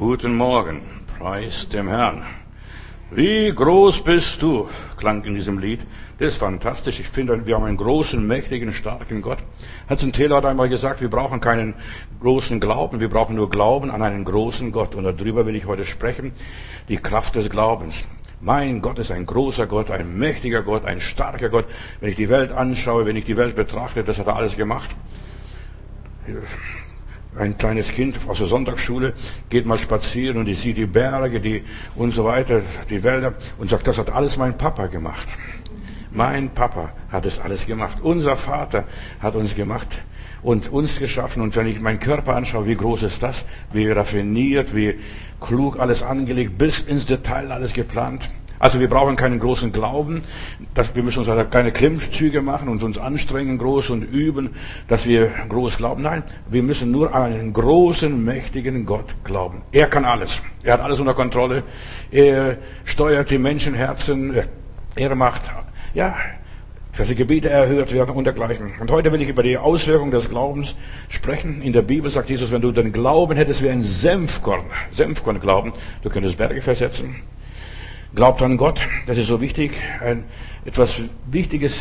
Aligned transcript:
Guten 0.00 0.34
Morgen, 0.34 0.80
preis 1.18 1.68
dem 1.68 1.86
Herrn. 1.86 2.22
Wie 3.10 3.52
groß 3.54 4.02
bist 4.02 4.40
du, 4.40 4.66
klang 4.96 5.24
in 5.24 5.34
diesem 5.34 5.58
Lied. 5.58 5.80
Das 6.18 6.28
ist 6.28 6.38
fantastisch. 6.38 7.00
Ich 7.00 7.08
finde, 7.08 7.44
wir 7.44 7.54
haben 7.54 7.64
einen 7.64 7.76
großen, 7.76 8.26
mächtigen, 8.26 8.72
starken 8.72 9.20
Gott. 9.20 9.40
Hudson 9.90 10.10
Taylor 10.10 10.38
hat 10.38 10.46
einmal 10.46 10.70
gesagt, 10.70 11.02
wir 11.02 11.10
brauchen 11.10 11.42
keinen 11.42 11.74
großen 12.18 12.60
Glauben, 12.60 13.00
wir 13.00 13.10
brauchen 13.10 13.36
nur 13.36 13.50
Glauben 13.50 13.90
an 13.90 14.00
einen 14.00 14.24
großen 14.24 14.72
Gott. 14.72 14.94
Und 14.94 15.04
darüber 15.04 15.44
will 15.44 15.54
ich 15.54 15.66
heute 15.66 15.84
sprechen. 15.84 16.32
Die 16.88 16.96
Kraft 16.96 17.34
des 17.34 17.50
Glaubens. 17.50 18.06
Mein 18.40 18.80
Gott 18.80 18.98
ist 18.98 19.10
ein 19.10 19.26
großer 19.26 19.66
Gott, 19.66 19.90
ein 19.90 20.16
mächtiger 20.16 20.62
Gott, 20.62 20.86
ein 20.86 21.02
starker 21.02 21.50
Gott. 21.50 21.66
Wenn 22.00 22.08
ich 22.08 22.16
die 22.16 22.30
Welt 22.30 22.52
anschaue, 22.52 23.04
wenn 23.04 23.16
ich 23.16 23.26
die 23.26 23.36
Welt 23.36 23.54
betrachte, 23.54 24.02
das 24.02 24.18
hat 24.18 24.28
er 24.28 24.36
alles 24.36 24.56
gemacht 24.56 24.88
ein 27.36 27.56
kleines 27.56 27.92
Kind 27.92 28.18
aus 28.26 28.38
der 28.38 28.48
Sonntagsschule 28.48 29.14
geht 29.48 29.66
mal 29.66 29.78
spazieren 29.78 30.38
und 30.38 30.48
ich 30.48 30.60
sehe 30.60 30.74
die 30.74 30.86
Berge, 30.86 31.40
die 31.40 31.62
und 31.94 32.12
so 32.12 32.24
weiter, 32.24 32.62
die 32.88 33.02
Wälder 33.02 33.34
und 33.58 33.70
sagt, 33.70 33.86
das 33.86 33.98
hat 33.98 34.10
alles 34.10 34.36
mein 34.36 34.58
Papa 34.58 34.86
gemacht. 34.86 35.28
Mein 36.10 36.50
Papa 36.50 36.92
hat 37.08 37.24
es 37.24 37.38
alles 37.38 37.66
gemacht. 37.66 37.98
Unser 38.02 38.36
Vater 38.36 38.84
hat 39.20 39.36
uns 39.36 39.54
gemacht 39.54 40.02
und 40.42 40.72
uns 40.72 40.98
geschaffen. 40.98 41.40
Und 41.40 41.54
wenn 41.54 41.68
ich 41.68 41.80
meinen 41.80 42.00
Körper 42.00 42.34
anschaue, 42.34 42.66
wie 42.66 42.74
groß 42.74 43.04
ist 43.04 43.22
das? 43.22 43.44
Wie 43.72 43.88
raffiniert, 43.88 44.74
wie 44.74 44.98
klug 45.40 45.78
alles 45.78 46.02
angelegt, 46.02 46.58
bis 46.58 46.80
ins 46.80 47.06
Detail 47.06 47.52
alles 47.52 47.72
geplant. 47.72 48.28
Also 48.60 48.78
wir 48.78 48.90
brauchen 48.90 49.16
keinen 49.16 49.40
großen 49.40 49.72
Glauben, 49.72 50.22
dass 50.74 50.94
wir 50.94 51.02
müssen 51.02 51.20
uns 51.20 51.30
also 51.30 51.46
keine 51.46 51.72
Klimmzüge 51.72 52.42
machen 52.42 52.68
und 52.68 52.82
uns 52.82 52.98
anstrengen 52.98 53.56
groß 53.56 53.88
und 53.88 54.02
üben, 54.02 54.50
dass 54.86 55.06
wir 55.06 55.32
groß 55.48 55.78
glauben. 55.78 56.02
Nein, 56.02 56.22
wir 56.50 56.62
müssen 56.62 56.90
nur 56.90 57.14
an 57.14 57.32
einen 57.32 57.52
großen, 57.54 58.22
mächtigen 58.22 58.84
Gott 58.84 59.14
glauben. 59.24 59.62
Er 59.72 59.86
kann 59.86 60.04
alles. 60.04 60.42
Er 60.62 60.74
hat 60.74 60.82
alles 60.82 61.00
unter 61.00 61.14
Kontrolle. 61.14 61.62
Er 62.10 62.58
steuert 62.84 63.30
die 63.30 63.38
Menschenherzen. 63.38 64.34
Er 64.94 65.14
macht, 65.14 65.50
ja, 65.94 66.14
dass 66.98 67.08
die 67.08 67.14
Gebete 67.14 67.48
erhört 67.48 67.94
werden 67.94 68.14
und 68.14 68.24
dergleichen. 68.24 68.72
Und 68.78 68.90
heute 68.90 69.10
will 69.10 69.22
ich 69.22 69.30
über 69.30 69.42
die 69.42 69.56
Auswirkungen 69.56 70.10
des 70.10 70.28
Glaubens 70.28 70.76
sprechen. 71.08 71.62
In 71.62 71.72
der 71.72 71.80
Bibel 71.80 72.10
sagt 72.10 72.28
Jesus, 72.28 72.52
wenn 72.52 72.60
du 72.60 72.72
den 72.72 72.92
Glauben 72.92 73.38
hättest 73.38 73.62
wie 73.62 73.70
ein 73.70 73.82
Senfkorn, 73.82 74.66
Senfkorn 74.90 75.40
glauben, 75.40 75.72
du 76.02 76.10
könntest 76.10 76.36
Berge 76.36 76.60
versetzen. 76.60 77.22
Glaubt 78.12 78.42
an 78.42 78.56
Gott, 78.56 78.80
das 79.06 79.18
ist 79.18 79.28
so 79.28 79.40
wichtig. 79.40 79.72
Ein, 80.00 80.24
etwas 80.64 81.02
Wichtiges 81.30 81.76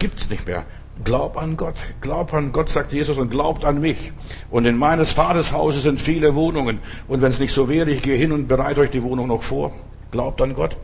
gibt's 0.00 0.28
nicht 0.28 0.44
mehr. 0.46 0.64
Glaub 1.04 1.36
an 1.36 1.56
Gott, 1.56 1.76
glaub 2.00 2.34
an 2.34 2.50
Gott, 2.50 2.68
sagt 2.68 2.92
Jesus, 2.92 3.16
und 3.16 3.30
glaubt 3.30 3.64
an 3.64 3.80
mich. 3.80 4.10
Und 4.50 4.64
in 4.64 4.76
meines 4.76 5.12
Vaters 5.12 5.52
Hause 5.52 5.78
sind 5.78 6.00
viele 6.00 6.34
Wohnungen. 6.34 6.80
Und 7.06 7.22
wenn 7.22 7.30
es 7.30 7.38
nicht 7.38 7.52
so 7.52 7.68
wäre, 7.68 7.88
ich 7.90 8.02
gehe 8.02 8.16
hin 8.16 8.32
und 8.32 8.48
bereite 8.48 8.80
euch 8.80 8.90
die 8.90 9.04
Wohnung 9.04 9.28
noch 9.28 9.44
vor. 9.44 9.72
Glaubt 10.10 10.42
an 10.42 10.54
Gott. 10.54 10.76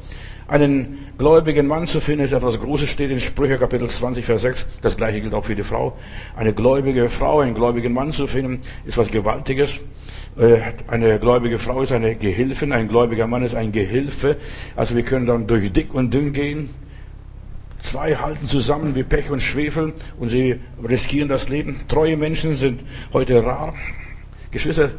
Einen 0.46 0.98
gläubigen 1.18 1.66
Mann 1.66 1.88
zu 1.88 2.00
finden, 2.00 2.22
ist 2.22 2.32
etwas 2.32 2.60
Großes, 2.60 2.88
steht 2.88 3.10
in 3.10 3.18
Sprüche 3.18 3.58
Kapitel 3.58 3.88
20, 3.88 4.24
Vers 4.24 4.42
6. 4.42 4.66
Das 4.82 4.96
gleiche 4.96 5.20
gilt 5.20 5.34
auch 5.34 5.44
für 5.44 5.56
die 5.56 5.64
Frau. 5.64 5.96
Eine 6.36 6.52
gläubige 6.52 7.08
Frau, 7.08 7.40
einen 7.40 7.54
gläubigen 7.54 7.92
Mann 7.92 8.12
zu 8.12 8.28
finden, 8.28 8.60
ist 8.84 8.96
was 8.96 9.10
Gewaltiges. 9.10 9.80
Äh, 10.36 10.58
eine 10.88 11.18
gläubige 11.20 11.58
Frau 11.58 11.82
ist 11.82 11.92
eine 11.92 12.16
Gehilfin, 12.16 12.72
ein 12.72 12.88
gläubiger 12.88 13.26
Mann 13.26 13.44
ist 13.44 13.54
ein 13.54 13.70
Gehilfe. 13.70 14.36
Also 14.74 14.96
wir 14.96 15.04
können 15.04 15.26
dann 15.26 15.46
durch 15.46 15.72
dick 15.72 15.94
und 15.94 16.12
dünn 16.12 16.32
gehen. 16.32 16.70
Zwei 17.80 18.16
halten 18.16 18.48
zusammen 18.48 18.96
wie 18.96 19.02
Pech 19.02 19.30
und 19.30 19.42
Schwefel 19.42 19.92
und 20.18 20.30
sie 20.30 20.58
riskieren 20.82 21.28
das 21.28 21.48
Leben. 21.48 21.82
Treue 21.86 22.16
Menschen 22.16 22.54
sind 22.54 22.82
heute 23.12 23.44
rar. 23.44 23.74
Geschwister, 24.50 24.90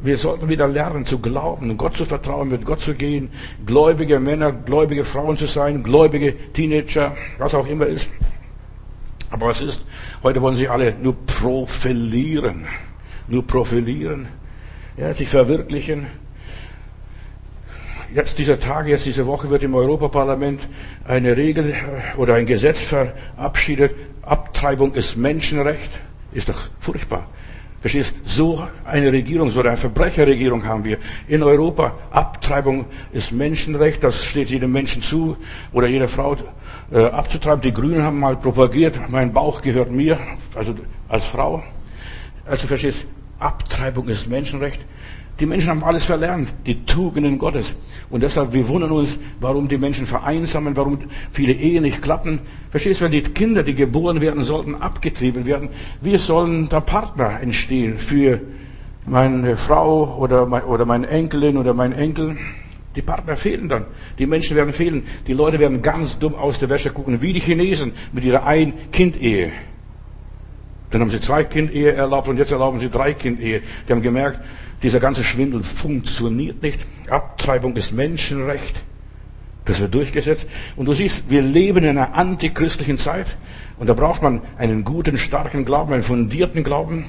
wir 0.00 0.16
sollten 0.16 0.48
wieder 0.48 0.68
lernen 0.68 1.04
zu 1.04 1.18
glauben, 1.18 1.76
Gott 1.76 1.96
zu 1.96 2.04
vertrauen, 2.04 2.48
mit 2.48 2.64
Gott 2.64 2.80
zu 2.80 2.94
gehen, 2.94 3.30
gläubige 3.66 4.20
Männer, 4.20 4.52
gläubige 4.52 5.04
Frauen 5.04 5.36
zu 5.36 5.46
sein, 5.46 5.82
gläubige 5.82 6.34
Teenager, 6.52 7.16
was 7.38 7.54
auch 7.54 7.66
immer 7.66 7.86
ist. 7.86 8.10
Aber 9.30 9.46
was 9.46 9.60
ist? 9.60 9.84
Heute 10.22 10.40
wollen 10.40 10.54
sie 10.54 10.68
alle 10.68 10.94
nur 11.02 11.16
profilieren, 11.26 12.66
nur 13.26 13.44
profilieren, 13.44 14.28
ja, 14.98 15.14
sich 15.14 15.28
verwirklichen. 15.28 16.06
Jetzt 18.14 18.38
dieser 18.38 18.58
Tage, 18.58 18.90
jetzt 18.90 19.06
diese 19.06 19.26
Woche 19.26 19.50
wird 19.50 19.62
im 19.62 19.74
Europaparlament 19.74 20.66
eine 21.04 21.36
Regel 21.36 21.74
oder 22.16 22.34
ein 22.34 22.46
Gesetz 22.46 22.78
verabschiedet. 22.78 23.94
Abtreibung 24.22 24.94
ist 24.94 25.16
Menschenrecht. 25.16 25.90
Ist 26.32 26.48
doch 26.48 26.60
furchtbar. 26.80 27.26
Verstehst? 27.80 28.14
So 28.24 28.66
eine 28.84 29.12
Regierung, 29.12 29.50
so 29.50 29.60
eine 29.60 29.76
Verbrecherregierung 29.76 30.64
haben 30.66 30.84
wir 30.84 30.98
in 31.28 31.42
Europa. 31.42 31.94
Abtreibung 32.10 32.86
ist 33.12 33.30
Menschenrecht, 33.30 34.02
das 34.02 34.24
steht 34.24 34.50
jedem 34.50 34.72
Menschen 34.72 35.00
zu 35.00 35.36
oder 35.72 35.86
jeder 35.86 36.08
Frau 36.08 36.36
äh, 36.90 36.98
abzutreiben. 36.98 37.60
Die 37.60 37.72
Grünen 37.72 38.02
haben 38.02 38.18
mal 38.18 38.36
propagiert, 38.36 38.98
mein 39.08 39.32
Bauch 39.32 39.62
gehört 39.62 39.92
mir, 39.92 40.18
also 40.54 40.74
als 41.08 41.26
Frau. 41.26 41.62
Also 42.44 42.66
verstehst, 42.66 43.06
Abtreibung 43.38 44.08
ist 44.08 44.28
Menschenrecht. 44.28 44.80
Die 45.40 45.46
Menschen 45.46 45.70
haben 45.70 45.84
alles 45.84 46.04
verlernt, 46.04 46.48
die 46.66 46.84
Tugenden 46.84 47.38
Gottes. 47.38 47.76
Und 48.10 48.24
deshalb, 48.24 48.52
wir 48.52 48.66
wundern 48.66 48.90
uns, 48.90 49.18
warum 49.40 49.68
die 49.68 49.78
Menschen 49.78 50.04
vereinsamen, 50.04 50.76
warum 50.76 50.98
viele 51.30 51.52
Ehen 51.52 51.84
nicht 51.84 52.02
klappen. 52.02 52.40
Verstehst 52.70 53.00
du, 53.00 53.04
wenn 53.04 53.12
die 53.12 53.22
Kinder, 53.22 53.62
die 53.62 53.74
geboren 53.74 54.20
werden 54.20 54.42
sollten, 54.42 54.74
abgetrieben 54.74 55.46
werden, 55.46 55.68
wie 56.00 56.16
sollen 56.16 56.68
da 56.68 56.80
Partner 56.80 57.40
entstehen 57.40 57.98
für 57.98 58.40
meine 59.06 59.56
Frau 59.56 60.16
oder, 60.18 60.44
mein, 60.44 60.64
oder 60.64 60.84
meine 60.84 61.06
Enkelin 61.06 61.56
oder 61.56 61.72
mein 61.72 61.92
Enkel? 61.92 62.36
Die 62.96 63.02
Partner 63.02 63.36
fehlen 63.36 63.68
dann. 63.68 63.84
Die 64.18 64.26
Menschen 64.26 64.56
werden 64.56 64.72
fehlen. 64.72 65.04
Die 65.28 65.34
Leute 65.34 65.60
werden 65.60 65.82
ganz 65.82 66.18
dumm 66.18 66.34
aus 66.34 66.58
der 66.58 66.68
Wäsche 66.68 66.90
gucken, 66.90 67.22
wie 67.22 67.32
die 67.32 67.40
Chinesen 67.40 67.92
mit 68.12 68.24
ihrer 68.24 68.44
Ein-Kind-Ehe. 68.44 69.52
Dann 70.90 71.00
haben 71.00 71.10
sie 71.10 71.20
zwei 71.20 71.44
Kind-Ehe 71.44 71.92
erlaubt 71.92 72.28
und 72.28 72.38
jetzt 72.38 72.52
erlauben 72.52 72.80
sie 72.80 72.88
drei 72.88 73.14
Kind-Ehe. 73.14 73.62
Die 73.86 73.92
haben 73.92 74.02
gemerkt, 74.02 74.40
dieser 74.82 75.00
ganze 75.00 75.24
Schwindel 75.24 75.62
funktioniert 75.62 76.62
nicht. 76.62 76.80
Abtreibung 77.08 77.76
ist 77.76 77.92
Menschenrecht. 77.92 78.82
Das 79.64 79.80
wird 79.80 79.94
durchgesetzt. 79.94 80.46
Und 80.76 80.86
du 80.86 80.94
siehst, 80.94 81.24
wir 81.28 81.42
leben 81.42 81.84
in 81.84 81.90
einer 81.90 82.14
antichristlichen 82.14 82.96
Zeit. 82.96 83.26
Und 83.78 83.88
da 83.88 83.94
braucht 83.94 84.22
man 84.22 84.40
einen 84.56 84.82
guten, 84.82 85.18
starken 85.18 85.64
Glauben, 85.64 85.92
einen 85.92 86.02
fundierten 86.02 86.64
Glauben. 86.64 87.04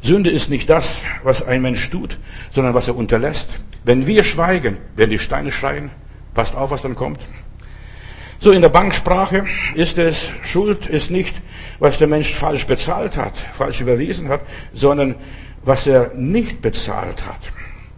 Sünde 0.00 0.30
ist 0.30 0.48
nicht 0.48 0.70
das, 0.70 1.00
was 1.24 1.42
ein 1.42 1.62
Mensch 1.62 1.90
tut, 1.90 2.18
sondern 2.50 2.74
was 2.74 2.88
er 2.88 2.96
unterlässt. 2.96 3.50
Wenn 3.84 4.06
wir 4.06 4.22
schweigen, 4.22 4.78
werden 4.94 5.10
die 5.10 5.18
Steine 5.18 5.50
schreien. 5.50 5.90
Passt 6.34 6.54
auf, 6.54 6.70
was 6.70 6.82
dann 6.82 6.94
kommt. 6.94 7.20
So 8.42 8.50
in 8.50 8.60
der 8.60 8.70
Banksprache 8.70 9.44
ist 9.76 9.98
es, 9.98 10.32
Schuld 10.42 10.86
ist 10.86 11.12
nicht, 11.12 11.32
was 11.78 11.98
der 11.98 12.08
Mensch 12.08 12.34
falsch 12.34 12.66
bezahlt 12.66 13.16
hat, 13.16 13.38
falsch 13.38 13.80
überwiesen 13.80 14.28
hat, 14.28 14.40
sondern 14.74 15.14
was 15.64 15.86
er 15.86 16.12
nicht 16.16 16.60
bezahlt 16.60 17.24
hat. 17.24 17.38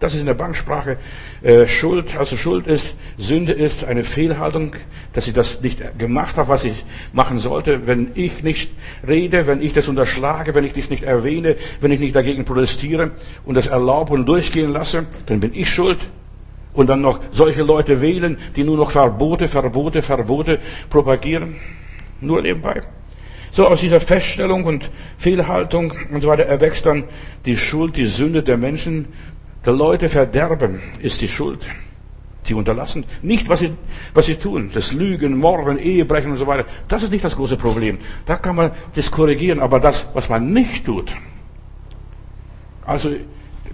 Das 0.01 0.13
ist 0.13 0.21
in 0.21 0.27
der 0.27 0.35
Banksprache 0.35 0.99
äh, 1.41 1.67
Schuld. 1.67 2.19
Also 2.19 2.37
Schuld 2.37 2.67
ist, 2.67 2.95
Sünde 3.17 3.53
ist 3.53 3.85
eine 3.85 4.05
Fehlhaltung, 4.05 4.77
dass 5.15 5.27
ich 5.27 5.33
das 5.33 5.63
nicht 5.63 5.99
gemacht 5.99 6.37
habe, 6.37 6.51
was 6.51 6.65
ich 6.65 6.85
machen 7.15 7.39
sollte. 7.39 7.87
Wenn 7.87 8.11
ich 8.13 8.43
nicht 8.43 8.71
rede, 9.09 9.47
wenn 9.47 9.63
ich 9.63 9.73
das 9.73 9.89
unterschlage, 9.89 10.55
wenn 10.55 10.65
ich 10.65 10.75
dies 10.75 10.91
nicht 10.91 11.05
erwähne, 11.05 11.57
wenn 11.81 11.91
ich 11.91 12.01
nicht 12.01 12.15
dagegen 12.15 12.45
protestiere 12.45 13.13
und 13.47 13.55
das 13.55 13.69
erlaube 13.69 14.13
und 14.13 14.27
durchgehen 14.27 14.75
lasse, 14.75 15.07
dann 15.25 15.41
bin 15.41 15.53
ich 15.55 15.71
schuld. 15.71 16.01
Und 16.75 16.89
dann 16.89 17.01
noch 17.01 17.21
solche 17.31 17.63
Leute 17.63 18.01
wählen, 18.01 18.37
die 18.57 18.65
nur 18.65 18.77
noch 18.77 18.91
Verbote, 18.91 19.49
Verbote, 19.49 20.03
Verbote 20.03 20.59
propagieren. 20.91 21.57
Nur 22.21 22.43
nebenbei. 22.43 22.83
So 23.53 23.69
aus 23.69 23.81
dieser 23.81 24.01
Feststellung 24.01 24.65
und 24.65 24.91
Fehlhaltung 25.17 25.93
und 26.11 26.21
so 26.21 26.29
weiter 26.29 26.45
erwächst 26.45 26.87
dann 26.87 27.05
die 27.47 27.57
Schuld, 27.57 27.97
die 27.97 28.07
Sünde 28.07 28.43
der 28.43 28.57
Menschen. 28.57 29.07
Der 29.65 29.73
Leute 29.73 30.09
verderben 30.09 30.83
ist 31.01 31.21
die 31.21 31.29
Schuld. 31.29 31.65
Sie 32.43 32.55
unterlassen 32.55 33.05
nicht, 33.23 33.49
was 33.49 33.61
sie, 33.61 33.73
was 34.13 34.27
sie 34.27 34.35
tun. 34.35 34.71
Das 34.75 34.93
Lügen, 34.93 35.39
Morden, 35.39 35.79
Ehebrechen 35.79 36.33
und 36.33 36.37
so 36.37 36.47
weiter. 36.47 36.67
Das 36.89 37.05
ist 37.05 37.11
nicht 37.11 37.25
das 37.25 37.37
große 37.37 37.57
Problem. 37.57 37.99
Da 38.27 38.37
kann 38.37 38.57
man 38.57 38.73
das 38.95 39.11
korrigieren. 39.11 39.61
Aber 39.61 39.79
das, 39.79 40.09
was 40.13 40.29
man 40.29 40.53
nicht 40.53 40.85
tut, 40.85 41.15
also 42.85 43.11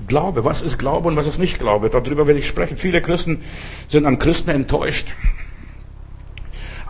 Glaube, 0.09 0.45
was 0.45 0.63
ist 0.63 0.79
Glaube 0.79 1.09
und 1.09 1.17
was 1.17 1.27
ist 1.27 1.39
nicht 1.39 1.59
Glaube? 1.59 1.91
Darüber 1.91 2.27
will 2.27 2.37
ich 2.37 2.47
sprechen. 2.47 2.77
Viele 2.77 3.03
Christen 3.03 3.43
sind 3.89 4.07
an 4.07 4.19
Christen 4.19 4.51
enttäuscht. 4.51 5.09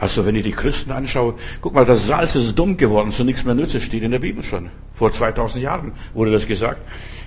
Also 0.00 0.24
wenn 0.24 0.34
ich 0.34 0.44
die 0.44 0.52
Christen 0.52 0.92
anschaue, 0.92 1.34
guck 1.60 1.74
mal, 1.74 1.84
das 1.84 2.06
Salz 2.06 2.34
ist 2.34 2.58
dumm 2.58 2.78
geworden, 2.78 3.10
so 3.10 3.22
nichts 3.22 3.44
mehr 3.44 3.54
nütze, 3.54 3.80
steht 3.80 4.02
in 4.02 4.10
der 4.10 4.18
Bibel 4.18 4.42
schon. 4.42 4.70
Vor 4.94 5.12
2000 5.12 5.62
Jahren 5.62 5.92
wurde 6.14 6.32
das 6.32 6.46
gesagt. 6.46 6.80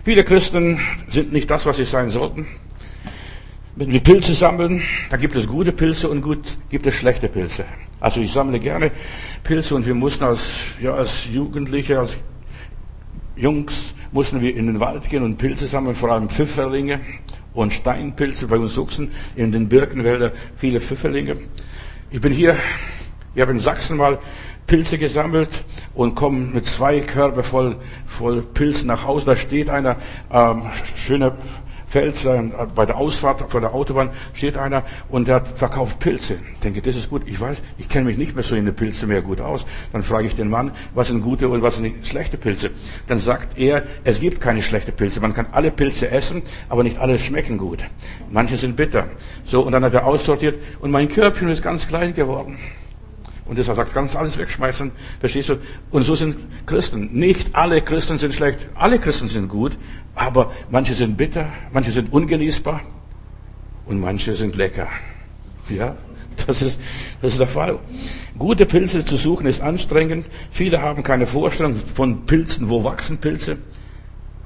Viele 0.04 0.24
Christen 0.24 0.80
sind 1.08 1.32
nicht 1.32 1.52
das, 1.52 1.68
was 1.68 1.78
sie 1.78 1.86
sein 1.86 2.10
sollten. 2.10 2.48
Wenn 3.76 3.92
wir 3.92 4.00
Pilze 4.00 4.34
sammeln, 4.34 4.82
da 5.12 5.18
gibt 5.18 5.36
es 5.36 5.48
gute 5.48 5.72
Pilze 5.72 6.10
und 6.10 6.22
gut, 6.22 6.58
gibt 6.70 6.88
es 6.88 6.96
schlechte 6.96 7.28
Pilze. 7.28 7.66
Also 8.00 8.20
ich 8.20 8.32
sammle 8.32 8.60
gerne 8.60 8.92
Pilze 9.44 9.76
und 9.76 9.86
wir 9.86 9.96
mussten 9.96 10.24
als, 10.24 10.78
ja, 10.82 10.96
als 10.96 11.28
Jugendliche, 11.32 12.00
als 12.00 12.18
Jungs, 13.36 13.94
mussten 14.14 14.42
wir 14.42 14.56
in 14.56 14.68
den 14.68 14.80
Wald 14.80 15.10
gehen 15.10 15.24
und 15.24 15.38
Pilze 15.38 15.68
sammeln, 15.68 15.96
vor 15.96 16.12
allem 16.12 16.30
Pfifferlinge 16.30 17.02
und 17.54 17.74
Steinpilze. 17.74 18.48
Bei 18.48 18.58
uns 18.58 18.78
wuchsen 18.78 19.12
in 19.36 19.52
den 19.52 19.68
Birkenwäldern 19.68 20.32
viele 20.56 20.80
Pfifferlinge. 20.80 21.38
Ich 22.12 22.22
bin 22.22 22.32
hier, 22.32 22.56
ich 23.34 23.42
habe 23.42 23.52
in 23.52 23.60
Sachsen 23.60 23.98
mal 23.98 24.20
Pilze 24.68 24.98
gesammelt 24.98 25.50
und 25.94 26.16
komme 26.16 26.40
mit 26.54 26.66
zwei 26.66 27.02
Körbe 27.02 27.44
voll, 27.44 27.76
voll 28.06 28.42
Pilzen 28.42 28.88
nach 28.88 29.04
Hause. 29.04 29.26
Da 29.26 29.36
steht 29.36 29.70
einer, 29.70 29.98
ähm, 30.32 30.64
schöner 30.96 31.36
Feld, 31.94 32.26
äh, 32.26 32.42
bei 32.74 32.88
der 32.88 32.98
Ausfahrt 32.98 33.52
von 33.52 33.62
der 33.62 33.72
Autobahn 33.72 34.10
steht 34.34 34.58
einer 34.58 34.82
und 35.10 35.28
der 35.28 35.46
verkauft 35.46 36.00
Pilze. 36.00 36.40
Ich 36.54 36.60
denke, 36.62 36.82
das 36.82 36.96
ist 36.96 37.08
gut. 37.08 37.22
Ich 37.28 37.40
weiß, 37.40 37.62
ich 37.78 37.88
kenne 37.88 38.06
mich 38.06 38.18
nicht 38.18 38.34
mehr 38.34 38.44
so 38.44 38.56
in 38.56 38.66
den 38.66 38.74
Pilze 38.74 39.06
mehr 39.06 39.22
gut 39.22 39.40
aus. 39.40 39.64
Dann 39.92 40.02
frage 40.02 40.26
ich 40.26 40.34
den 40.34 40.50
Mann, 40.50 40.72
was 40.96 41.10
sind 41.10 41.22
gute 41.22 41.48
und 41.50 41.62
was 41.62 41.76
sind 41.76 42.08
schlechte 42.08 42.38
Pilze. 42.38 42.72
Dann 43.06 43.20
sagt 43.20 43.60
er, 43.60 43.84
es 44.04 44.20
gibt 44.20 44.42
keine 44.42 44.64
schlechten 44.64 44.94
Pilze. 44.94 45.20
Man 45.20 45.36
kann 45.36 45.46
alle 45.52 45.70
Pilze 45.70 46.10
essen, 46.10 46.42
aber 46.68 46.82
nicht 46.82 46.98
alle 46.98 47.20
schmecken 47.20 47.60
gut. 47.60 47.86
Manche 48.32 48.58
sind 48.58 48.76
bitter. 48.76 49.06
So, 49.46 49.62
und 49.62 49.72
dann 49.72 49.84
hat 49.84 49.94
er 49.94 50.08
aussortiert 50.08 50.58
und 50.80 50.90
mein 50.90 51.08
Körbchen 51.10 51.50
ist 51.50 51.62
ganz 51.62 51.88
klein 51.88 52.16
geworden. 52.16 52.58
Und 53.46 53.58
deshalb 53.58 53.76
sagt, 53.76 53.94
kannst 53.94 54.16
alles 54.16 54.38
wegschmeißen. 54.38 54.92
Verstehst 55.20 55.50
du? 55.50 55.58
Und 55.92 56.04
so 56.04 56.16
sind 56.16 56.38
Christen. 56.66 57.10
Nicht 57.12 57.56
alle 57.56 57.82
Christen 57.82 58.18
sind 58.18 58.34
schlecht. 58.34 58.60
Alle 58.74 59.00
Christen 59.00 59.28
sind 59.28 59.50
gut. 59.50 59.78
Aber 60.16 60.52
manche 60.70 60.94
sind 60.94 61.18
bitter, 61.18 61.48
manche 61.72 61.92
sind 61.92 62.14
ungenießbar 62.14 62.82
und 63.86 64.00
manche 64.00 64.36
sind 64.36 64.56
lecker. 64.56 64.88
Ja, 65.70 65.96
das 66.46 66.62
ist, 66.62 66.80
das 67.22 67.34
ist 67.34 67.40
der 67.40 67.48
Fall. 67.48 67.80
Gute 68.38 68.66
Pilze 68.66 69.06
zu 69.06 69.18
suchen 69.18 69.46
ist 69.46 69.62
anstrengend. 69.62 70.26
Viele 70.52 70.82
haben 70.82 71.04
keine 71.04 71.28
Vorstellung 71.28 71.76
von 71.76 72.26
Pilzen. 72.26 72.70
Wo 72.70 72.84
wachsen 72.84 73.18
Pilze? 73.18 73.58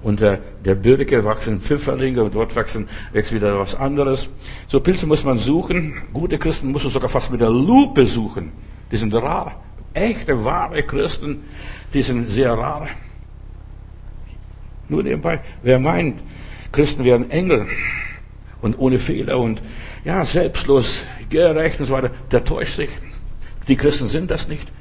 Unter 0.03 0.39
der 0.63 0.75
Birke 0.75 1.23
wachsen 1.23 1.59
Pfifferlinge 1.59 2.23
und 2.23 2.35
dort 2.35 2.55
wachsen, 2.55 2.87
wächst 3.13 3.33
wieder 3.33 3.59
was 3.59 3.75
anderes. 3.75 4.29
So 4.67 4.79
Pilze 4.79 5.07
muss 5.07 5.23
man 5.23 5.39
suchen. 5.39 6.01
Gute 6.13 6.37
Christen 6.37 6.71
muss 6.71 6.83
man 6.83 6.93
sogar 6.93 7.09
fast 7.09 7.31
mit 7.31 7.41
der 7.41 7.49
Lupe 7.49 8.05
suchen. 8.05 8.51
Die 8.91 8.97
sind 8.97 9.13
rar. 9.15 9.63
Echte, 9.93 10.43
wahre 10.45 10.83
Christen, 10.83 11.45
die 11.93 12.03
sind 12.03 12.27
sehr 12.27 12.53
rar. 12.53 12.89
Nur 14.89 15.03
nebenbei, 15.03 15.41
wer 15.63 15.79
meint, 15.79 16.19
Christen 16.71 17.03
wären 17.03 17.29
Engel 17.31 17.67
und 18.61 18.77
ohne 18.79 18.99
Fehler 18.99 19.39
und 19.39 19.61
ja, 20.05 20.23
selbstlos, 20.25 21.03
gerecht 21.29 21.79
und 21.79 21.85
so 21.85 21.93
weiter, 21.93 22.11
der 22.31 22.43
täuscht 22.43 22.77
sich. 22.77 22.89
Die 23.67 23.75
Christen 23.75 24.07
sind 24.07 24.31
das 24.31 24.47
nicht. 24.47 24.71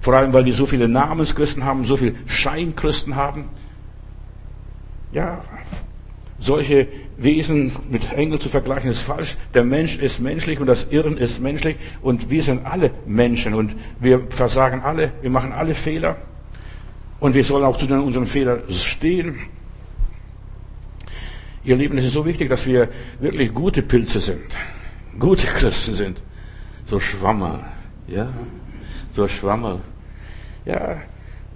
Vor 0.00 0.14
allem, 0.14 0.32
weil 0.32 0.44
die 0.44 0.52
so 0.52 0.66
viele 0.66 0.88
Namenschristen 0.88 1.64
haben, 1.64 1.84
so 1.84 1.96
viele 1.96 2.14
Scheinchristen 2.26 3.14
haben. 3.14 3.44
Ja, 5.12 5.40
solche 6.40 6.88
Wesen 7.16 7.72
mit 7.88 8.12
Engeln 8.12 8.40
zu 8.40 8.48
vergleichen 8.48 8.90
ist 8.90 9.00
falsch. 9.00 9.36
Der 9.54 9.62
Mensch 9.62 9.98
ist 9.98 10.20
menschlich 10.20 10.58
und 10.58 10.66
das 10.66 10.88
Irren 10.90 11.16
ist 11.16 11.40
menschlich 11.40 11.76
und 12.02 12.30
wir 12.30 12.42
sind 12.42 12.66
alle 12.66 12.90
Menschen 13.06 13.54
und 13.54 13.76
wir 14.00 14.26
versagen 14.30 14.82
alle, 14.82 15.12
wir 15.20 15.30
machen 15.30 15.52
alle 15.52 15.74
Fehler 15.74 16.16
und 17.20 17.36
wir 17.36 17.44
sollen 17.44 17.64
auch 17.64 17.76
zu 17.76 17.86
unseren 17.86 18.26
Fehlern 18.26 18.62
stehen. 18.70 19.38
Ihr 21.64 21.76
Lieben, 21.76 21.96
es 21.98 22.06
ist 22.06 22.14
so 22.14 22.24
wichtig, 22.26 22.48
dass 22.48 22.66
wir 22.66 22.88
wirklich 23.20 23.54
gute 23.54 23.82
Pilze 23.82 24.18
sind, 24.18 24.42
gute 25.18 25.46
Christen 25.46 25.94
sind. 25.94 26.20
So 26.86 26.98
Schwammerl, 26.98 27.64
ja, 28.08 28.30
so 29.12 29.28
Schwammerl. 29.28 29.80
Ja, 30.64 31.02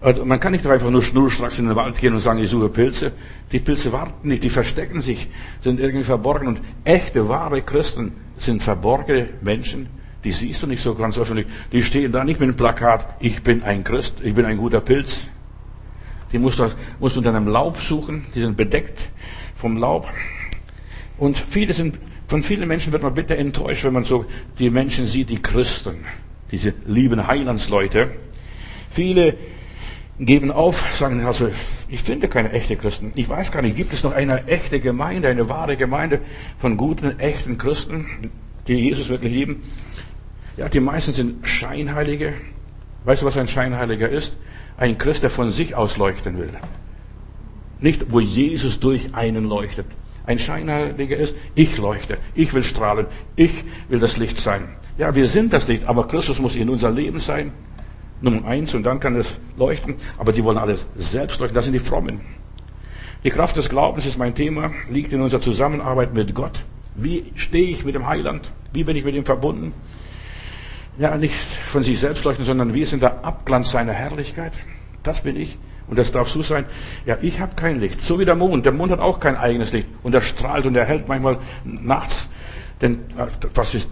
also 0.00 0.24
man 0.24 0.38
kann 0.38 0.52
nicht 0.52 0.64
einfach 0.66 0.90
nur 0.90 1.02
schnurstracks 1.02 1.58
in 1.58 1.66
den 1.66 1.74
Wald 1.74 1.98
gehen 1.98 2.14
und 2.14 2.20
sagen, 2.20 2.38
ich 2.38 2.50
suche 2.50 2.68
Pilze. 2.68 3.12
Die 3.50 3.58
Pilze 3.58 3.92
warten 3.92 4.28
nicht, 4.28 4.44
die 4.44 4.50
verstecken 4.50 5.00
sich, 5.00 5.28
sind 5.62 5.80
irgendwie 5.80 6.04
verborgen. 6.04 6.46
Und 6.46 6.60
echte, 6.84 7.28
wahre 7.28 7.62
Christen 7.62 8.12
sind 8.38 8.62
verborgene 8.62 9.30
Menschen, 9.40 9.88
die 10.22 10.30
siehst 10.30 10.62
du 10.62 10.68
nicht 10.68 10.82
so 10.82 10.94
ganz 10.94 11.18
öffentlich. 11.18 11.46
Die 11.72 11.82
stehen 11.82 12.12
da 12.12 12.22
nicht 12.22 12.38
mit 12.38 12.48
einem 12.48 12.56
Plakat, 12.56 13.16
ich 13.18 13.42
bin 13.42 13.64
ein 13.64 13.82
Christ, 13.82 14.20
ich 14.22 14.34
bin 14.34 14.44
ein 14.44 14.58
guter 14.58 14.80
Pilz. 14.80 15.28
Die 16.32 16.38
musst 16.38 16.58
du, 16.58 16.68
musst 17.00 17.16
du 17.16 17.20
unter 17.20 17.30
einem 17.30 17.48
Laub 17.48 17.78
suchen, 17.78 18.26
die 18.34 18.40
sind 18.40 18.56
bedeckt 18.56 19.10
vom 19.56 19.76
Laub. 19.76 20.08
Und 21.18 21.38
viele 21.38 21.72
sind, 21.72 21.98
von 22.28 22.42
vielen 22.42 22.68
Menschen 22.68 22.92
wird 22.92 23.02
man 23.02 23.14
bitte 23.14 23.36
enttäuscht, 23.36 23.84
wenn 23.84 23.92
man 23.92 24.04
so 24.04 24.26
die 24.58 24.70
Menschen 24.70 25.06
sieht, 25.06 25.30
die 25.30 25.40
Christen, 25.40 26.04
diese 26.50 26.74
lieben 26.86 27.26
Heilandsleute. 27.26 28.10
Viele 28.90 29.36
geben 30.18 30.50
auf, 30.50 30.94
sagen, 30.94 31.24
also 31.24 31.50
ich 31.88 32.02
finde 32.02 32.28
keine 32.28 32.52
echte 32.52 32.76
Christen. 32.76 33.12
Ich 33.14 33.28
weiß 33.28 33.52
gar 33.52 33.62
nicht, 33.62 33.76
gibt 33.76 33.92
es 33.92 34.02
noch 34.02 34.12
eine 34.12 34.46
echte 34.46 34.80
Gemeinde, 34.80 35.28
eine 35.28 35.48
wahre 35.48 35.76
Gemeinde 35.76 36.20
von 36.58 36.76
guten, 36.76 37.18
echten 37.18 37.58
Christen, 37.58 38.06
die 38.66 38.74
Jesus 38.74 39.08
wirklich 39.08 39.32
lieben? 39.32 39.62
Ja, 40.56 40.68
die 40.68 40.80
meisten 40.80 41.12
sind 41.12 41.46
Scheinheilige. 41.46 42.34
Weißt 43.04 43.22
du, 43.22 43.26
was 43.26 43.36
ein 43.36 43.46
Scheinheiliger 43.46 44.08
ist? 44.08 44.36
Ein 44.78 44.98
Christ, 44.98 45.22
der 45.22 45.30
von 45.30 45.52
sich 45.52 45.74
aus 45.74 45.96
leuchten 45.96 46.38
will. 46.38 46.50
Nicht, 47.80 48.10
wo 48.10 48.20
Jesus 48.20 48.80
durch 48.80 49.14
einen 49.14 49.48
leuchtet. 49.48 49.86
Ein 50.26 50.38
Scheinheiliger 50.38 51.16
ist, 51.16 51.36
ich 51.54 51.78
leuchte, 51.78 52.18
ich 52.34 52.52
will 52.52 52.64
strahlen, 52.64 53.06
ich 53.36 53.52
will 53.88 54.00
das 54.00 54.16
Licht 54.16 54.38
sein. 54.38 54.68
Ja, 54.98 55.14
wir 55.14 55.28
sind 55.28 55.52
das 55.52 55.68
Licht, 55.68 55.84
aber 55.84 56.08
Christus 56.08 56.40
muss 56.40 56.56
in 56.56 56.68
unser 56.68 56.90
Leben 56.90 57.20
sein. 57.20 57.52
Nummer 58.20 58.46
eins 58.46 58.74
und 58.74 58.82
dann 58.82 58.98
kann 58.98 59.14
es 59.14 59.34
leuchten, 59.56 59.96
aber 60.18 60.32
die 60.32 60.42
wollen 60.42 60.56
alles 60.56 60.86
selbst 60.96 61.38
leuchten, 61.38 61.54
das 61.54 61.66
sind 61.66 61.74
die 61.74 61.80
Frommen. 61.80 62.20
Die 63.24 63.30
Kraft 63.30 63.56
des 63.56 63.68
Glaubens 63.68 64.06
ist 64.06 64.18
mein 64.18 64.34
Thema, 64.34 64.70
liegt 64.90 65.12
in 65.12 65.20
unserer 65.20 65.40
Zusammenarbeit 65.40 66.14
mit 66.14 66.34
Gott. 66.34 66.62
Wie 66.94 67.24
stehe 67.34 67.68
ich 67.68 67.84
mit 67.84 67.94
dem 67.94 68.06
Heiland? 68.06 68.50
Wie 68.72 68.84
bin 68.84 68.96
ich 68.96 69.04
mit 69.04 69.14
ihm 69.14 69.24
verbunden? 69.24 69.72
Ja, 70.98 71.16
nicht 71.16 71.34
von 71.34 71.82
sich 71.82 71.98
selbst 71.98 72.24
leuchten, 72.24 72.44
sondern 72.44 72.72
wie 72.72 72.80
ist 72.80 72.94
in 72.94 73.00
der 73.00 73.24
Abglanz 73.24 73.70
seiner 73.70 73.92
Herrlichkeit? 73.92 74.52
Das 75.02 75.20
bin 75.20 75.36
ich. 75.36 75.58
Und 75.88 75.98
das 75.98 76.10
darf 76.12 76.28
so 76.28 76.42
sein. 76.42 76.64
Ja, 77.04 77.18
ich 77.22 77.38
habe 77.40 77.54
kein 77.54 77.80
Licht. 77.80 78.02
So 78.02 78.18
wie 78.18 78.24
der 78.24 78.34
Mond. 78.34 78.64
Der 78.64 78.72
Mond 78.72 78.90
hat 78.92 79.00
auch 79.00 79.20
kein 79.20 79.36
eigenes 79.36 79.72
Licht. 79.72 79.88
Und 80.02 80.14
er 80.14 80.20
strahlt 80.20 80.66
und 80.66 80.74
er 80.74 80.84
hält 80.84 81.08
manchmal 81.08 81.38
nachts. 81.64 82.28
Denn 82.80 83.00
was 83.54 83.74
ist 83.74 83.90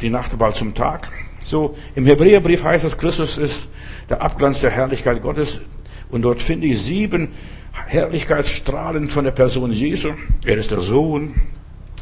die 0.00 0.10
Nachtwahl 0.10 0.54
zum 0.54 0.74
Tag? 0.74 1.08
So, 1.44 1.76
im 1.94 2.06
Hebräerbrief 2.06 2.64
heißt 2.64 2.84
es, 2.84 2.98
Christus 2.98 3.38
ist 3.38 3.68
der 4.10 4.20
Abglanz 4.20 4.60
der 4.60 4.70
Herrlichkeit 4.70 5.22
Gottes. 5.22 5.60
Und 6.10 6.22
dort 6.22 6.42
finde 6.42 6.66
ich 6.66 6.82
sieben 6.82 7.28
Herrlichkeitsstrahlen 7.86 9.10
von 9.10 9.24
der 9.24 9.30
Person 9.30 9.72
Jesu. 9.72 10.10
Er 10.44 10.56
ist 10.56 10.70
der 10.70 10.80
Sohn, 10.80 11.34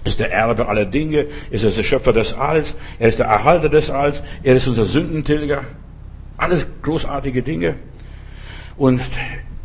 ist 0.05 0.21
der 0.21 0.33
Erbe 0.33 0.69
aller 0.69 0.87
Dinge, 0.87 1.27
ist 1.51 1.65
der 1.65 1.83
Schöpfer 1.83 2.13
des 2.13 2.35
Alls, 2.35 2.77
er 2.99 3.09
ist 3.09 3.19
der 3.19 3.27
Erhalter 3.27 3.69
des 3.69 3.91
Alls, 3.91 4.23
er 4.43 4.57
ist 4.57 4.67
unser 4.67 4.85
Sündentilger. 4.85 5.65
Alles 6.37 6.67
großartige 6.83 7.43
Dinge. 7.43 7.77
Und 8.77 9.01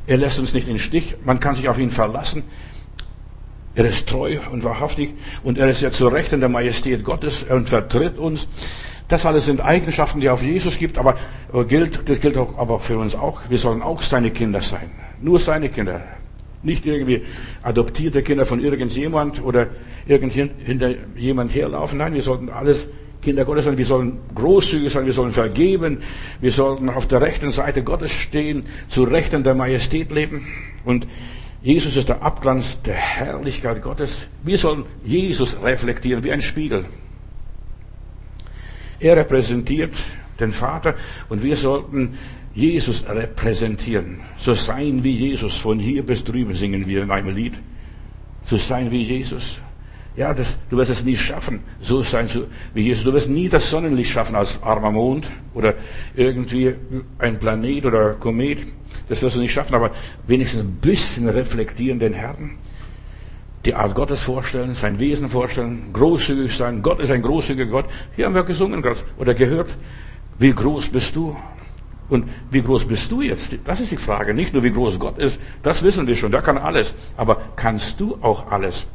er 0.10 0.18
lässt 0.18 0.40
uns 0.40 0.56
nicht 0.56 0.68
in 0.68 0.74
den 0.74 0.80
Stich. 0.80 1.16
Man 1.24 1.40
kann 1.40 1.54
sich 1.54 1.70
auf 1.70 1.78
ihn 1.78 1.92
verlassen. 1.92 2.42
Er 3.76 3.86
ist 3.86 4.10
treu 4.10 4.40
und 4.52 4.64
wahrhaftig 4.64 5.14
und 5.44 5.60
er 5.60 5.70
ist 5.70 5.82
ja 5.82 5.92
zu 5.92 6.08
Recht 6.08 6.34
in 6.34 6.40
der 6.40 6.50
Majestät 6.50 7.04
Gottes 7.04 7.44
und 7.44 7.70
vertritt 7.70 8.18
uns. 8.18 8.48
Das 9.08 9.28
alles 9.28 9.46
sind 9.46 9.62
Eigenschaften, 9.62 10.20
die 10.20 10.30
auf 10.30 10.42
Jesus 10.42 10.80
gibt, 10.80 10.98
aber 10.98 11.16
gilt, 11.68 12.10
das 12.10 12.20
gilt 12.20 12.38
auch, 12.38 12.58
aber 12.58 12.80
für 12.80 12.98
uns 12.98 13.14
auch. 13.14 13.42
Wir 13.50 13.60
sollen 13.60 13.84
auch 13.84 14.02
seine 14.02 14.32
Kinder 14.32 14.62
sein. 14.62 14.90
Nur 15.22 15.40
seine 15.40 15.70
Kinder. 15.70 16.02
Nicht 16.64 16.88
irgendwie 16.88 17.24
adoptierte 17.62 18.24
Kinder 18.24 18.48
von 18.48 18.60
irgendjemand 18.60 19.44
oder 19.44 19.68
hinter 20.08 20.96
jemand 21.16 21.54
herlaufen. 21.54 22.00
Nein, 22.00 22.16
wir 22.16 22.24
sollten 22.24 22.50
alles 22.50 22.88
Kinder 23.22 23.46
Gottes 23.46 23.66
sein. 23.66 23.78
Wir 23.78 23.86
sollen 23.86 24.18
großzügig 24.34 24.92
sein. 24.92 25.06
Wir 25.06 25.14
sollen 25.14 25.32
vergeben. 25.32 26.00
Wir 26.40 26.52
sollten 26.52 26.90
auf 26.90 27.08
der 27.08 27.22
rechten 27.22 27.52
Seite 27.52 27.84
Gottes 27.84 28.14
stehen, 28.14 28.66
zu 28.88 29.04
Rechten 29.04 29.44
der 29.44 29.56
Majestät 29.56 30.12
leben. 30.12 30.48
Und 30.86 31.08
Jesus 31.62 31.98
ist 31.98 32.08
der 32.08 32.22
Abglanz 32.22 32.82
der 32.82 32.96
Herrlichkeit 32.96 33.82
Gottes. 33.82 34.28
Wir 34.44 34.58
sollen 34.58 34.86
Jesus 35.04 35.58
reflektieren 35.62 36.24
wie 36.24 36.32
ein 36.32 36.42
Spiegel. 36.42 36.86
Er 39.00 39.18
repräsentiert 39.18 39.94
den 40.40 40.54
Vater 40.54 40.96
und 41.28 41.44
wir 41.44 41.56
sollten 41.56 42.18
Jesus 42.54 43.04
repräsentieren. 43.08 44.22
So 44.38 44.54
sein 44.54 45.04
wie 45.04 45.16
Jesus. 45.16 45.58
Von 45.58 45.80
hier 45.80 46.06
bis 46.06 46.24
drüben 46.24 46.56
singen 46.56 46.88
wir 46.88 47.04
in 47.04 47.12
einem 47.12 47.36
Lied. 47.36 47.60
So 48.46 48.58
sein 48.58 48.90
wie 48.92 49.04
Jesus. 49.04 49.60
Ja, 50.16 50.34
das, 50.34 50.58
du 50.70 50.78
wirst 50.78 50.92
es 50.92 51.06
nie 51.06 51.16
schaffen, 51.16 51.62
so 51.82 52.02
sein 52.04 52.28
wie 52.74 52.82
Jesus. 52.82 53.06
Du 53.06 53.14
wirst 53.14 53.30
nie 53.30 53.48
das 53.48 53.70
Sonnenlicht 53.70 54.12
schaffen 54.12 54.36
als 54.36 54.62
armer 54.62 54.92
Mond 54.92 55.32
oder 55.54 55.76
irgendwie 56.16 56.76
ein 57.20 57.40
Planet 57.40 57.86
oder 57.86 58.14
Komet. 58.16 58.60
Das 59.08 59.22
wirst 59.22 59.36
du 59.36 59.40
nicht 59.40 59.54
schaffen, 59.54 59.76
aber 59.76 59.92
wenigstens 60.28 60.62
ein 60.62 60.76
bisschen 60.82 61.30
reflektieren 61.30 62.00
den 62.00 62.14
Herrn 62.14 62.58
die 63.66 63.76
Art 63.76 63.94
Gottes 63.94 64.22
vorstellen, 64.22 64.74
sein 64.74 65.00
Wesen 65.00 65.30
vorstellen, 65.30 65.90
großzügig 65.92 66.56
sein. 66.56 66.82
Gott 66.82 67.00
ist 67.00 67.12
ein 67.12 67.22
großzügiger 67.22 67.70
Gott. 67.70 67.86
Hier 68.16 68.26
haben 68.26 68.36
wir 68.36 68.44
gesungen 68.44 68.84
oder 69.18 69.34
gehört, 69.34 69.70
wie 70.38 70.54
groß 70.54 70.90
bist 70.90 71.16
du? 71.16 71.36
Und 72.08 72.28
wie 72.50 72.62
groß 72.62 72.88
bist 72.88 73.12
du 73.12 73.22
jetzt? 73.22 73.56
Das 73.66 73.80
ist 73.80 73.92
die 73.92 73.98
Frage. 73.98 74.34
Nicht 74.34 74.54
nur 74.54 74.64
wie 74.64 74.72
groß 74.72 74.98
Gott 74.98 75.20
ist, 75.20 75.40
das 75.62 75.84
wissen 75.84 76.08
wir 76.08 76.16
schon, 76.16 76.32
der 76.32 76.42
kann 76.42 76.58
alles. 76.58 76.96
Aber 77.18 77.40
kannst 77.56 78.00
du 78.00 78.18
auch 78.22 78.50
alles? 78.52 78.88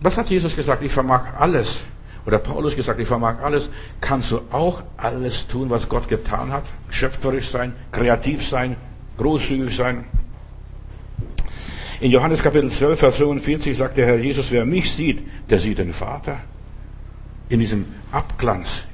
Was 0.00 0.16
hat 0.16 0.30
Jesus 0.30 0.56
gesagt? 0.56 0.82
Ich 0.82 0.92
vermag 0.92 1.34
alles. 1.38 1.84
Oder 2.26 2.38
Paulus 2.38 2.76
gesagt, 2.76 3.00
ich 3.00 3.08
vermag 3.08 3.40
alles. 3.42 3.70
Kannst 4.00 4.30
du 4.30 4.40
auch 4.50 4.82
alles 4.96 5.46
tun, 5.46 5.70
was 5.70 5.88
Gott 5.88 6.08
getan 6.08 6.52
hat? 6.52 6.64
Schöpferisch 6.90 7.48
sein, 7.48 7.72
kreativ 7.92 8.46
sein, 8.46 8.76
großzügig 9.16 9.74
sein. 9.74 10.04
In 12.00 12.10
Johannes 12.10 12.42
Kapitel 12.42 12.70
12, 12.70 12.98
Vers 12.98 13.16
45 13.16 13.76
sagt 13.76 13.98
der 13.98 14.06
Herr 14.06 14.18
Jesus, 14.18 14.50
wer 14.52 14.64
mich 14.64 14.90
sieht, 14.90 15.22
der 15.50 15.60
sieht 15.60 15.78
den 15.78 15.92
Vater. 15.92 16.38
In 17.50 17.60
diesem 17.60 17.84
Abglanz, 18.10 18.86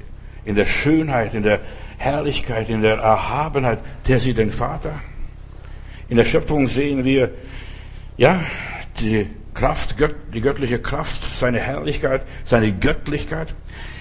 in 0.43 0.55
der 0.55 0.65
Schönheit, 0.65 1.33
in 1.33 1.43
der 1.43 1.61
Herrlichkeit, 1.97 2.69
in 2.69 2.81
der 2.81 2.97
Erhabenheit, 2.97 3.79
der 4.07 4.19
sieht 4.19 4.37
den 4.37 4.51
Vater. 4.51 4.99
In 6.09 6.17
der 6.17 6.25
Schöpfung 6.25 6.67
sehen 6.67 7.05
wir, 7.05 7.31
ja, 8.17 8.43
die 8.99 9.27
Kraft, 9.57 9.95
die 10.33 10.41
göttliche 10.41 10.79
Kraft, 10.79 11.21
seine 11.35 11.59
Herrlichkeit, 11.59 12.23
seine 12.45 12.71
Göttlichkeit. 12.71 13.55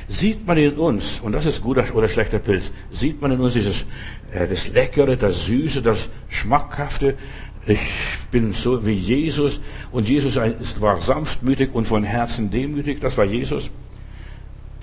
Sieht 0.09 0.47
man 0.47 0.57
in 0.59 0.75
uns, 0.75 1.21
und 1.21 1.33
das 1.33 1.47
ist 1.47 1.63
guter 1.63 1.85
oder 1.95 2.09
schlechter 2.09 2.39
Pilz, 2.39 2.71
sieht 2.93 3.21
man 3.21 3.33
in 3.33 3.41
uns 3.41 3.55
dieses, 3.55 3.87
äh, 4.33 4.47
das 4.47 4.69
Leckere, 4.69 5.17
das 5.17 5.47
Süße, 5.47 5.83
das 5.83 6.09
Schmackhafte, 6.29 7.17
ich 7.67 7.81
bin 8.31 8.53
so 8.53 8.87
wie 8.87 8.93
Jesus 8.93 9.61
und 9.91 10.09
Jesus 10.09 10.37
war 10.37 11.01
sanftmütig 11.01 11.75
und 11.75 11.89
von 11.89 12.05
Herzen 12.05 12.49
demütig. 12.49 13.01
Das 13.01 13.19
war 13.19 13.25
Jesus. 13.25 13.71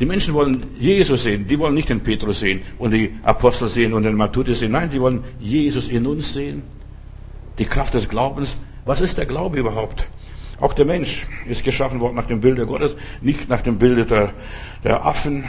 Die 0.01 0.06
Menschen 0.06 0.34
wollen 0.34 0.65
Jesus 0.80 1.24
sehen. 1.24 1.48
Die 1.48 1.58
wollen 1.58 1.75
nicht 1.75 1.88
den 1.88 2.01
Petrus 2.01 2.42
sehen 2.42 2.62
und 2.77 2.92
die 2.92 3.15
Apostel 3.24 3.70
sehen 3.70 3.94
und 3.94 4.03
den 4.03 4.15
Matthäus 4.15 4.60
sehen. 4.60 4.74
Nein, 4.74 4.92
sie 4.92 5.00
wollen 5.00 5.24
Jesus 5.39 5.88
in 5.88 6.06
uns 6.06 6.34
sehen. 6.34 6.63
Die 7.58 7.65
Kraft 7.65 7.94
des 7.94 8.10
Glaubens. 8.10 8.65
Was 8.84 9.00
ist 9.00 9.18
der 9.18 9.27
Glaube 9.27 9.60
überhaupt? 9.60 10.06
Auch 10.63 10.74
der 10.74 10.86
Mensch 10.86 11.27
ist 11.46 11.65
geschaffen 11.65 12.00
worden 12.00 12.15
nach 12.15 12.27
dem 12.27 12.39
Bilde 12.39 12.65
Gottes, 12.65 12.96
nicht 13.20 13.50
nach 13.50 13.62
dem 13.62 13.77
Bilde 13.77 14.05
der, 14.05 14.34
der 14.86 15.05
Affen 15.05 15.43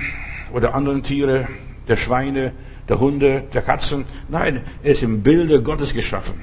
oder 0.52 0.74
anderen 0.74 1.04
Tiere, 1.04 1.46
der 1.86 1.94
Schweine, 1.94 2.50
der 2.88 2.98
Hunde, 2.98 3.44
der 3.54 3.62
Katzen. 3.62 4.06
Nein, 4.28 4.62
er 4.82 4.90
ist 4.90 5.04
im 5.04 5.22
Bilde 5.22 5.62
Gottes 5.62 5.94
geschaffen. 5.94 6.40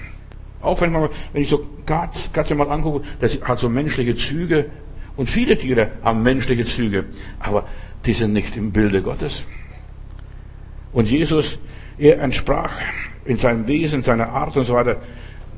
Auch 0.62 0.80
wenn, 0.80 0.94
man, 0.94 1.10
wenn 1.34 1.42
ich 1.42 1.50
so 1.50 1.68
Katz, 1.86 2.32
Katze 2.32 2.56
mal 2.56 2.72
angucke, 2.72 3.06
das 3.20 3.42
hat 3.42 3.60
so 3.60 3.68
menschliche 3.68 4.16
Züge. 4.16 4.68
Und 5.18 5.30
viele 5.30 5.58
Tiere 5.58 5.92
haben 6.01 6.24
menschliche 6.24 6.63
Züge. 6.63 7.04
Aber 7.40 7.68
die 8.06 8.13
sind 8.13 8.32
nicht 8.32 8.56
im 8.56 8.72
Bilde 8.72 9.01
Gottes. 9.01 9.44
Und 10.94 11.12
Jesus, 11.12 11.60
er 11.98 12.22
entsprach 12.22 12.72
in 13.25 13.36
seinem 13.36 13.68
Wesen, 13.68 14.01
seiner 14.01 14.30
Art 14.30 14.56
und 14.56 14.63
so 14.63 14.75
weiter 14.75 15.01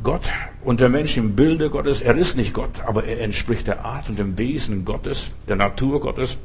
Gott 0.02 0.24
und 0.64 0.80
der 0.80 0.90
Mensch 0.90 1.18
im 1.18 1.36
Bilde 1.36 1.70
Gottes. 1.70 2.02
Er 2.02 2.16
ist 2.16 2.38
nicht 2.38 2.54
Gott, 2.54 2.82
aber 2.86 3.04
er 3.04 3.22
entspricht 3.22 3.68
der 3.68 3.84
Art 3.84 4.10
und 4.10 4.18
dem 4.18 4.38
Wesen 4.38 4.86
Gottes, 4.86 5.32
der 5.48 5.56
Natur 5.56 6.00
Gottes. 6.00 6.38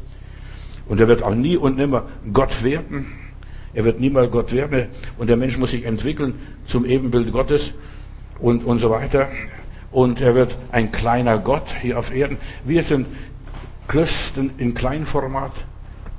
Und 0.87 1.01
er 1.01 1.09
wird 1.09 1.23
auch 1.23 1.35
nie 1.35 1.57
und 1.57 1.77
nimmer 1.77 2.07
Gott 2.33 2.65
werden. 2.65 3.07
Er 3.75 3.85
wird 3.85 4.01
niemals 4.01 4.31
Gott 4.31 4.53
werden. 4.53 4.87
Und 5.19 5.29
der 5.29 5.37
Mensch 5.37 5.59
muss 5.59 5.71
sich 5.71 5.85
entwickeln 5.85 6.35
zum 6.67 6.85
Ebenbild 6.85 7.31
Gottes 7.33 7.75
und, 8.41 8.65
und 8.65 8.79
so 8.79 8.91
weiter. 8.91 9.29
Und 9.91 10.21
er 10.21 10.35
wird 10.35 10.57
ein 10.73 10.91
kleiner 10.91 11.39
Gott 11.39 11.69
hier 11.81 11.99
auf 11.99 12.15
Erden. 12.15 12.39
Wir 12.65 12.83
sind 12.83 13.07
Christen 13.87 14.51
in 14.59 14.75
Kleinformat. 14.75 15.53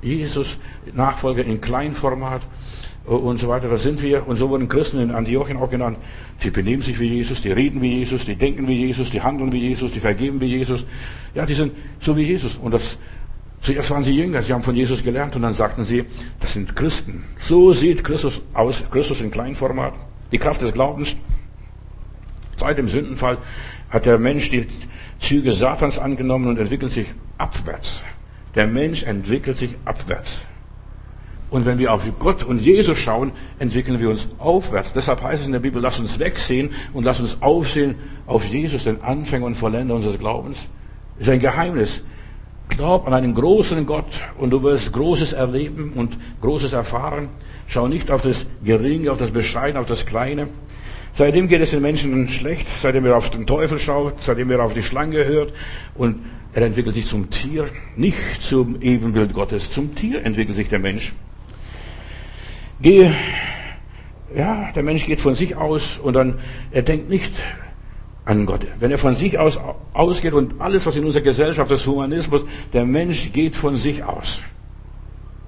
Jesus, 0.02 0.56
Nachfolger 0.94 1.44
in 1.44 1.60
Kleinformat 1.60 2.40
und 3.16 3.38
so 3.38 3.48
weiter. 3.48 3.68
Das 3.68 3.82
sind 3.82 4.02
wir. 4.02 4.26
Und 4.26 4.36
so 4.36 4.48
wurden 4.48 4.68
Christen 4.68 5.00
in 5.00 5.10
Antiochien 5.10 5.56
auch 5.56 5.70
genannt. 5.70 5.98
Die 6.42 6.50
benehmen 6.50 6.82
sich 6.82 6.98
wie 6.98 7.08
Jesus, 7.08 7.42
die 7.42 7.52
reden 7.52 7.82
wie 7.82 7.98
Jesus, 7.98 8.24
die 8.24 8.36
denken 8.36 8.68
wie 8.68 8.74
Jesus, 8.74 9.10
die 9.10 9.20
handeln 9.22 9.52
wie 9.52 9.60
Jesus, 9.60 9.92
die 9.92 10.00
vergeben 10.00 10.40
wie 10.40 10.46
Jesus. 10.46 10.84
Ja, 11.34 11.46
die 11.46 11.54
sind 11.54 11.72
so 12.00 12.16
wie 12.16 12.22
Jesus. 12.22 12.56
Und 12.56 12.72
das, 12.72 12.96
zuerst 13.60 13.90
waren 13.90 14.04
sie 14.04 14.16
Jünger, 14.16 14.42
sie 14.42 14.52
haben 14.52 14.62
von 14.62 14.76
Jesus 14.76 15.02
gelernt 15.02 15.36
und 15.36 15.42
dann 15.42 15.54
sagten 15.54 15.84
sie, 15.84 16.04
das 16.40 16.52
sind 16.52 16.74
Christen. 16.76 17.24
So 17.38 17.72
sieht 17.72 18.04
Christus 18.04 18.40
aus, 18.54 18.84
Christus 18.90 19.20
in 19.20 19.30
Kleinformat. 19.30 19.94
Die 20.32 20.38
Kraft 20.38 20.62
des 20.62 20.72
Glaubens, 20.72 21.16
Seit 22.60 22.76
dem 22.76 22.88
Sündenfall 22.88 23.38
hat 23.88 24.04
der 24.04 24.18
Mensch 24.18 24.50
die 24.50 24.66
Züge 25.18 25.52
Satans 25.52 25.98
angenommen 25.98 26.46
und 26.46 26.58
entwickelt 26.58 26.92
sich 26.92 27.06
abwärts. 27.38 28.04
Der 28.54 28.66
Mensch 28.66 29.02
entwickelt 29.02 29.56
sich 29.56 29.76
abwärts. 29.86 30.42
Und 31.50 31.66
wenn 31.66 31.78
wir 31.78 31.92
auf 31.92 32.06
Gott 32.18 32.44
und 32.44 32.60
Jesus 32.60 32.98
schauen, 32.98 33.32
entwickeln 33.58 33.98
wir 34.00 34.10
uns 34.10 34.28
aufwärts. 34.38 34.92
Deshalb 34.92 35.22
heißt 35.22 35.40
es 35.40 35.46
in 35.46 35.52
der 35.52 35.60
Bibel, 35.60 35.82
lass 35.82 35.98
uns 35.98 36.18
wegsehen 36.18 36.70
und 36.92 37.04
lass 37.04 37.18
uns 37.18 37.42
aufsehen 37.42 37.96
auf 38.26 38.44
Jesus, 38.46 38.84
den 38.84 39.02
Anfänger 39.02 39.46
und 39.46 39.56
Vollender 39.56 39.96
unseres 39.96 40.18
Glaubens. 40.18 40.68
Das 41.18 41.26
ist 41.26 41.32
ein 41.32 41.40
Geheimnis. 41.40 42.02
Glaub 42.68 43.08
an 43.08 43.14
einen 43.14 43.34
großen 43.34 43.84
Gott 43.84 44.22
und 44.38 44.50
du 44.50 44.62
wirst 44.62 44.92
Großes 44.92 45.32
erleben 45.32 45.92
und 45.96 46.16
Großes 46.40 46.72
erfahren. 46.72 47.28
Schau 47.66 47.88
nicht 47.88 48.12
auf 48.12 48.22
das 48.22 48.46
Geringe, 48.64 49.10
auf 49.10 49.18
das 49.18 49.32
Bescheidene, 49.32 49.80
auf 49.80 49.86
das 49.86 50.06
Kleine. 50.06 50.48
Seitdem 51.12 51.48
geht 51.48 51.60
es 51.60 51.72
den 51.72 51.82
Menschen 51.82 52.28
schlecht, 52.28 52.68
seitdem 52.80 53.04
er 53.06 53.16
auf 53.16 53.30
den 53.30 53.44
Teufel 53.44 53.78
schaut, 53.78 54.22
seitdem 54.22 54.52
er 54.52 54.64
auf 54.64 54.74
die 54.74 54.82
Schlange 54.82 55.24
hört 55.24 55.52
und 55.94 56.20
er 56.52 56.62
entwickelt 56.62 56.94
sich 56.94 57.06
zum 57.06 57.30
Tier, 57.30 57.68
nicht 57.96 58.40
zum 58.40 58.80
Ebenbild 58.80 59.34
Gottes, 59.34 59.70
zum 59.70 59.96
Tier 59.96 60.24
entwickelt 60.24 60.56
sich 60.56 60.68
der 60.68 60.78
Mensch. 60.78 61.12
Gehe, 62.82 63.14
ja, 64.34 64.70
der 64.72 64.82
Mensch 64.82 65.06
geht 65.06 65.20
von 65.20 65.34
sich 65.34 65.56
aus 65.56 65.98
und 65.98 66.14
dann, 66.14 66.38
er 66.70 66.82
denkt 66.82 67.08
nicht 67.08 67.32
an 68.24 68.46
Gott. 68.46 68.66
Wenn 68.78 68.90
er 68.90 68.98
von 68.98 69.14
sich 69.14 69.38
aus 69.38 69.58
ausgeht 69.92 70.32
und 70.32 70.60
alles, 70.60 70.86
was 70.86 70.96
in 70.96 71.04
unserer 71.04 71.22
Gesellschaft, 71.22 71.70
das 71.70 71.86
Humanismus, 71.86 72.44
der 72.72 72.84
Mensch 72.84 73.32
geht 73.32 73.56
von 73.56 73.76
sich 73.76 74.04
aus. 74.04 74.42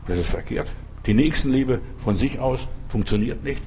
Das 0.06 0.18
ist 0.18 0.30
verkehrt. 0.30 0.68
Die 1.06 1.14
Nächstenliebe 1.14 1.80
von 1.98 2.16
sich 2.16 2.38
aus 2.38 2.68
funktioniert 2.88 3.44
nicht. 3.44 3.62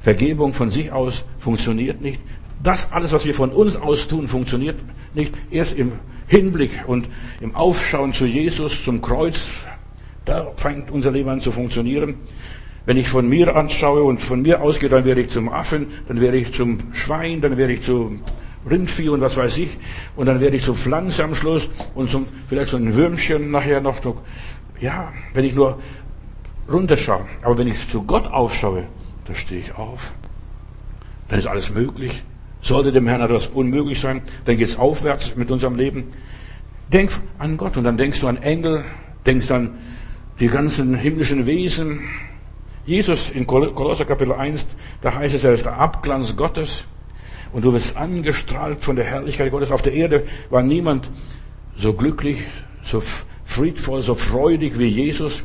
Vergebung 0.00 0.52
von 0.52 0.70
sich 0.70 0.92
aus 0.92 1.24
funktioniert 1.38 2.00
nicht. 2.00 2.20
Das 2.62 2.92
alles, 2.92 3.12
was 3.12 3.24
wir 3.24 3.34
von 3.34 3.50
uns 3.50 3.76
aus 3.76 4.08
tun, 4.08 4.28
funktioniert 4.28 4.76
nicht. 5.14 5.34
Erst 5.50 5.76
im 5.76 5.92
Hinblick 6.26 6.72
und 6.86 7.06
im 7.40 7.54
Aufschauen 7.54 8.12
zu 8.12 8.26
Jesus, 8.26 8.84
zum 8.84 9.00
Kreuz, 9.00 9.48
da 10.28 10.52
fängt 10.56 10.90
unser 10.90 11.10
Leben 11.10 11.28
an 11.30 11.40
zu 11.40 11.50
funktionieren. 11.50 12.16
Wenn 12.84 12.96
ich 12.96 13.08
von 13.08 13.28
mir 13.28 13.56
anschaue 13.56 14.02
und 14.02 14.20
von 14.20 14.42
mir 14.42 14.60
ausgehe, 14.60 14.88
dann 14.88 15.04
werde 15.04 15.22
ich 15.22 15.30
zum 15.30 15.48
Affen, 15.48 15.86
dann 16.06 16.20
werde 16.20 16.36
ich 16.36 16.52
zum 16.52 16.78
Schwein, 16.92 17.40
dann 17.40 17.56
werde 17.56 17.72
ich 17.72 17.82
zum 17.82 18.20
Rindvieh 18.68 19.08
und 19.08 19.20
was 19.20 19.36
weiß 19.36 19.58
ich. 19.58 19.76
Und 20.16 20.26
dann 20.26 20.40
werde 20.40 20.56
ich 20.56 20.64
zum 20.64 20.76
Pflanze 20.76 21.24
am 21.24 21.34
Schluss 21.34 21.70
und 21.94 22.10
zum, 22.10 22.26
vielleicht 22.46 22.70
so 22.70 22.76
ein 22.76 22.94
Würmchen 22.94 23.50
nachher 23.50 23.80
noch. 23.80 24.00
Ja, 24.80 25.12
wenn 25.34 25.44
ich 25.44 25.54
nur 25.54 25.78
runterschaue. 26.70 27.26
Aber 27.42 27.58
wenn 27.58 27.68
ich 27.68 27.88
zu 27.88 28.02
Gott 28.02 28.26
aufschaue, 28.26 28.84
da 29.24 29.34
stehe 29.34 29.60
ich 29.60 29.74
auf. 29.74 30.12
Dann 31.28 31.38
ist 31.38 31.46
alles 31.46 31.72
möglich. 31.72 32.22
Sollte 32.60 32.92
dem 32.92 33.06
Herrn 33.06 33.20
etwas 33.20 33.46
unmöglich 33.46 34.00
sein, 34.00 34.22
dann 34.44 34.56
geht 34.56 34.68
es 34.68 34.78
aufwärts 34.78 35.36
mit 35.36 35.50
unserem 35.50 35.76
Leben. 35.76 36.04
Denk 36.92 37.12
an 37.38 37.56
Gott 37.56 37.76
und 37.76 37.84
dann 37.84 37.96
denkst 37.96 38.20
du 38.20 38.28
an 38.28 38.38
Engel, 38.38 38.84
denkst 39.24 39.50
an 39.50 39.74
die 40.40 40.48
ganzen 40.48 40.94
himmlischen 40.94 41.46
Wesen. 41.46 42.00
Jesus 42.86 43.30
in 43.30 43.46
Kolosser 43.46 44.04
Kapitel 44.04 44.32
1, 44.32 44.66
da 45.02 45.14
heißt 45.14 45.34
es, 45.34 45.44
er 45.44 45.52
ist 45.52 45.66
der 45.66 45.78
Abglanz 45.78 46.36
Gottes 46.36 46.84
und 47.52 47.64
du 47.64 47.72
wirst 47.72 47.96
angestrahlt 47.96 48.84
von 48.84 48.96
der 48.96 49.04
Herrlichkeit 49.04 49.50
Gottes. 49.50 49.72
Auf 49.72 49.82
der 49.82 49.92
Erde 49.92 50.26
war 50.48 50.62
niemand 50.62 51.10
so 51.76 51.92
glücklich, 51.92 52.44
so 52.82 53.02
friedvoll, 53.44 54.02
so 54.02 54.14
freudig 54.14 54.78
wie 54.78 54.86
Jesus. 54.86 55.42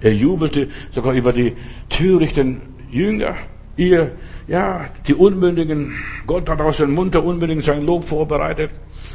Er 0.00 0.14
jubelte 0.14 0.68
sogar 0.92 1.14
über 1.14 1.32
die 1.32 1.54
törichten 1.88 2.62
Jünger. 2.90 3.36
Ihr, 3.76 4.12
ja, 4.46 4.86
die 5.06 5.14
Unmündigen. 5.14 5.94
Gott 6.26 6.48
hat 6.48 6.60
aus 6.60 6.78
dem 6.78 6.92
Mund 6.92 7.14
der 7.14 7.24
Unmündigen 7.24 7.62
sein 7.62 7.84
Lob 7.84 8.04
vorbereitet. 8.04 8.70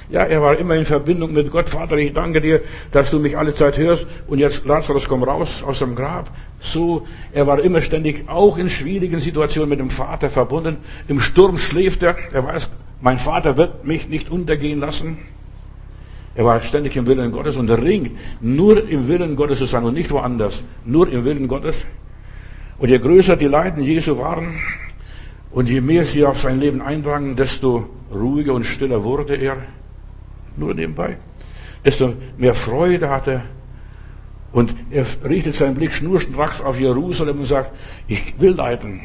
Ja, 0.10 0.24
er 0.24 0.42
war 0.42 0.58
immer 0.58 0.76
in 0.76 0.86
Verbindung 0.86 1.34
mit 1.34 1.50
Gott. 1.52 1.68
Vater, 1.68 1.98
ich 1.98 2.14
danke 2.14 2.40
dir, 2.40 2.62
dass 2.92 3.10
du 3.10 3.20
mich 3.20 3.38
alle 3.38 3.56
Zeit 3.56 3.78
hörst. 3.78 4.08
Und 4.28 4.40
jetzt, 4.40 4.66
Lazarus, 4.66 5.08
komm 5.08 5.24
raus 5.24 5.64
aus 5.66 5.80
dem 5.80 5.96
Grab. 5.96 6.30
So, 6.60 7.08
er 7.34 7.48
war 7.48 7.60
immer 7.60 7.82
ständig 7.82 8.30
auch 8.30 8.58
in 8.58 8.70
schwierigen 8.70 9.20
Situationen 9.20 9.70
mit 9.70 9.80
dem 9.80 9.90
Vater 9.90 10.30
verbunden. 10.30 10.78
Im 11.08 11.20
Sturm 11.20 11.58
schläft 11.58 12.04
er. 12.04 12.16
Er 12.32 12.44
weiß, 12.44 12.70
mein 13.02 13.18
Vater 13.18 13.58
wird 13.58 13.86
mich 13.86 14.08
nicht 14.08 14.30
untergehen 14.30 14.80
lassen. 14.80 15.18
Er 16.36 16.46
war 16.46 16.62
ständig 16.62 16.96
im 16.98 17.08
Willen 17.08 17.32
Gottes 17.32 17.56
und 17.56 17.70
ringt 17.70 18.12
nur 18.42 18.88
im 18.88 19.08
Willen 19.08 19.36
Gottes 19.36 19.60
zu 19.60 19.66
sein 19.66 19.86
und 19.86 19.94
nicht 19.94 20.12
woanders. 20.12 20.64
Nur 20.86 21.10
im 21.10 21.24
Willen 21.24 21.48
Gottes. 21.48 21.86
Und 22.78 22.90
je 22.90 23.00
größer 23.00 23.38
die 23.38 23.46
Leiden 23.46 23.84
Jesu 23.84 24.18
waren 24.18 24.60
und 25.52 25.70
je 25.70 25.80
mehr 25.80 26.04
sie 26.04 26.26
auf 26.26 26.42
sein 26.42 26.60
Leben 26.60 26.82
eindrangen, 26.82 27.38
desto 27.38 27.90
ruhiger 28.14 28.54
und 28.54 28.66
stiller 28.66 29.04
wurde 29.04 29.36
er. 29.36 29.58
Nur 30.58 30.74
nebenbei. 30.74 31.18
Desto 31.84 32.14
mehr 32.38 32.56
Freude 32.56 33.10
hatte. 33.10 33.42
Und 34.52 34.74
er 34.90 35.06
richtet 35.28 35.56
seinen 35.56 35.76
Blick 35.76 35.92
schnurstracks 35.92 36.62
auf 36.62 36.80
Jerusalem 36.80 37.40
und 37.40 37.46
sagt, 37.46 37.72
ich 38.08 38.40
will 38.40 38.54
leiden. 38.54 39.02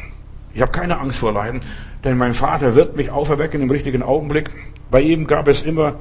Ich 0.54 0.61
habe 0.61 0.73
keine 0.73 0.99
Angst 0.99 1.19
vor 1.19 1.33
Leiden, 1.33 1.61
denn 2.04 2.19
mein 2.19 2.35
Vater 2.35 2.75
wird 2.75 2.97
mich 2.97 3.11
auferwecken 3.11 3.61
im 3.62 3.71
richtigen 3.71 4.02
Augenblick. 4.02 4.50
Bei 4.90 5.00
ihm 5.00 5.26
gab 5.26 5.49
es 5.49 5.62
immer 5.62 5.97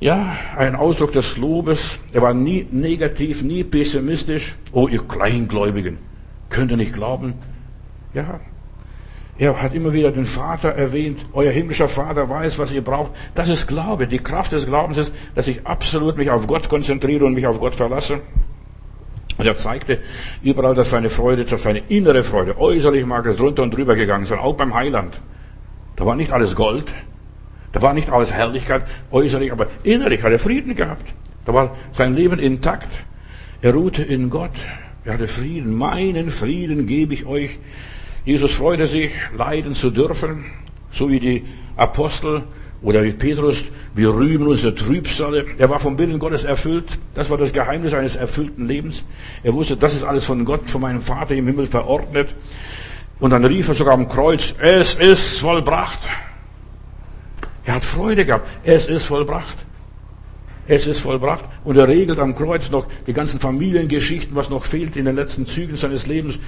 Ja, 0.00 0.36
ein 0.56 0.76
Ausdruck 0.76 1.12
des 1.12 1.38
Lobes. 1.38 1.98
Er 2.12 2.22
war 2.22 2.32
nie 2.32 2.68
negativ, 2.70 3.42
nie 3.42 3.64
pessimistisch. 3.64 4.54
Oh, 4.70 4.86
ihr 4.86 5.02
Kleingläubigen, 5.02 5.98
könnt 6.50 6.70
ihr 6.70 6.76
nicht 6.76 6.94
glauben? 6.94 7.34
Ja, 8.14 8.38
er 9.38 9.62
hat 9.62 9.72
immer 9.72 9.92
wieder 9.92 10.10
den 10.10 10.26
Vater 10.26 10.70
erwähnt. 10.70 11.20
Euer 11.32 11.52
himmlischer 11.52 11.88
Vater 11.88 12.28
weiß, 12.28 12.58
was 12.58 12.72
ihr 12.72 12.82
braucht. 12.82 13.12
Das 13.36 13.48
ist 13.48 13.68
Glaube. 13.68 14.08
Die 14.08 14.18
Kraft 14.18 14.52
des 14.52 14.66
Glaubens 14.66 14.98
ist, 14.98 15.14
dass 15.36 15.46
ich 15.46 15.64
absolut 15.64 16.16
mich 16.16 16.28
auf 16.28 16.46
Gott 16.48 16.68
konzentriere 16.68 17.24
und 17.24 17.34
mich 17.34 17.46
auf 17.46 17.60
Gott 17.60 17.76
verlasse. 17.76 18.20
Und 19.38 19.46
er 19.46 19.54
zeigte 19.54 20.00
überall, 20.42 20.74
dass 20.74 20.90
seine 20.90 21.08
Freude, 21.08 21.44
dass 21.44 21.62
seine 21.62 21.78
innere 21.88 22.24
Freude, 22.24 22.58
äußerlich 22.58 23.06
mag 23.06 23.24
es 23.26 23.36
drunter 23.36 23.62
und 23.62 23.72
drüber 23.72 23.94
gegangen 23.94 24.26
sein, 24.26 24.40
auch 24.40 24.56
beim 24.56 24.74
Heiland. 24.74 25.20
Da 25.94 26.04
war 26.04 26.16
nicht 26.16 26.32
alles 26.32 26.56
Gold, 26.56 26.86
da 27.70 27.80
war 27.80 27.94
nicht 27.94 28.10
alles 28.10 28.32
Herrlichkeit, 28.32 28.82
äußerlich, 29.12 29.52
aber 29.52 29.68
innerlich 29.84 30.24
hat 30.24 30.32
er 30.32 30.40
Frieden 30.40 30.74
gehabt. 30.74 31.14
Da 31.44 31.54
war 31.54 31.76
sein 31.92 32.14
Leben 32.14 32.40
intakt. 32.40 32.88
Er 33.62 33.74
ruhte 33.74 34.02
in 34.02 34.30
Gott. 34.30 34.50
Er 35.04 35.14
hatte 35.14 35.28
Frieden. 35.28 35.74
Meinen 35.74 36.30
Frieden 36.30 36.88
gebe 36.88 37.14
ich 37.14 37.24
euch. 37.24 37.58
Jesus 38.28 38.52
freute 38.52 38.86
sich, 38.86 39.10
leiden 39.34 39.72
zu 39.72 39.88
dürfen, 39.88 40.44
so 40.92 41.08
wie 41.08 41.18
die 41.18 41.46
Apostel 41.78 42.42
oder 42.82 43.02
wie 43.02 43.12
Petrus, 43.12 43.64
wir 43.94 44.10
rühmen 44.10 44.48
unsere 44.48 44.74
Trübsale. 44.74 45.46
Er 45.56 45.70
war 45.70 45.80
vom 45.80 45.96
Willen 45.96 46.18
Gottes 46.18 46.44
erfüllt. 46.44 46.98
Das 47.14 47.30
war 47.30 47.38
das 47.38 47.54
Geheimnis 47.54 47.94
eines 47.94 48.16
erfüllten 48.16 48.68
Lebens. 48.68 49.02
Er 49.42 49.54
wusste, 49.54 49.78
das 49.78 49.94
ist 49.94 50.04
alles 50.04 50.26
von 50.26 50.44
Gott, 50.44 50.68
von 50.68 50.82
meinem 50.82 51.00
Vater 51.00 51.36
im 51.36 51.46
Himmel 51.46 51.68
verordnet. 51.68 52.34
Und 53.18 53.30
dann 53.30 53.46
rief 53.46 53.66
er 53.66 53.74
sogar 53.74 53.94
am 53.94 54.10
Kreuz, 54.10 54.54
es 54.58 54.92
ist 54.92 55.38
vollbracht. 55.38 56.00
Er 57.64 57.76
hat 57.76 57.84
Freude 57.86 58.26
gehabt. 58.26 58.46
Es 58.62 58.88
ist 58.88 59.06
vollbracht. 59.06 59.56
Es 60.66 60.86
ist 60.86 61.00
vollbracht. 61.00 61.46
Und 61.64 61.78
er 61.78 61.88
regelt 61.88 62.18
am 62.18 62.34
Kreuz 62.34 62.70
noch 62.70 62.88
die 63.06 63.14
ganzen 63.14 63.40
Familiengeschichten, 63.40 64.36
was 64.36 64.50
noch 64.50 64.66
fehlt 64.66 64.96
in 64.96 65.06
den 65.06 65.16
letzten 65.16 65.46
Zügen 65.46 65.76
seines 65.76 66.06
Lebens. 66.06 66.38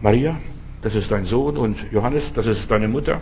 Maria, 0.00 0.40
das 0.82 0.94
ist 0.94 1.10
dein 1.10 1.24
Sohn 1.24 1.56
und 1.56 1.76
Johannes, 1.90 2.32
das 2.32 2.46
ist 2.46 2.70
deine 2.70 2.88
Mutter. 2.88 3.20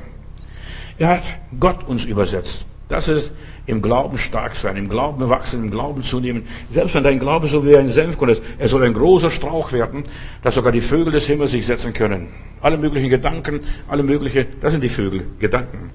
Er 0.99 1.09
hat 1.09 1.25
Gott 1.59 1.87
uns 1.87 2.05
übersetzt. 2.05 2.67
Das 2.88 3.09
ist 3.09 3.33
im 3.67 3.83
Glauben 3.83 4.19
stark 4.19 4.57
sein, 4.57 4.76
im 4.76 4.88
Glauben 4.88 5.29
wachsen, 5.29 5.62
im 5.62 5.71
Glauben 5.71 6.02
zunehmen. 6.02 6.43
Selbst 6.73 6.95
wenn 6.97 7.05
dein 7.05 7.21
Glaube 7.21 7.47
so 7.47 7.64
wie 7.64 7.76
ein 7.76 7.88
Senfkorn 7.88 8.31
ist, 8.31 8.43
er 8.59 8.69
soll 8.69 8.83
ein 8.83 8.95
großer 8.95 9.31
Strauch 9.31 9.73
werden, 9.73 10.02
dass 10.43 10.57
sogar 10.57 10.73
die 10.73 10.81
Vögel 10.81 11.12
des 11.12 11.26
Himmels 11.26 11.52
sich 11.52 11.67
setzen 11.67 11.93
können. 11.93 12.29
Alle 12.61 12.76
möglichen 12.76 13.09
Gedanken, 13.09 13.61
alle 13.87 14.02
möglichen, 14.02 14.47
das 14.61 14.73
sind 14.73 14.83
die 14.83 14.88
Vögel, 14.88 15.25
Gedanken. 15.38 15.90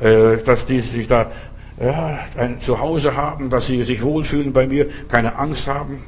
Äh, 0.00 0.36
dass 0.44 0.66
die 0.66 0.80
sich 0.80 1.08
da 1.08 1.30
ja, 1.80 2.18
ein 2.36 2.60
Zuhause 2.60 3.16
haben, 3.16 3.48
dass 3.48 3.66
sie 3.66 3.82
sich 3.82 4.02
wohlfühlen 4.02 4.52
bei 4.52 4.66
mir, 4.66 4.86
keine 5.08 5.36
Angst 5.38 5.66
haben. 5.66 6.02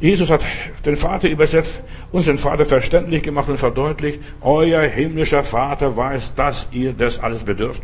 Jesus 0.00 0.30
hat 0.30 0.42
den 0.84 0.96
Vater 0.96 1.28
übersetzt, 1.28 1.82
uns 2.14 2.26
den 2.26 2.38
Vater 2.38 2.64
verständlich 2.64 3.24
gemacht 3.24 3.48
und 3.48 3.58
verdeutlicht, 3.58 4.20
euer 4.40 4.82
himmlischer 4.82 5.42
Vater 5.42 5.96
weiß, 5.96 6.36
dass 6.36 6.68
ihr 6.70 6.92
das 6.92 7.18
alles 7.18 7.42
bedürft. 7.42 7.82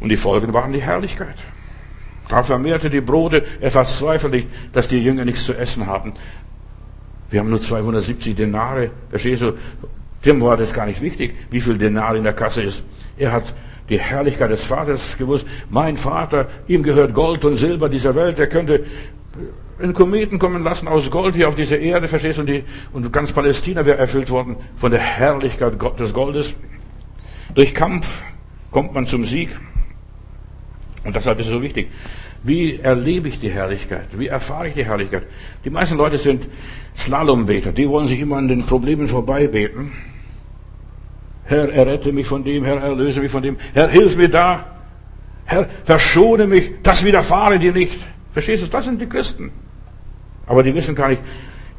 Und 0.00 0.10
die 0.10 0.18
Folgen 0.18 0.52
waren 0.52 0.74
die 0.74 0.82
Herrlichkeit. 0.82 1.36
Da 2.28 2.42
vermehrte 2.42 2.90
die 2.90 3.00
Brote, 3.00 3.42
er 3.58 3.70
verzweifelt 3.70 4.34
nicht, 4.34 4.48
dass 4.74 4.88
die 4.88 5.02
Jünger 5.02 5.24
nichts 5.24 5.46
zu 5.46 5.54
essen 5.54 5.86
haben. 5.86 6.12
Wir 7.30 7.40
haben 7.40 7.48
nur 7.48 7.62
270 7.62 8.36
Denare. 8.36 8.90
Verstehst 9.08 9.40
du? 9.40 9.54
Dem 10.22 10.42
war 10.42 10.58
das 10.58 10.74
gar 10.74 10.84
nicht 10.84 11.00
wichtig, 11.00 11.36
wie 11.50 11.62
viel 11.62 11.78
Denar 11.78 12.16
in 12.16 12.24
der 12.24 12.34
Kasse 12.34 12.60
ist. 12.64 12.84
Er 13.16 13.32
hat 13.32 13.54
die 13.88 13.98
Herrlichkeit 13.98 14.50
des 14.50 14.62
Vaters 14.62 15.16
gewusst. 15.16 15.46
Mein 15.70 15.96
Vater, 15.96 16.48
ihm 16.68 16.82
gehört 16.82 17.14
Gold 17.14 17.46
und 17.46 17.56
Silber 17.56 17.88
dieser 17.88 18.14
Welt. 18.14 18.38
Er 18.38 18.48
könnte 18.48 18.84
einen 19.78 19.92
Kometen 19.92 20.38
kommen 20.38 20.62
lassen 20.62 20.88
aus 20.88 21.10
Gold 21.10 21.34
hier 21.34 21.48
auf 21.48 21.54
diese 21.54 21.76
Erde, 21.76 22.08
verstehst 22.08 22.38
du? 22.38 22.42
Und, 22.42 22.48
die, 22.48 22.64
und 22.92 23.12
ganz 23.12 23.32
Palästina 23.32 23.84
wäre 23.84 23.98
erfüllt 23.98 24.30
worden 24.30 24.56
von 24.76 24.90
der 24.90 25.00
Herrlichkeit 25.00 25.74
des 25.98 26.14
Goldes. 26.14 26.56
Durch 27.54 27.74
Kampf 27.74 28.22
kommt 28.70 28.94
man 28.94 29.06
zum 29.06 29.24
Sieg. 29.24 29.58
Und 31.04 31.14
deshalb 31.14 31.38
ist 31.40 31.46
es 31.46 31.52
so 31.52 31.62
wichtig. 31.62 31.88
Wie 32.42 32.78
erlebe 32.78 33.28
ich 33.28 33.40
die 33.40 33.50
Herrlichkeit? 33.50 34.08
Wie 34.18 34.28
erfahre 34.28 34.68
ich 34.68 34.74
die 34.74 34.84
Herrlichkeit? 34.84 35.24
Die 35.64 35.70
meisten 35.70 35.96
Leute 35.96 36.18
sind 36.18 36.46
Slalombeter. 36.96 37.72
Die 37.72 37.88
wollen 37.88 38.08
sich 38.08 38.20
immer 38.20 38.36
an 38.36 38.48
den 38.48 38.64
Problemen 38.64 39.08
vorbei 39.08 39.46
beten. 39.46 39.92
Herr, 41.44 41.72
errette 41.72 42.12
mich 42.12 42.26
von 42.26 42.44
dem, 42.44 42.64
Herr, 42.64 42.82
erlöse 42.82 43.20
mich 43.20 43.30
von 43.30 43.42
dem, 43.42 43.56
Herr, 43.72 43.88
hilf 43.88 44.16
mir 44.16 44.28
da, 44.28 44.64
Herr, 45.44 45.68
verschone 45.84 46.46
mich, 46.46 46.72
das 46.82 47.04
widerfahre 47.04 47.58
dir 47.58 47.72
nicht. 47.72 47.98
Verstehst 48.32 48.64
du, 48.64 48.66
das 48.66 48.84
sind 48.84 49.00
die 49.00 49.08
Christen. 49.08 49.52
Aber 50.46 50.62
die 50.62 50.74
wissen 50.74 50.94
gar 50.94 51.08
nicht, 51.08 51.22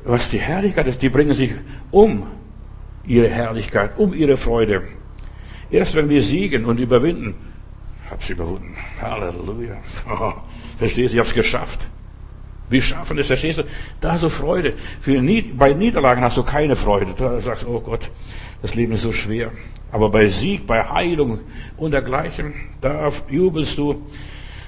was 0.03 0.29
die 0.29 0.39
Herrlichkeit 0.39 0.87
ist. 0.87 1.01
Die 1.01 1.09
bringen 1.09 1.33
sich 1.33 1.51
um 1.91 2.27
ihre 3.05 3.29
Herrlichkeit, 3.29 3.97
um 3.97 4.13
ihre 4.13 4.37
Freude. 4.37 4.83
Erst 5.71 5.95
wenn 5.95 6.09
wir 6.09 6.21
siegen 6.21 6.65
und 6.65 6.79
überwinden, 6.79 7.35
hab's 8.09 8.29
überwunden. 8.29 8.75
Halleluja. 9.01 9.77
Oh, 10.09 10.33
verstehst 10.77 11.11
du, 11.11 11.15
ich 11.15 11.19
hab's 11.19 11.33
geschafft. 11.33 11.89
Wir 12.69 12.81
schaffen 12.81 13.17
es, 13.17 13.27
verstehst 13.27 13.59
du? 13.59 13.63
Da 14.01 14.13
hast 14.13 14.23
du 14.23 14.29
Freude. 14.29 14.73
Für, 14.99 15.21
bei 15.55 15.73
Niederlagen 15.73 16.21
hast 16.21 16.35
du 16.35 16.43
keine 16.43 16.75
Freude. 16.75 17.13
Da 17.17 17.39
sagst 17.39 17.63
du, 17.63 17.69
oh 17.69 17.79
Gott, 17.79 18.11
das 18.61 18.75
Leben 18.75 18.93
ist 18.93 19.03
so 19.03 19.13
schwer. 19.13 19.51
Aber 19.91 20.09
bei 20.09 20.27
Sieg, 20.27 20.67
bei 20.67 20.83
Heilung 20.83 21.39
und 21.77 21.91
dergleichen, 21.91 22.53
da 22.81 23.09
jubelst 23.29 23.77
du. 23.77 24.05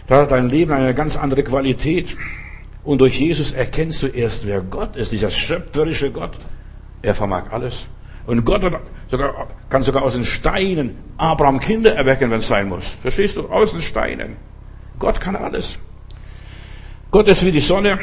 Da 0.08 0.22
hat 0.22 0.32
dein 0.32 0.50
Leben 0.50 0.72
eine 0.72 0.96
ganz 0.96 1.18
andere 1.18 1.44
Qualität. 1.44 2.16
Und 2.84 3.02
durch 3.02 3.20
Jesus 3.20 3.52
erkennst 3.52 4.04
du 4.04 4.08
erst, 4.08 4.46
wer 4.46 4.62
Gott 4.62 4.96
ist, 4.96 5.12
dieser 5.12 5.30
schöpferische 5.30 6.12
Gott. 6.12 6.38
Er 7.02 7.16
vermag 7.16 7.52
alles. 7.52 7.86
Und 8.26 8.46
Gott 8.46 8.62
sogar, 9.10 9.48
kann 9.70 9.84
sogar 9.84 10.04
aus 10.04 10.14
den 10.14 10.24
Steinen 10.24 10.96
Abraham 11.18 11.60
Kinder 11.60 11.96
erwecken, 11.96 12.32
wenn 12.32 12.40
es 12.40 12.48
sein 12.48 12.70
muss. 12.70 12.86
Verstehst 13.02 13.38
du? 13.38 13.48
Aus 13.48 13.72
den 13.72 13.82
Steinen. 13.82 14.38
Gott 14.98 15.20
kann 15.20 15.36
alles. 15.36 15.78
Gott 17.12 17.28
ist 17.28 17.44
wie 17.46 17.52
die 17.52 17.60
Sonne. 17.60 18.00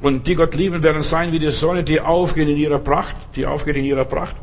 Und 0.00 0.26
die 0.26 0.34
Gott 0.34 0.54
lieben 0.54 0.82
werden 0.82 1.02
sein 1.02 1.32
wie 1.32 1.38
die 1.38 1.50
Sonne, 1.50 1.84
die 1.84 2.00
aufgeht 2.00 2.48
in 2.48 2.56
ihrer 2.56 2.78
Pracht, 2.78 3.16
die 3.36 3.46
aufgeht 3.46 3.76
in 3.76 3.84
ihrer 3.84 4.04
Pracht. 4.04 4.34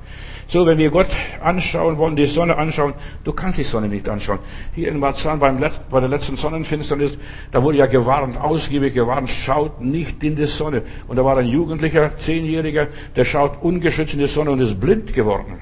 So, 0.49 0.65
wenn 0.65 0.79
wir 0.79 0.89
Gott 0.89 1.09
anschauen 1.43 1.99
wollen, 1.99 2.15
die 2.15 2.25
Sonne 2.25 2.57
anschauen, 2.57 2.95
du 3.23 3.33
kannst 3.33 3.59
die 3.59 3.63
Sonne 3.63 3.87
nicht 3.87 4.09
anschauen. 4.09 4.39
Hier 4.73 4.87
in 4.87 4.97
Marzahn 4.97 5.37
beim 5.37 5.63
bei 5.91 5.99
der 5.99 6.09
letzten 6.09 6.37
Sonnenfinsternis, 6.37 7.19
da 7.51 7.61
wurde 7.61 7.77
ja 7.77 7.85
gewarnt, 7.85 8.35
ausgiebig 8.35 8.95
gewarnt, 8.95 9.29
schaut 9.29 9.79
nicht 9.79 10.23
in 10.23 10.35
die 10.35 10.45
Sonne. 10.45 10.81
Und 11.07 11.17
da 11.17 11.23
war 11.23 11.37
ein 11.37 11.45
Jugendlicher, 11.45 12.17
Zehnjähriger, 12.17 12.87
der 13.15 13.25
schaut 13.25 13.61
ungeschützt 13.61 14.15
in 14.15 14.21
die 14.21 14.27
Sonne 14.27 14.49
und 14.49 14.59
ist 14.59 14.79
blind 14.79 15.13
geworden. 15.13 15.61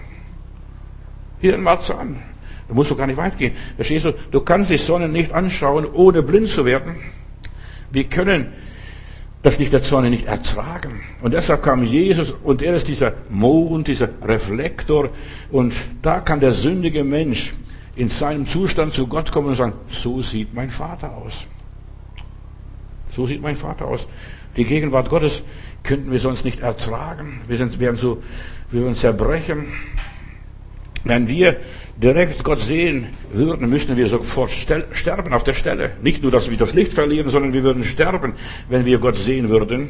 Hier 1.41 1.55
in 1.55 1.63
Marzahn. 1.63 2.23
Da 2.69 2.73
musst 2.73 2.89
du 2.89 2.95
gar 2.95 3.07
nicht 3.07 3.17
weit 3.17 3.37
gehen. 3.37 3.55
Verstehst 3.75 4.05
du? 4.05 4.13
Du 4.31 4.39
kannst 4.39 4.71
die 4.71 4.77
Sonne 4.77 5.09
nicht 5.09 5.33
anschauen, 5.33 5.85
ohne 5.85 6.23
blind 6.23 6.47
zu 6.47 6.63
werden. 6.63 6.95
Wir 7.91 8.05
können 8.05 8.53
das 9.47 9.59
Licht 9.59 9.71
der 9.71 9.79
Sonne 9.79 10.09
nicht 10.09 10.25
ertragen. 10.25 10.99
Und 11.21 11.33
deshalb 11.33 11.63
kam 11.63 11.81
Jesus 11.81 12.31
und 12.43 12.61
er 12.61 12.75
ist 12.75 12.89
dieser 12.89 13.13
Mond, 13.29 13.87
dieser 13.87 14.09
Reflektor. 14.21 15.09
Und 15.51 15.73
da 16.01 16.19
kann 16.19 16.41
der 16.41 16.51
sündige 16.51 17.05
Mensch 17.05 17.53
in 17.95 18.09
seinem 18.09 18.45
Zustand 18.45 18.91
zu 18.91 19.07
Gott 19.07 19.31
kommen 19.31 19.47
und 19.47 19.55
sagen, 19.55 19.71
so 19.87 20.21
sieht 20.21 20.53
mein 20.53 20.69
Vater 20.69 21.15
aus. 21.15 21.47
So 23.11 23.25
sieht 23.25 23.41
mein 23.41 23.55
Vater 23.55 23.85
aus. 23.85 24.05
Die 24.57 24.65
Gegenwart 24.65 25.07
Gottes 25.07 25.43
könnten 25.81 26.11
wir 26.11 26.19
sonst 26.19 26.43
nicht 26.43 26.59
ertragen. 26.59 27.39
Wir 27.47 27.55
sind, 27.55 27.79
werden 27.79 27.95
so, 27.95 28.21
wir 28.69 28.81
würden 28.81 28.95
zerbrechen. 28.95 29.67
Wenn 31.07 31.27
wir 31.27 31.57
direkt 31.95 32.43
Gott 32.43 32.59
sehen 32.59 33.07
würden, 33.31 33.69
müssten 33.69 33.97
wir 33.97 34.07
sofort 34.07 34.51
sterben 34.51 35.33
auf 35.33 35.43
der 35.43 35.53
Stelle. 35.53 35.91
Nicht 36.01 36.21
nur, 36.21 36.31
dass 36.31 36.49
wir 36.49 36.57
das 36.57 36.73
Licht 36.73 36.93
verlieren, 36.93 37.29
sondern 37.29 37.53
wir 37.53 37.63
würden 37.63 37.83
sterben, 37.83 38.33
wenn 38.69 38.85
wir 38.85 38.99
Gott 38.99 39.15
sehen 39.15 39.49
würden. 39.49 39.89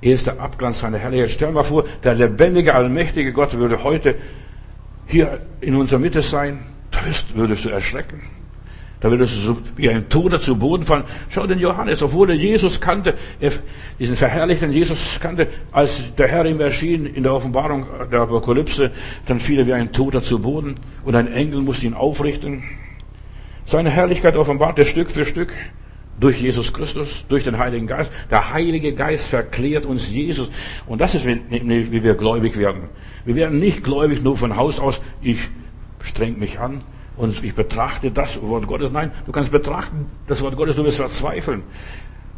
Er 0.00 0.14
ist 0.14 0.26
der 0.26 0.40
Abglanz 0.40 0.80
seiner 0.80 0.98
Herrlichkeit. 0.98 1.30
Stell 1.30 1.52
mal 1.52 1.62
vor, 1.62 1.84
der 2.02 2.14
lebendige, 2.14 2.74
allmächtige 2.74 3.32
Gott 3.32 3.56
würde 3.56 3.84
heute 3.84 4.16
hier 5.06 5.40
in 5.60 5.76
unserer 5.76 6.00
Mitte 6.00 6.22
sein. 6.22 6.58
Da 6.90 6.98
würdest 7.34 7.64
du 7.64 7.68
erschrecken. 7.68 8.22
Da 9.02 9.10
würdest 9.10 9.36
du 9.36 9.40
so 9.40 9.58
wie 9.74 9.90
ein 9.90 10.08
Toter 10.08 10.38
zu 10.38 10.56
Boden 10.56 10.84
fallen. 10.84 11.02
Schau 11.28 11.46
den 11.46 11.58
Johannes, 11.58 12.02
obwohl 12.02 12.30
er 12.30 12.36
Jesus 12.36 12.80
kannte, 12.80 13.14
diesen 13.98 14.14
verherrlichten 14.14 14.72
Jesus 14.72 15.18
kannte, 15.20 15.48
als 15.72 16.14
der 16.16 16.28
Herr 16.28 16.46
ihm 16.46 16.60
erschien 16.60 17.06
in 17.06 17.24
der 17.24 17.34
Offenbarung 17.34 17.86
der 18.12 18.20
Apokalypse, 18.20 18.92
dann 19.26 19.40
fiel 19.40 19.58
er 19.58 19.66
wie 19.66 19.72
ein 19.72 19.92
Toter 19.92 20.22
zu 20.22 20.38
Boden 20.38 20.76
und 21.04 21.16
ein 21.16 21.32
Engel 21.32 21.62
musste 21.62 21.86
ihn 21.86 21.94
aufrichten. 21.94 22.62
Seine 23.64 23.90
Herrlichkeit 23.90 24.36
offenbart 24.36 24.78
Stück 24.86 25.10
für 25.10 25.24
Stück 25.24 25.52
durch 26.20 26.40
Jesus 26.40 26.72
Christus, 26.72 27.24
durch 27.28 27.42
den 27.42 27.58
Heiligen 27.58 27.88
Geist. 27.88 28.12
Der 28.30 28.52
Heilige 28.52 28.94
Geist 28.94 29.26
verklärt 29.26 29.84
uns 29.84 30.12
Jesus. 30.12 30.50
Und 30.86 31.00
das 31.00 31.16
ist, 31.16 31.26
wie 31.26 32.04
wir 32.04 32.14
gläubig 32.14 32.56
werden. 32.56 32.84
Wir 33.24 33.34
werden 33.34 33.58
nicht 33.58 33.82
gläubig 33.82 34.22
nur 34.22 34.36
von 34.36 34.56
Haus 34.56 34.78
aus, 34.78 35.00
ich 35.20 35.48
streng 36.02 36.38
mich 36.38 36.60
an, 36.60 36.82
und 37.16 37.42
ich 37.42 37.54
betrachte 37.54 38.10
das 38.10 38.40
Wort 38.42 38.66
Gottes. 38.66 38.90
Nein, 38.90 39.10
du 39.26 39.32
kannst 39.32 39.52
betrachten 39.52 40.06
das 40.26 40.40
Wort 40.40 40.56
Gottes, 40.56 40.76
du 40.76 40.84
wirst 40.84 40.96
verzweifeln. 40.96 41.62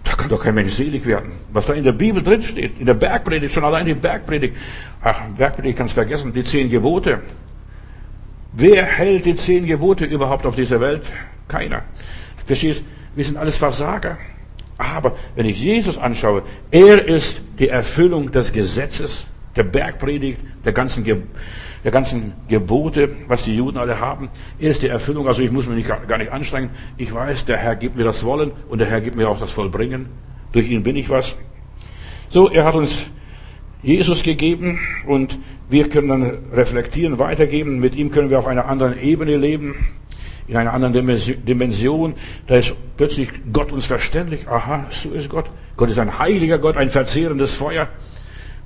Da 0.05 0.13
kann 0.13 0.29
doch 0.29 0.43
kein 0.43 0.55
Mensch 0.55 0.73
selig 0.73 1.07
werden. 1.07 1.33
Was 1.53 1.67
da 1.67 1.73
in 1.73 1.85
der 1.85 1.93
Bibel 1.93 2.23
drin 2.23 2.43
steht, 2.43 2.79
in 2.79 2.87
der 2.87 2.95
Bergpredigt, 2.95 3.55
schon 3.55 3.65
allein 3.65 3.87
die 3.87 3.95
Bergpredigt. 3.95 4.55
Ach, 5.01 5.21
Bergpredigt 5.37 5.79
kannst 5.79 5.95
vergessen, 5.95 6.33
die 6.33 6.45
zehn 6.45 6.69
Gebote. 6.69 7.23
Wer 8.53 8.85
hält 8.85 9.25
die 9.25 9.35
zehn 9.35 9.67
Gebote 9.67 10.05
überhaupt 10.05 10.45
auf 10.47 10.57
dieser 10.57 10.81
Welt? 10.81 11.03
Keiner. 11.49 11.83
Verstehst? 12.47 12.83
Wir 13.15 13.25
sind 13.25 13.37
alles 13.37 13.57
Versager. 13.57 14.19
Aber 14.77 15.17
wenn 15.37 15.47
ich 15.47 15.61
Jesus 15.61 15.97
anschaue, 15.97 16.43
er 16.71 17.07
ist 17.07 17.41
die 17.59 17.69
Erfüllung 17.69 18.31
des 18.31 18.53
Gesetzes, 18.53 19.27
der 19.57 19.63
Bergpredigt, 19.63 20.41
der 20.65 20.73
ganzen, 20.73 21.05
der 21.85 21.92
ganzen 21.92 22.33
Gebote, 22.49 23.11
was 23.29 23.44
die 23.44 23.55
Juden 23.55 23.77
alle 23.77 24.01
haben. 24.01 24.31
Er 24.59 24.70
ist 24.70 24.83
die 24.83 24.88
Erfüllung, 24.88 25.29
also 25.29 25.42
ich 25.42 25.53
muss 25.53 25.68
mich 25.68 25.87
gar 25.87 26.18
nicht 26.18 26.33
anstrengen. 26.33 26.70
Ich 26.97 27.12
weiß, 27.12 27.44
der 27.44 27.59
Herr 27.59 27.77
gibt 27.77 27.97
mir 27.97 28.05
das 28.05 28.25
Wollen 28.25 28.53
und 28.68 28.79
der 28.79 28.88
Herr 28.88 29.03
gibt 29.03 29.16
mir 29.16 29.29
auch 29.29 29.38
das 29.38 29.51
Vollbringen. 29.51 30.09
Durch 30.53 30.68
ihn 30.68 30.83
bin 30.83 30.97
ich 30.97 31.11
was. 31.11 31.37
So, 32.31 32.49
er 32.49 32.64
hat 32.64 32.75
uns 32.75 33.07
Jesus 33.83 34.23
gegeben 34.23 34.81
und 35.07 35.38
wir 35.68 35.90
können 35.90 36.09
dann 36.09 36.38
reflektieren, 36.53 37.18
weitergeben. 37.18 37.81
Mit 37.81 37.97
ihm 37.97 38.11
können 38.11 38.31
wir 38.31 38.38
auf 38.38 38.47
einer 38.47 38.66
anderen 38.66 38.99
Ebene 38.99 39.37
leben, 39.37 39.75
in 40.49 40.57
einer 40.57 40.73
anderen 40.73 41.07
Dimension. 41.44 42.14
Da 42.47 42.57
ist 42.57 42.75
plötzlich 42.97 43.29
Gott 43.53 43.73
uns 43.73 43.85
verständlich. 43.85 44.49
Aha, 44.49 44.87
so 44.88 45.11
ist 45.11 45.29
Gott. 45.29 45.51
Gott 45.77 45.90
ist 45.90 45.99
ein 45.99 46.18
heiliger 46.18 46.59
Gott, 46.59 46.79
ein 46.79 46.88
verzehrendes 46.88 47.55
Feuer. 47.55 47.88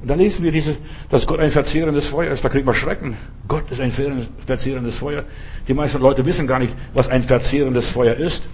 Und 0.00 0.08
dann 0.08 0.18
lesen 0.18 0.44
wir 0.44 0.52
dieses, 0.52 0.76
dass 1.10 1.26
Gott 1.26 1.40
ein 1.40 1.50
verzehrendes 1.50 2.06
Feuer 2.06 2.32
ist. 2.32 2.44
Da 2.44 2.48
kriegt 2.48 2.66
man 2.66 2.74
Schrecken. 2.74 3.16
Gott 3.48 3.68
ist 3.70 3.80
ein 3.80 3.90
verzehrendes 3.90 4.96
Feuer. 4.96 5.24
Die 5.66 5.74
meisten 5.74 6.00
Leute 6.00 6.24
wissen 6.24 6.46
gar 6.46 6.60
nicht, 6.60 6.74
was 6.94 7.08
ein 7.08 7.24
verzehrendes 7.24 7.90
Feuer 7.90 8.14
ist. 8.14 8.44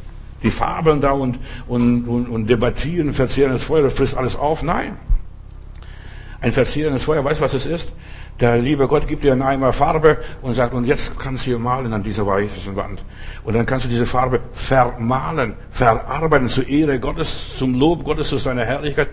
Die 0.42 0.50
fabeln 0.50 1.00
da 1.00 1.12
und, 1.12 1.38
und, 1.66 2.06
und, 2.06 2.28
und 2.28 2.46
debattieren, 2.48 3.12
verzehrendes 3.12 3.64
Feuer, 3.64 3.82
das 3.82 3.94
frisst 3.94 4.16
alles 4.16 4.36
auf. 4.36 4.62
Nein. 4.62 4.96
Ein 6.40 6.52
verzehrendes 6.52 7.04
Feuer, 7.04 7.24
weißt 7.24 7.40
du, 7.40 7.44
was 7.44 7.54
es 7.54 7.66
ist? 7.66 7.92
Der 8.40 8.58
liebe 8.58 8.88
Gott 8.88 9.06
gibt 9.06 9.24
dir 9.24 9.32
einen 9.32 9.42
Eimer 9.42 9.72
Farbe 9.72 10.18
und 10.42 10.54
sagt, 10.54 10.74
und 10.74 10.86
jetzt 10.86 11.18
kannst 11.18 11.46
du 11.46 11.50
hier 11.50 11.58
malen 11.58 11.92
an 11.92 12.02
dieser 12.02 12.26
weißen 12.26 12.74
Wand. 12.74 13.04
Und 13.44 13.54
dann 13.54 13.64
kannst 13.64 13.86
du 13.86 13.88
diese 13.88 14.06
Farbe 14.06 14.40
vermalen, 14.52 15.54
verarbeiten 15.70 16.48
zur 16.48 16.66
Ehre 16.66 16.98
Gottes, 16.98 17.56
zum 17.56 17.78
Lob 17.78 18.04
Gottes, 18.04 18.28
zu 18.28 18.38
seiner 18.38 18.64
Herrlichkeit. 18.64 19.08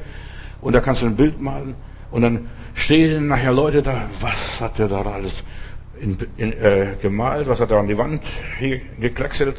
Und 0.59 0.73
da 0.73 0.79
kannst 0.79 1.01
du 1.01 1.05
ein 1.05 1.15
Bild 1.15 1.39
malen 1.39 1.75
und 2.11 2.21
dann 2.21 2.49
stehen 2.73 3.27
nachher 3.27 3.53
Leute 3.53 3.81
da, 3.81 4.09
was 4.19 4.61
hat 4.61 4.77
der 4.79 4.87
da 4.87 5.01
alles 5.01 5.43
in, 5.99 6.17
in, 6.37 6.53
äh, 6.53 6.95
gemalt, 7.01 7.47
was 7.47 7.59
hat 7.59 7.71
er 7.71 7.77
an 7.77 7.87
die 7.87 7.97
Wand 7.97 8.23
gekleckselt. 8.99 9.55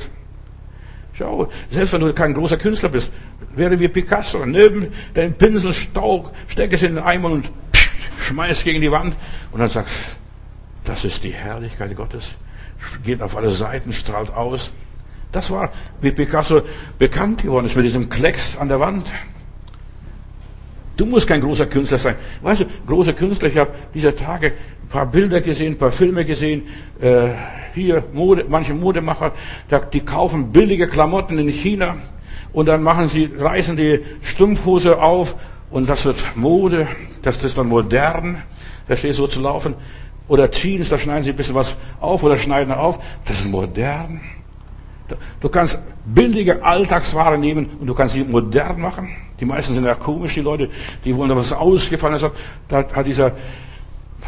Schau, 1.15 1.49
selbst 1.71 1.93
wenn 1.93 2.01
du 2.01 2.13
kein 2.15 2.33
großer 2.33 2.57
Künstler 2.57 2.89
bist, 2.89 3.13
wäre 3.55 3.79
wie 3.79 3.89
Picasso, 3.89 4.45
neben 4.47 4.89
deinem 5.15 5.35
Pinsel 5.35 5.73
steck 5.73 6.73
es 6.73 6.83
in 6.83 6.95
den 6.95 7.05
Eimer 7.05 7.31
und 7.31 7.51
schmeiß 8.19 8.65
gegen 8.65 8.81
die 8.81 8.91
Wand 8.91 9.17
und 9.53 9.61
dann 9.61 9.69
sagst, 9.69 9.93
das 10.85 11.05
ist 11.05 11.23
die 11.23 11.33
Herrlichkeit 11.33 11.95
Gottes, 11.97 12.37
geht 13.05 13.23
auf 13.23 13.37
alle 13.37 13.51
Seiten, 13.51 13.93
strahlt 13.93 14.33
aus. 14.33 14.73
Das 15.33 15.51
war, 15.51 15.71
wie 16.01 16.13
Picasso 16.13 16.63
bekannt 16.99 17.43
geworden 17.43 17.67
ist 17.67 17.77
mit 17.77 17.85
diesem 17.85 18.09
Klecks 18.09 18.57
an 18.57 18.69
der 18.69 18.81
Wand. 18.81 19.11
Du 20.97 21.07
musst 21.07 21.27
kein 21.27 21.41
großer 21.41 21.67
Künstler 21.67 21.99
sein. 21.99 22.17
Weißt 22.43 22.63
du, 22.63 22.65
große 22.87 23.15
Künstler, 23.15 23.49
ich 23.49 23.57
habe 23.57 23.71
dieser 23.95 24.15
Tage 24.15 24.49
ein 24.83 24.89
paar 24.89 25.07
Bilder 25.07 25.41
gesehen, 25.41 25.73
ein 25.73 25.79
paar 25.79 25.93
Filme 25.93 26.25
gesehen, 26.25 26.63
äh, 27.01 27.29
hier 27.75 28.05
Mode, 28.13 28.45
manche 28.49 28.75
Modemacher, 28.75 29.33
die 29.93 30.01
kaufen 30.01 30.53
billige 30.53 30.87
Klamotten 30.87 31.39
in 31.39 31.49
China 31.49 31.97
und 32.53 32.67
dann 32.67 32.83
machen 32.83 33.09
sie, 33.09 33.31
reißen 33.39 33.77
die 33.77 34.01
Stumpfhose 34.23 35.01
auf 35.01 35.37
und 35.71 35.89
das 35.89 36.05
wird 36.05 36.23
Mode, 36.35 36.87
das 37.23 37.43
ist 37.43 37.57
dann 37.57 37.69
modern, 37.69 38.43
da 38.87 38.97
steht 38.97 39.15
so 39.15 39.27
zu 39.27 39.41
laufen. 39.41 39.75
Oder 40.29 40.51
Jeans, 40.51 40.89
da 40.89 40.99
schneiden 40.99 41.25
sie 41.25 41.31
ein 41.31 41.37
bisschen 41.37 41.55
was 41.55 41.75
auf 42.01 42.23
oder 42.23 42.37
schneiden 42.37 42.73
auf, 42.73 42.99
das 43.25 43.41
ist 43.41 43.49
modern. 43.49 44.21
Du 45.41 45.49
kannst 45.49 45.79
billige 46.05 46.65
Alltagsware 46.65 47.39
nehmen 47.39 47.71
und 47.81 47.87
du 47.87 47.95
kannst 47.95 48.15
sie 48.15 48.25
modern 48.25 48.81
machen. 48.81 49.09
Die 49.41 49.45
meisten 49.45 49.75
sind 49.75 49.85
ja 49.85 49.95
komisch, 49.95 50.35
die 50.35 50.41
Leute, 50.41 50.71
die 51.05 51.17
wollen 51.17 51.29
da 51.29 51.37
was 51.37 51.53
ausgefallen 51.53 52.17
ist. 52.17 52.31
Da 52.69 52.85
hat 52.93 53.07
dieser 53.07 53.33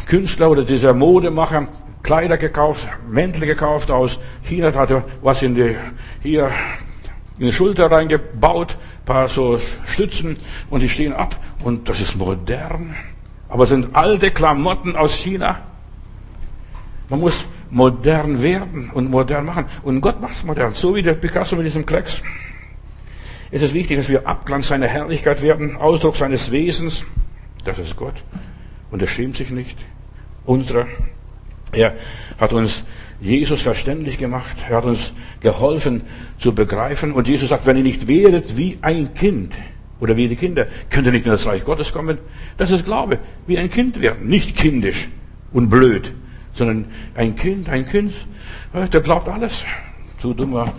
Künstler 0.05 0.51
oder 0.51 0.63
dieser 0.63 0.93
Modemacher 0.93 1.67
Kleider 2.03 2.37
gekauft, 2.37 2.87
Mäntel 3.09 3.47
gekauft 3.47 3.89
aus 3.89 4.19
China, 4.43 4.71
hat 4.73 4.91
er 4.91 5.05
was 5.23 5.41
in 5.41 5.55
die, 5.55 5.75
hier 6.21 6.51
in 7.39 7.47
die 7.47 7.53
Schulter 7.53 7.91
reingebaut, 7.91 8.77
paar 9.05 9.27
so 9.27 9.57
Stützen 9.85 10.37
und 10.69 10.81
die 10.81 10.89
stehen 10.89 11.13
ab 11.13 11.35
und 11.63 11.89
das 11.89 12.01
ist 12.01 12.15
modern. 12.15 12.95
Aber 13.49 13.65
sind 13.65 13.95
alte 13.95 14.31
Klamotten 14.31 14.95
aus 14.95 15.15
China. 15.15 15.61
Man 17.09 17.21
muss 17.21 17.45
modern 17.71 18.41
werden 18.41 18.89
und 18.91 19.09
modern 19.09 19.45
machen. 19.45 19.65
Und 19.83 20.01
Gott 20.01 20.21
macht 20.21 20.35
es 20.35 20.43
modern. 20.43 20.73
So 20.73 20.95
wie 20.95 21.01
der 21.01 21.13
Picasso 21.13 21.55
mit 21.55 21.65
diesem 21.65 21.85
Klecks. 21.85 22.21
Es 23.51 23.61
ist 23.61 23.73
wichtig, 23.73 23.97
dass 23.97 24.09
wir 24.09 24.27
Abglanz 24.27 24.67
seiner 24.67 24.87
Herrlichkeit 24.87 25.41
werden, 25.41 25.77
Ausdruck 25.77 26.15
seines 26.15 26.51
Wesens. 26.51 27.05
Das 27.63 27.79
ist 27.79 27.95
Gott. 27.95 28.15
Und 28.91 29.01
er 29.01 29.07
schämt 29.07 29.37
sich 29.37 29.49
nicht. 29.49 29.77
Unserer. 30.45 30.87
Er 31.71 31.95
hat 32.39 32.53
uns 32.53 32.83
Jesus 33.19 33.61
verständlich 33.61 34.17
gemacht. 34.17 34.57
Er 34.69 34.77
hat 34.77 34.85
uns 34.85 35.13
geholfen 35.41 36.03
zu 36.37 36.53
begreifen. 36.53 37.13
Und 37.13 37.27
Jesus 37.27 37.49
sagt, 37.49 37.65
wenn 37.65 37.77
ihr 37.77 37.83
nicht 37.83 38.07
werdet 38.07 38.57
wie 38.57 38.77
ein 38.81 39.13
Kind 39.13 39.53
oder 39.99 40.17
wie 40.17 40.27
die 40.27 40.35
Kinder, 40.35 40.67
könnt 40.89 41.05
ihr 41.07 41.13
nicht 41.13 41.25
in 41.25 41.31
das 41.31 41.45
Reich 41.45 41.63
Gottes 41.63 41.93
kommen. 41.93 42.17
Das 42.57 42.71
ist 42.71 42.85
Glaube. 42.85 43.19
Wie 43.47 43.57
ein 43.57 43.69
Kind 43.69 44.01
werden. 44.01 44.27
Nicht 44.27 44.55
kindisch 44.55 45.09
und 45.53 45.69
blöd, 45.69 46.13
sondern 46.55 46.85
ein 47.15 47.35
Kind, 47.35 47.69
ein 47.69 47.85
Kind, 47.85 48.13
äh, 48.73 48.87
der 48.87 49.01
glaubt 49.01 49.27
alles. 49.27 49.63
Du 50.21 50.33
dummer 50.33 50.73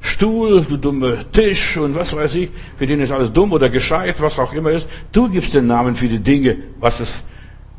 Stuhl, 0.00 0.62
du 0.62 0.76
dummer 0.76 1.30
Tisch 1.32 1.76
und 1.76 1.94
was 1.96 2.14
weiß 2.14 2.34
ich, 2.36 2.50
für 2.76 2.86
den 2.86 3.00
ist 3.00 3.10
alles 3.10 3.32
dumm 3.32 3.52
oder 3.52 3.68
gescheit, 3.68 4.20
was 4.20 4.38
auch 4.38 4.52
immer 4.52 4.70
ist. 4.70 4.88
Du 5.10 5.28
gibst 5.28 5.54
den 5.54 5.66
Namen 5.66 5.96
für 5.96 6.08
die 6.08 6.20
Dinge, 6.20 6.56
was 6.78 7.00
es, 7.00 7.22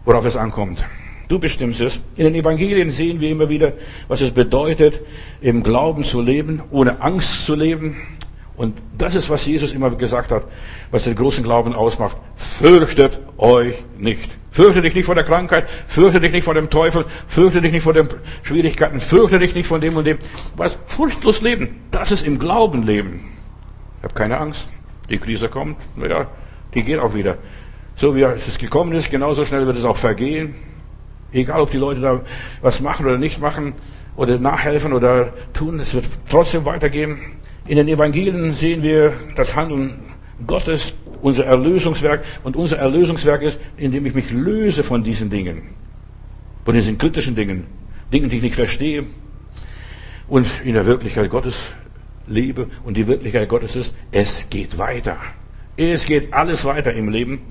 worauf 0.04 0.26
es 0.26 0.36
ankommt. 0.36 0.84
Du 1.30 1.38
bestimmst 1.38 1.80
es. 1.80 2.00
In 2.18 2.26
den 2.26 2.36
Evangelien 2.36 2.92
sehen 2.92 3.22
wir 3.22 3.30
immer 3.30 3.48
wieder, 3.50 3.74
was 4.08 4.22
es 4.22 4.32
bedeutet, 4.32 5.00
im 5.42 5.64
Glauben 5.64 6.04
zu 6.04 6.22
leben, 6.22 6.64
ohne 6.72 7.02
Angst 7.02 7.46
zu 7.46 7.56
leben. 7.56 7.96
Und 8.58 8.78
das 8.98 9.16
ist, 9.16 9.30
was 9.30 9.46
Jesus 9.46 9.74
immer 9.74 9.92
gesagt 9.92 10.32
hat, 10.32 10.44
was 10.92 11.04
den 11.04 11.16
großen 11.16 11.44
Glauben 11.44 11.74
ausmacht. 11.74 12.18
Fürchtet 12.36 13.20
euch 13.38 13.76
nicht. 13.98 14.39
Fürchte 14.52 14.82
dich 14.82 14.96
nicht 14.96 15.06
vor 15.06 15.16
der 15.16 15.24
Krankheit, 15.24 15.68
fürchte 15.88 16.20
dich 16.20 16.32
nicht 16.32 16.44
vor 16.44 16.56
dem 16.56 16.70
Teufel, 16.70 17.06
fürchte 17.28 17.62
dich 17.62 17.72
nicht 17.72 17.84
vor 17.84 17.94
den 17.94 18.08
Schwierigkeiten, 18.44 19.00
fürchte 19.00 19.38
dich 19.38 19.54
nicht 19.54 19.68
von 19.68 19.80
dem 19.80 19.96
und 19.96 20.06
dem. 20.06 20.18
Was? 20.56 20.80
Furchtlos 20.86 21.42
leben. 21.42 21.82
Das 21.92 22.12
ist 22.12 22.26
im 22.26 22.40
Glauben 22.40 22.84
leben. 22.84 23.30
Ich 23.98 24.04
habe 24.04 24.16
keine 24.16 24.40
Angst. 24.40 24.70
Die 25.10 25.18
Krise 25.18 25.50
kommt, 25.50 25.78
naja, 25.96 26.28
die 26.74 26.84
geht 26.84 27.00
auch 27.00 27.14
wieder. 27.14 27.38
So 27.96 28.16
wie 28.16 28.22
es 28.22 28.58
gekommen 28.58 28.94
ist, 28.94 29.12
genauso 29.12 29.44
schnell 29.46 29.66
wird 29.66 29.78
es 29.78 29.84
auch 29.84 29.98
vergehen. 29.98 30.56
Egal, 31.32 31.62
ob 31.62 31.72
die 31.72 31.78
Leute 31.78 32.02
da 32.02 32.22
was 32.62 32.80
machen 32.80 33.06
oder 33.06 33.18
nicht 33.18 33.40
machen 33.40 33.76
oder 34.16 34.40
nachhelfen 34.40 34.94
oder 34.94 35.34
tun, 35.54 35.80
es 35.80 35.94
wird 35.94 36.06
trotzdem 36.30 36.66
weitergehen. 36.66 37.20
In 37.68 37.78
den 37.78 37.88
Evangelien 37.88 38.54
sehen 38.54 38.82
wir 38.82 39.14
das 39.36 39.56
Handeln 39.56 40.00
Gottes, 40.48 40.96
unser 41.22 41.46
Erlösungswerk. 41.46 42.24
Und 42.44 42.56
unser 42.56 42.78
Erlösungswerk 42.78 43.42
ist, 43.42 43.60
indem 43.78 44.06
ich 44.06 44.14
mich 44.14 44.32
löse 44.32 44.84
von 44.84 45.04
diesen 45.04 45.30
Dingen. 45.30 45.62
Von 46.66 46.74
diesen 46.74 46.98
kritischen 46.98 47.36
Dingen. 47.36 47.66
Dingen, 48.12 48.30
die 48.30 48.38
ich 48.38 48.44
nicht 48.44 48.56
verstehe. 48.56 49.06
Und 50.28 50.48
in 50.64 50.74
der 50.74 50.86
Wirklichkeit 50.86 51.30
Gottes 51.30 51.72
lebe. 52.28 52.68
Und 52.84 52.98
die 52.98 53.08
Wirklichkeit 53.08 53.50
Gottes 53.50 53.76
ist, 53.76 53.96
es 54.12 54.50
geht 54.50 54.78
weiter. 54.78 55.18
Es 55.78 56.06
geht 56.06 56.34
alles 56.34 56.66
weiter 56.66 56.94
im 56.94 57.10
Leben. 57.10 57.42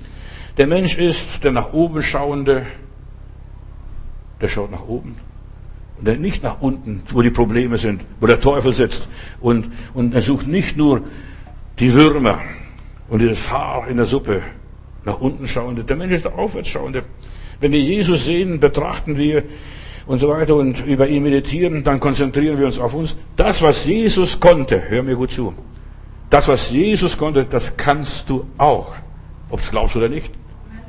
Der 0.57 0.67
Mensch 0.67 0.99
ist 0.99 1.45
der 1.45 1.53
nach 1.53 1.73
oben 1.73 2.03
schauende, 2.03 2.67
der 4.41 4.49
schaut 4.49 4.71
nach 4.71 4.87
oben. 4.87 5.17
Und 6.01 6.21
nicht 6.21 6.43
nach 6.43 6.61
unten, 6.61 7.03
wo 7.09 7.23
die 7.23 7.31
Probleme 7.31 7.77
sind, 7.77 8.03
wo 8.21 8.27
der 8.27 8.41
Teufel 8.41 8.73
sitzt. 8.73 9.09
Und, 9.41 9.71
und 9.95 10.15
er 10.15 10.21
sucht 10.21 10.47
nicht 10.47 10.77
nur 10.77 11.03
die 11.79 11.93
Würmer 11.93 12.41
und 13.09 13.23
das 13.23 13.51
Haar 13.51 13.89
in 13.89 13.97
der 13.97 14.07
Suppe. 14.07 14.43
Nach 15.05 15.21
unten 15.21 15.47
schauende. 15.47 15.85
Der 15.85 15.97
Mensch 15.97 16.13
ist 16.13 16.25
der 16.25 16.39
aufwärtsschauende. 16.39 17.05
Wenn 17.61 17.73
wir 17.73 17.81
Jesus 17.81 18.27
sehen, 18.27 18.61
betrachten 18.61 19.17
wir 19.17 19.45
und 20.07 20.19
so 20.19 20.29
weiter 20.29 20.55
und 20.55 20.85
über 20.87 21.09
ihn 21.09 21.23
meditieren, 21.23 21.85
dann 21.85 22.01
konzentrieren 22.01 22.59
wir 22.59 22.67
uns 22.67 22.79
auf 22.79 22.95
uns. 22.95 23.17
Das, 23.37 23.63
was 23.63 23.85
Jesus 23.85 24.39
konnte, 24.39 24.89
hör 24.89 25.03
mir 25.03 25.17
gut 25.17 25.33
zu. 25.33 25.55
Das, 26.31 26.49
was 26.49 26.71
Jesus 26.71 27.17
konnte, 27.17 27.45
das 27.45 27.77
kannst 27.77 28.29
du 28.29 28.47
auch. 28.59 28.95
Ob 29.51 29.61
es 29.61 29.71
glaubst 29.71 29.97
oder 29.97 30.09
nicht. 30.09 30.31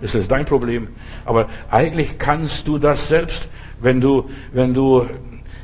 Ist 0.01 0.31
dein 0.31 0.45
Problem. 0.45 0.87
Aber 1.25 1.49
eigentlich 1.69 2.17
kannst 2.17 2.67
du 2.67 2.77
das 2.77 3.07
selbst, 3.09 3.49
wenn 3.81 3.99
du, 3.99 4.29
wenn 4.53 4.73
du 4.73 5.05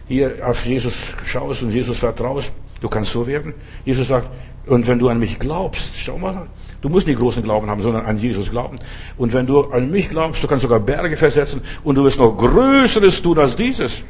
hier 0.08 0.38
auf 0.46 0.66
Jesus 0.66 0.96
schaust 1.26 1.64
und 1.64 1.72
Jesus 1.72 2.00
vertraust, 2.00 2.54
du 2.82 2.90
kannst 2.90 3.12
so 3.12 3.26
werden. 3.26 3.54
Jesus 3.86 4.10
sagt, 4.10 4.30
und 4.68 4.88
wenn 4.88 5.00
du 5.00 5.10
an 5.10 5.20
mich 5.20 5.40
glaubst, 5.40 5.98
schau 5.98 6.18
mal, 6.18 6.48
du 6.82 6.90
musst 6.90 7.08
nicht 7.08 7.20
großen 7.20 7.44
Glauben 7.44 7.70
haben, 7.70 7.82
sondern 7.82 8.06
an 8.06 8.18
Jesus 8.18 8.50
glauben. 8.50 8.78
Und 9.18 9.34
wenn 9.34 9.46
du 9.46 9.66
an 9.66 9.92
mich 9.92 10.10
glaubst, 10.10 10.44
du 10.44 10.48
kannst 10.48 10.64
sogar 10.64 10.80
Berge 10.80 11.18
versetzen 11.18 11.62
und 11.84 11.96
du 11.96 12.04
wirst 12.04 12.20
noch 12.20 12.36
Größeres 12.36 13.22
tun 13.22 13.38
als 13.38 13.56
dieses. 13.56 14.04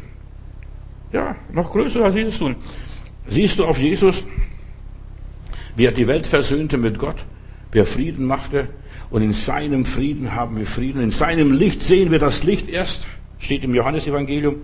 Ja, 1.12 1.36
noch 1.52 1.72
Größeres 1.72 2.06
als 2.06 2.16
dieses 2.16 2.38
tun. 2.38 2.56
Siehst 3.28 3.60
du 3.60 3.66
auf 3.66 3.80
Jesus, 3.80 4.26
wie 5.76 5.86
er 5.86 5.92
die 5.92 6.08
Welt 6.08 6.28
versöhnte 6.28 6.78
mit 6.78 7.00
Gott, 7.00 7.26
wie 7.72 7.80
er 7.80 7.86
Frieden 7.86 8.26
machte, 8.26 8.70
und 9.10 9.22
in 9.22 9.34
seinem 9.34 9.86
Frieden 9.86 10.34
haben 10.34 10.58
wir 10.58 10.66
Frieden. 10.66 11.02
In 11.02 11.12
seinem 11.12 11.52
Licht 11.52 11.84
sehen 11.84 12.12
wir 12.12 12.20
das 12.20 12.44
Licht 12.44 12.68
erst, 12.70 13.08
steht 13.40 13.64
im 13.64 13.76
Johannesevangelium. 13.76 14.56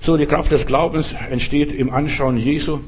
So, 0.00 0.16
die 0.16 0.26
Kraft 0.26 0.50
des 0.50 0.66
Glaubens 0.66 1.14
entsteht 1.30 1.72
im 1.72 1.90
Anschauen 1.90 2.36
Jesu. 2.38 2.80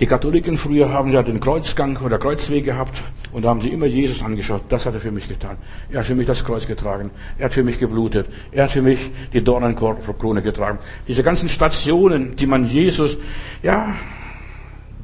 Die 0.00 0.06
Katholiken 0.06 0.58
früher 0.58 0.92
haben 0.92 1.12
ja 1.12 1.22
den 1.22 1.38
Kreuzgang 1.38 1.98
oder 1.98 2.18
Kreuzweg 2.18 2.64
gehabt 2.64 3.00
und 3.32 3.42
da 3.42 3.50
haben 3.50 3.60
sie 3.60 3.68
immer 3.68 3.86
Jesus 3.86 4.24
angeschaut. 4.24 4.62
Das 4.68 4.86
hat 4.86 4.94
er 4.94 5.00
für 5.00 5.12
mich 5.12 5.28
getan. 5.28 5.56
Er 5.88 6.00
hat 6.00 6.06
für 6.06 6.16
mich 6.16 6.26
das 6.26 6.44
Kreuz 6.44 6.66
getragen. 6.66 7.10
Er 7.38 7.44
hat 7.46 7.54
für 7.54 7.62
mich 7.62 7.78
geblutet. 7.78 8.26
Er 8.50 8.64
hat 8.64 8.72
für 8.72 8.82
mich 8.82 8.98
die 9.32 9.42
Dornenkrone 9.42 10.42
getragen. 10.42 10.78
Diese 11.06 11.22
ganzen 11.22 11.48
Stationen, 11.48 12.34
die 12.34 12.46
man 12.46 12.66
Jesus, 12.66 13.16
ja, 13.62 13.94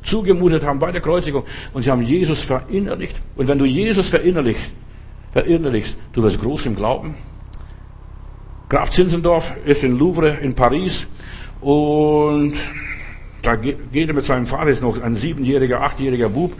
zugemutet 0.02 0.64
haben 0.64 0.80
bei 0.80 0.90
der 0.90 1.00
Kreuzigung 1.00 1.44
und 1.72 1.82
sie 1.82 1.90
haben 1.90 2.02
Jesus 2.02 2.40
verinnerlicht. 2.40 3.20
Und 3.36 3.46
wenn 3.46 3.58
du 3.58 3.66
Jesus 3.66 4.08
verinnerlicht, 4.08 4.60
verinnerlichst, 5.32 5.96
du 6.12 6.22
wirst 6.24 6.40
groß 6.40 6.66
im 6.66 6.74
Glauben. 6.74 7.14
Graf 8.68 8.90
Zinzendorf 8.90 9.54
ist 9.64 9.84
in 9.84 9.98
Louvre 9.98 10.38
in 10.40 10.54
Paris 10.54 11.06
und 11.60 12.54
da 13.42 13.56
geht 13.56 13.78
er 13.92 14.14
mit 14.14 14.24
seinem 14.24 14.46
Vater, 14.46 14.70
ist 14.70 14.82
noch 14.82 15.00
ein 15.00 15.16
siebenjähriger, 15.16 15.80
achtjähriger 15.80 16.28
Bub, 16.28 16.54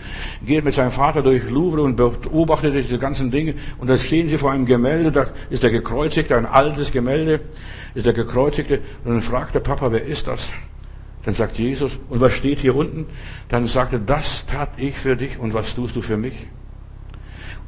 geht 0.44 0.64
mit 0.64 0.74
seinem 0.74 0.90
Vater 0.90 1.22
durch 1.22 1.48
Louvre 1.50 1.82
und 1.82 1.96
beobachtet 1.96 2.74
diese 2.74 2.98
ganzen 2.98 3.30
Dinge. 3.30 3.54
Und 3.78 3.88
da 3.88 3.96
stehen 3.96 4.28
sie 4.28 4.38
vor 4.38 4.52
einem 4.52 4.66
Gemälde, 4.66 5.12
da 5.12 5.28
ist 5.50 5.62
der 5.62 5.70
Gekreuzigte, 5.70 6.36
ein 6.36 6.46
altes 6.46 6.90
Gemälde, 6.92 7.40
ist 7.94 8.06
der 8.06 8.12
Gekreuzigte. 8.12 8.80
Und 9.04 9.12
dann 9.12 9.22
fragt 9.22 9.54
der 9.54 9.60
Papa, 9.60 9.92
wer 9.92 10.04
ist 10.04 10.26
das? 10.26 10.50
Dann 11.24 11.34
sagt 11.34 11.58
Jesus, 11.58 11.98
und 12.08 12.20
was 12.20 12.32
steht 12.32 12.60
hier 12.60 12.74
unten? 12.74 13.06
Dann 13.48 13.66
sagt 13.66 13.92
er, 13.92 13.98
das 13.98 14.46
tat 14.46 14.70
ich 14.78 14.96
für 14.96 15.16
dich 15.16 15.38
und 15.38 15.52
was 15.52 15.74
tust 15.74 15.96
du 15.96 16.00
für 16.00 16.16
mich? 16.16 16.46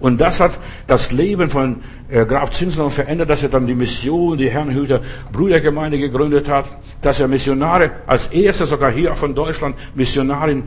Und 0.03 0.21
das 0.21 0.41
hat 0.41 0.59
das 0.89 1.13
Leben 1.13 1.49
von 1.49 1.77
äh, 2.09 2.27
Graf 2.27 2.51
Zinsland 2.51 2.93
verändert, 2.93 3.31
dass 3.31 3.45
er 3.45 3.51
dann 3.51 3.69
die 3.69 3.75
Mission, 3.77 4.37
die 4.37 4.51
Herrnhüter 4.51 5.01
Brüdergemeinde 5.31 5.97
gegründet 5.97 6.49
hat, 6.49 6.77
dass 7.03 7.21
er 7.21 7.29
Missionare, 7.29 7.93
als 8.09 8.27
erster 8.27 8.67
sogar 8.67 8.91
hier 8.91 9.15
von 9.15 9.33
Deutschland, 9.33 9.77
Missionarin 9.95 10.65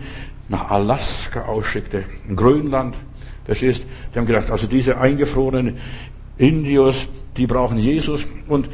nach 0.48 0.72
Alaska 0.72 1.44
ausschickte, 1.44 2.06
in 2.30 2.38
Grönland. 2.38 2.96
Verstehst? 3.44 3.86
Die 4.14 4.20
haben 4.20 4.26
gedacht, 4.26 4.50
also 4.50 4.68
diese 4.68 5.00
eingefrorenen 5.00 5.80
Indios, 6.38 7.10
die 7.36 7.46
brauchen 7.46 7.78
Jesus. 7.78 8.26
Und 8.48 8.70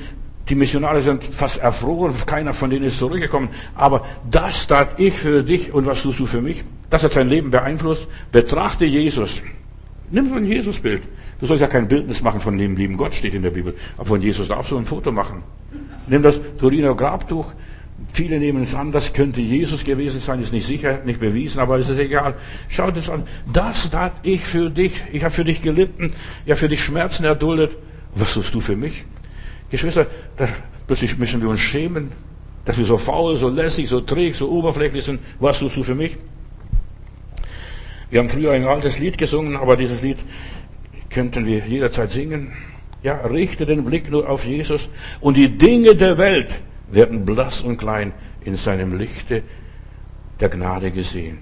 die 0.47 0.53
Missionare 0.53 1.01
sind 1.01 1.23
fast 1.23 1.57
erfroren, 1.57 2.13
keiner 2.27 2.53
von 2.53 2.69
denen 2.69 2.85
ist 2.85 2.99
zurückgekommen. 2.99 3.49
Aber 3.73 4.05
das 4.29 4.67
tat 4.67 4.99
ich 4.99 5.15
für 5.15 5.41
dich 5.41 5.73
und 5.73 5.87
was 5.87 6.03
tust 6.03 6.19
du 6.19 6.27
für 6.27 6.41
mich? 6.41 6.63
Das 6.91 7.03
hat 7.03 7.13
sein 7.13 7.29
Leben 7.29 7.49
beeinflusst. 7.49 8.07
Betrachte 8.31 8.85
Jesus. 8.85 9.41
Nimm 10.11 10.29
so 10.29 10.35
ein 10.35 10.45
Jesusbild. 10.45 11.03
Du 11.39 11.45
sollst 11.45 11.61
ja 11.61 11.67
kein 11.67 11.87
Bildnis 11.87 12.21
machen 12.21 12.41
von 12.41 12.57
dem 12.57 12.75
lieben 12.75 12.97
Gott, 12.97 13.13
steht 13.15 13.33
in 13.33 13.41
der 13.41 13.49
Bibel. 13.49 13.75
Aber 13.97 14.05
von 14.05 14.21
Jesus 14.21 14.47
darfst 14.47 14.71
du 14.71 14.77
ein 14.77 14.85
Foto 14.85 15.11
machen. 15.11 15.43
Nimm 16.07 16.21
das 16.21 16.39
Turiner 16.59 16.93
Grabtuch. 16.95 17.53
Viele 18.13 18.39
nehmen 18.39 18.63
es 18.63 18.75
an, 18.75 18.91
das 18.91 19.13
könnte 19.13 19.41
Jesus 19.41 19.83
gewesen 19.83 20.19
sein, 20.19 20.41
ist 20.41 20.51
nicht 20.51 20.65
sicher, 20.65 21.01
nicht 21.05 21.19
bewiesen, 21.19 21.59
aber 21.59 21.77
es 21.77 21.87
ist 21.87 21.99
egal. 21.99 22.33
Schau 22.67 22.91
das 22.91 23.09
an. 23.09 23.23
Das 23.51 23.89
tat 23.89 24.13
ich 24.23 24.41
für 24.41 24.69
dich. 24.69 24.93
Ich 25.13 25.23
habe 25.23 25.33
für 25.33 25.45
dich 25.45 25.61
gelitten. 25.61 26.11
Ich 26.45 26.51
habe 26.51 26.59
für 26.59 26.69
dich 26.69 26.83
Schmerzen 26.83 27.23
erduldet. 27.23 27.77
Was 28.15 28.33
tust 28.33 28.53
du 28.53 28.59
für 28.59 28.75
mich? 28.75 29.05
Geschwister, 29.69 30.07
da 30.35 30.47
plötzlich 30.87 31.17
müssen 31.17 31.41
wir 31.41 31.49
uns 31.49 31.61
schämen, 31.61 32.11
dass 32.65 32.77
wir 32.77 32.85
so 32.85 32.97
faul, 32.97 33.37
so 33.37 33.47
lässig, 33.47 33.87
so 33.87 34.01
träg, 34.01 34.35
so 34.35 34.51
oberflächlich 34.51 35.03
sind. 35.03 35.21
Was 35.39 35.59
tust 35.59 35.77
du 35.77 35.83
für 35.83 35.95
mich? 35.95 36.17
Wir 38.11 38.19
haben 38.19 38.27
früher 38.27 38.51
ein 38.51 38.65
altes 38.65 38.99
Lied 38.99 39.17
gesungen, 39.17 39.55
aber 39.55 39.77
dieses 39.77 40.01
Lied 40.01 40.17
könnten 41.09 41.45
wir 41.45 41.59
jederzeit 41.65 42.11
singen. 42.11 42.51
Ja, 43.03 43.15
richte 43.21 43.65
den 43.65 43.85
Blick 43.85 44.11
nur 44.11 44.29
auf 44.29 44.45
Jesus 44.45 44.89
und 45.21 45.37
die 45.37 45.57
Dinge 45.57 45.95
der 45.95 46.17
Welt 46.17 46.59
werden 46.91 47.25
blass 47.25 47.61
und 47.61 47.77
klein 47.77 48.11
in 48.43 48.57
seinem 48.57 48.97
Lichte 48.97 49.43
der 50.41 50.49
Gnade 50.49 50.91
gesehen. 50.91 51.39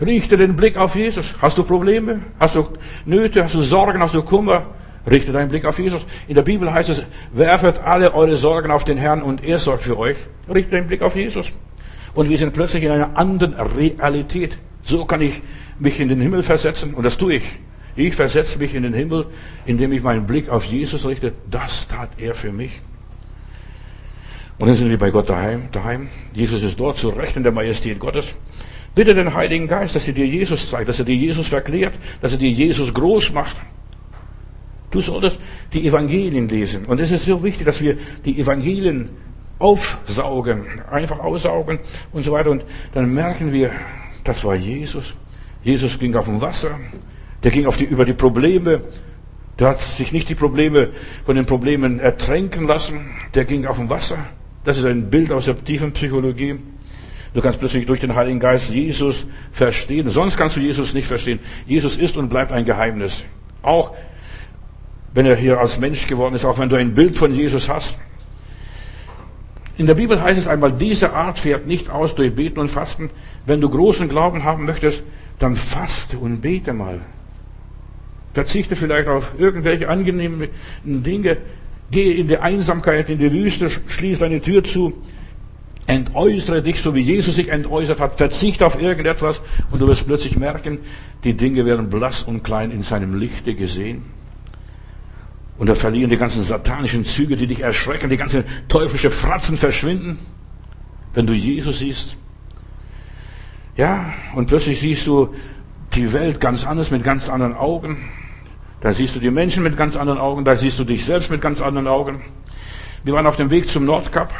Richte 0.00 0.36
den 0.36 0.54
Blick 0.54 0.76
auf 0.76 0.94
Jesus. 0.94 1.34
Hast 1.42 1.58
du 1.58 1.64
Probleme? 1.64 2.20
Hast 2.38 2.54
du 2.54 2.68
Nöte? 3.04 3.42
Hast 3.44 3.54
du 3.54 3.62
Sorgen? 3.62 4.00
Hast 4.00 4.14
du 4.14 4.22
Kummer? 4.22 4.66
Richte 5.10 5.32
deinen 5.32 5.48
Blick 5.48 5.64
auf 5.64 5.78
Jesus. 5.80 6.06
In 6.28 6.36
der 6.36 6.42
Bibel 6.42 6.72
heißt 6.72 6.90
es, 6.90 7.02
werfet 7.32 7.80
alle 7.80 8.14
eure 8.14 8.36
Sorgen 8.36 8.70
auf 8.70 8.84
den 8.84 8.96
Herrn 8.96 9.22
und 9.22 9.44
er 9.44 9.58
sorgt 9.58 9.82
für 9.82 9.98
euch. 9.98 10.16
Richte 10.52 10.70
deinen 10.70 10.86
Blick 10.86 11.02
auf 11.02 11.16
Jesus. 11.16 11.52
Und 12.14 12.28
wir 12.28 12.38
sind 12.38 12.52
plötzlich 12.52 12.84
in 12.84 12.92
einer 12.92 13.18
anderen 13.18 13.54
Realität. 13.54 14.56
So 14.84 15.04
kann 15.04 15.20
ich 15.20 15.42
mich 15.78 16.00
in 16.00 16.08
den 16.08 16.20
Himmel 16.20 16.42
versetzen 16.42 16.94
und 16.94 17.04
das 17.04 17.18
tue 17.18 17.34
ich. 17.34 17.44
Ich 17.96 18.14
versetze 18.14 18.58
mich 18.58 18.74
in 18.74 18.82
den 18.82 18.94
Himmel, 18.94 19.26
indem 19.66 19.92
ich 19.92 20.02
meinen 20.02 20.26
Blick 20.26 20.48
auf 20.48 20.64
Jesus 20.64 21.06
richte. 21.06 21.32
Das 21.50 21.86
tat 21.86 22.10
er 22.18 22.34
für 22.34 22.52
mich. 22.52 22.80
Und 24.58 24.68
dann 24.68 24.76
sind 24.76 24.88
wir 24.88 24.98
bei 24.98 25.10
Gott 25.10 25.28
daheim. 25.28 25.68
daheim. 25.72 26.08
Jesus 26.32 26.62
ist 26.62 26.78
dort 26.78 26.96
zu 26.96 27.08
Recht 27.10 27.36
in 27.36 27.42
der 27.42 27.52
Majestät 27.52 27.98
Gottes. 27.98 28.34
Bitte 28.94 29.14
den 29.14 29.34
Heiligen 29.34 29.66
Geist, 29.66 29.96
dass 29.96 30.06
er 30.06 30.14
dir 30.14 30.26
Jesus 30.26 30.70
zeigt, 30.70 30.88
dass 30.88 30.98
er 30.98 31.04
dir 31.04 31.16
Jesus 31.16 31.48
verklärt, 31.48 31.94
dass 32.20 32.32
er 32.32 32.38
dir 32.38 32.50
Jesus 32.50 32.94
groß 32.94 33.32
macht. 33.32 33.56
Du 34.90 35.00
solltest 35.00 35.40
die 35.72 35.86
Evangelien 35.86 36.48
lesen. 36.48 36.86
Und 36.86 37.00
es 37.00 37.10
ist 37.10 37.24
so 37.24 37.42
wichtig, 37.42 37.66
dass 37.66 37.80
wir 37.80 37.96
die 38.24 38.38
Evangelien 38.40 39.08
aufsaugen, 39.58 40.66
einfach 40.88 41.18
aussaugen 41.18 41.80
und 42.12 42.24
so 42.24 42.30
weiter. 42.30 42.50
Und 42.50 42.64
dann 42.92 43.12
merken 43.12 43.52
wir, 43.52 43.72
das 44.22 44.44
war 44.44 44.54
Jesus. 44.54 45.14
Jesus 45.64 45.98
ging 45.98 46.14
auf 46.14 46.26
dem 46.26 46.40
Wasser. 46.40 46.78
Der 47.42 47.50
ging 47.50 47.66
auf 47.66 47.76
die, 47.76 47.84
über 47.84 48.04
die 48.04 48.12
Probleme. 48.12 48.82
Der 49.58 49.68
hat 49.68 49.82
sich 49.82 50.12
nicht 50.12 50.28
die 50.28 50.34
Probleme 50.34 50.90
von 51.24 51.36
den 51.36 51.46
Problemen 51.46 51.98
ertränken 51.98 52.66
lassen. 52.66 53.10
Der 53.34 53.44
ging 53.44 53.66
auf 53.66 53.78
dem 53.78 53.90
Wasser. 53.90 54.18
Das 54.64 54.78
ist 54.78 54.84
ein 54.84 55.10
Bild 55.10 55.32
aus 55.32 55.46
der 55.46 55.62
tiefen 55.62 55.92
Psychologie. 55.92 56.58
Du 57.32 57.40
kannst 57.40 57.58
plötzlich 57.58 57.86
durch 57.86 58.00
den 58.00 58.14
Heiligen 58.14 58.38
Geist 58.38 58.70
Jesus 58.70 59.26
verstehen. 59.52 60.08
Sonst 60.08 60.36
kannst 60.36 60.56
du 60.56 60.60
Jesus 60.60 60.94
nicht 60.94 61.08
verstehen. 61.08 61.40
Jesus 61.66 61.96
ist 61.96 62.16
und 62.16 62.28
bleibt 62.28 62.52
ein 62.52 62.64
Geheimnis. 62.64 63.24
Auch 63.62 63.92
wenn 65.14 65.26
er 65.26 65.36
hier 65.36 65.58
als 65.58 65.78
Mensch 65.78 66.06
geworden 66.06 66.34
ist, 66.34 66.44
auch 66.44 66.58
wenn 66.58 66.68
du 66.68 66.76
ein 66.76 66.94
Bild 66.94 67.16
von 67.18 67.34
Jesus 67.34 67.68
hast. 67.68 67.98
In 69.76 69.86
der 69.86 69.94
Bibel 69.94 70.20
heißt 70.20 70.38
es 70.38 70.46
einmal, 70.46 70.72
diese 70.72 71.12
Art 71.12 71.38
fährt 71.38 71.66
nicht 71.66 71.90
aus 71.90 72.14
durch 72.14 72.34
Beten 72.34 72.60
und 72.60 72.68
Fasten. 72.68 73.10
Wenn 73.46 73.60
du 73.60 73.68
großen 73.68 74.08
Glauben 74.08 74.44
haben 74.44 74.64
möchtest, 74.64 75.02
dann 75.38 75.56
faste 75.56 76.18
und 76.18 76.40
bete 76.40 76.72
mal. 76.72 77.00
Verzichte 78.32 78.76
vielleicht 78.76 79.08
auf 79.08 79.34
irgendwelche 79.38 79.88
angenehmen 79.88 80.48
Dinge. 80.84 81.38
Gehe 81.90 82.14
in 82.14 82.28
die 82.28 82.38
Einsamkeit, 82.38 83.08
in 83.08 83.18
die 83.18 83.32
Wüste, 83.32 83.68
schließ 83.68 84.18
deine 84.18 84.40
Tür 84.40 84.64
zu. 84.64 84.92
Entäußere 85.86 86.62
dich, 86.62 86.80
so 86.80 86.94
wie 86.94 87.00
Jesus 87.00 87.36
sich 87.36 87.50
entäußert 87.50 88.00
hat. 88.00 88.16
Verzichte 88.16 88.64
auf 88.64 88.80
irgendetwas 88.80 89.40
und 89.70 89.80
du 89.80 89.86
wirst 89.86 90.06
plötzlich 90.06 90.36
merken, 90.36 90.78
die 91.24 91.34
Dinge 91.34 91.66
werden 91.66 91.90
blass 91.90 92.22
und 92.22 92.42
klein 92.42 92.70
in 92.70 92.82
seinem 92.82 93.14
Lichte 93.14 93.54
gesehen. 93.54 94.02
Und 95.56 95.68
da 95.68 95.74
verlieren 95.74 96.10
die 96.10 96.16
ganzen 96.16 96.42
satanischen 96.42 97.04
Züge, 97.04 97.36
die 97.36 97.46
dich 97.46 97.60
erschrecken, 97.60 98.10
die 98.10 98.16
ganzen 98.16 98.44
teuflische 98.68 99.10
Fratzen 99.10 99.56
verschwinden, 99.56 100.18
wenn 101.12 101.26
du 101.26 101.32
Jesus 101.32 101.78
siehst. 101.78 102.16
Ja, 103.76 104.12
und 104.36 104.46
plötzlich 104.46 104.78
siehst 104.78 105.04
du 105.08 105.34
die 105.94 106.12
Welt 106.12 106.40
ganz 106.40 106.64
anders, 106.64 106.92
mit 106.92 107.02
ganz 107.02 107.28
anderen 107.28 107.56
Augen. 107.56 107.96
Da 108.80 108.94
siehst 108.94 109.16
du 109.16 109.20
die 109.20 109.32
Menschen 109.32 109.64
mit 109.64 109.76
ganz 109.76 109.96
anderen 109.96 110.20
Augen, 110.20 110.44
da 110.44 110.56
siehst 110.56 110.78
du 110.78 110.84
dich 110.84 111.04
selbst 111.04 111.30
mit 111.30 111.40
ganz 111.40 111.60
anderen 111.60 111.88
Augen. 111.88 112.22
Wir 113.02 113.14
waren 113.14 113.26
auf 113.26 113.34
dem 113.34 113.50
Weg 113.50 113.68
zum 113.68 113.84
Nordkap 113.84 114.32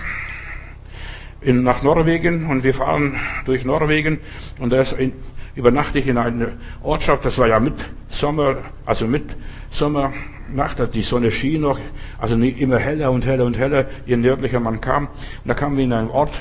in, 1.40 1.64
nach 1.64 1.83
Norwegen 1.83 2.47
und 2.47 2.62
wir 2.62 2.75
fahren 2.75 3.16
durch 3.44 3.64
Norwegen 3.64 4.20
und 4.61 4.70
da 4.70 4.81
ist 4.81 4.94
ein, 4.94 5.12
übernachte 5.57 5.99
ich 5.99 6.07
in 6.07 6.16
einer 6.16 6.53
Ortschaft, 6.83 7.25
das 7.25 7.37
war 7.38 7.49
ja 7.49 7.59
mit 7.59 7.75
Sommer, 8.09 8.59
also 8.87 9.07
mit 9.07 9.25
Sommernacht, 9.70 10.94
die 10.94 11.03
Sonne 11.03 11.33
schien 11.33 11.62
noch, 11.62 11.81
also 12.18 12.37
immer 12.37 12.79
heller 12.79 13.11
und 13.11 13.27
heller 13.27 13.47
und 13.47 13.59
heller, 13.59 13.87
je 14.07 14.16
nördlicher 14.16 14.61
man 14.61 14.81
kam. 14.81 15.07
Und 15.07 15.47
da 15.47 15.55
kamen 15.55 15.77
wir 15.77 15.85
in 15.85 15.92
einen 15.92 16.11
Ort, 16.11 16.33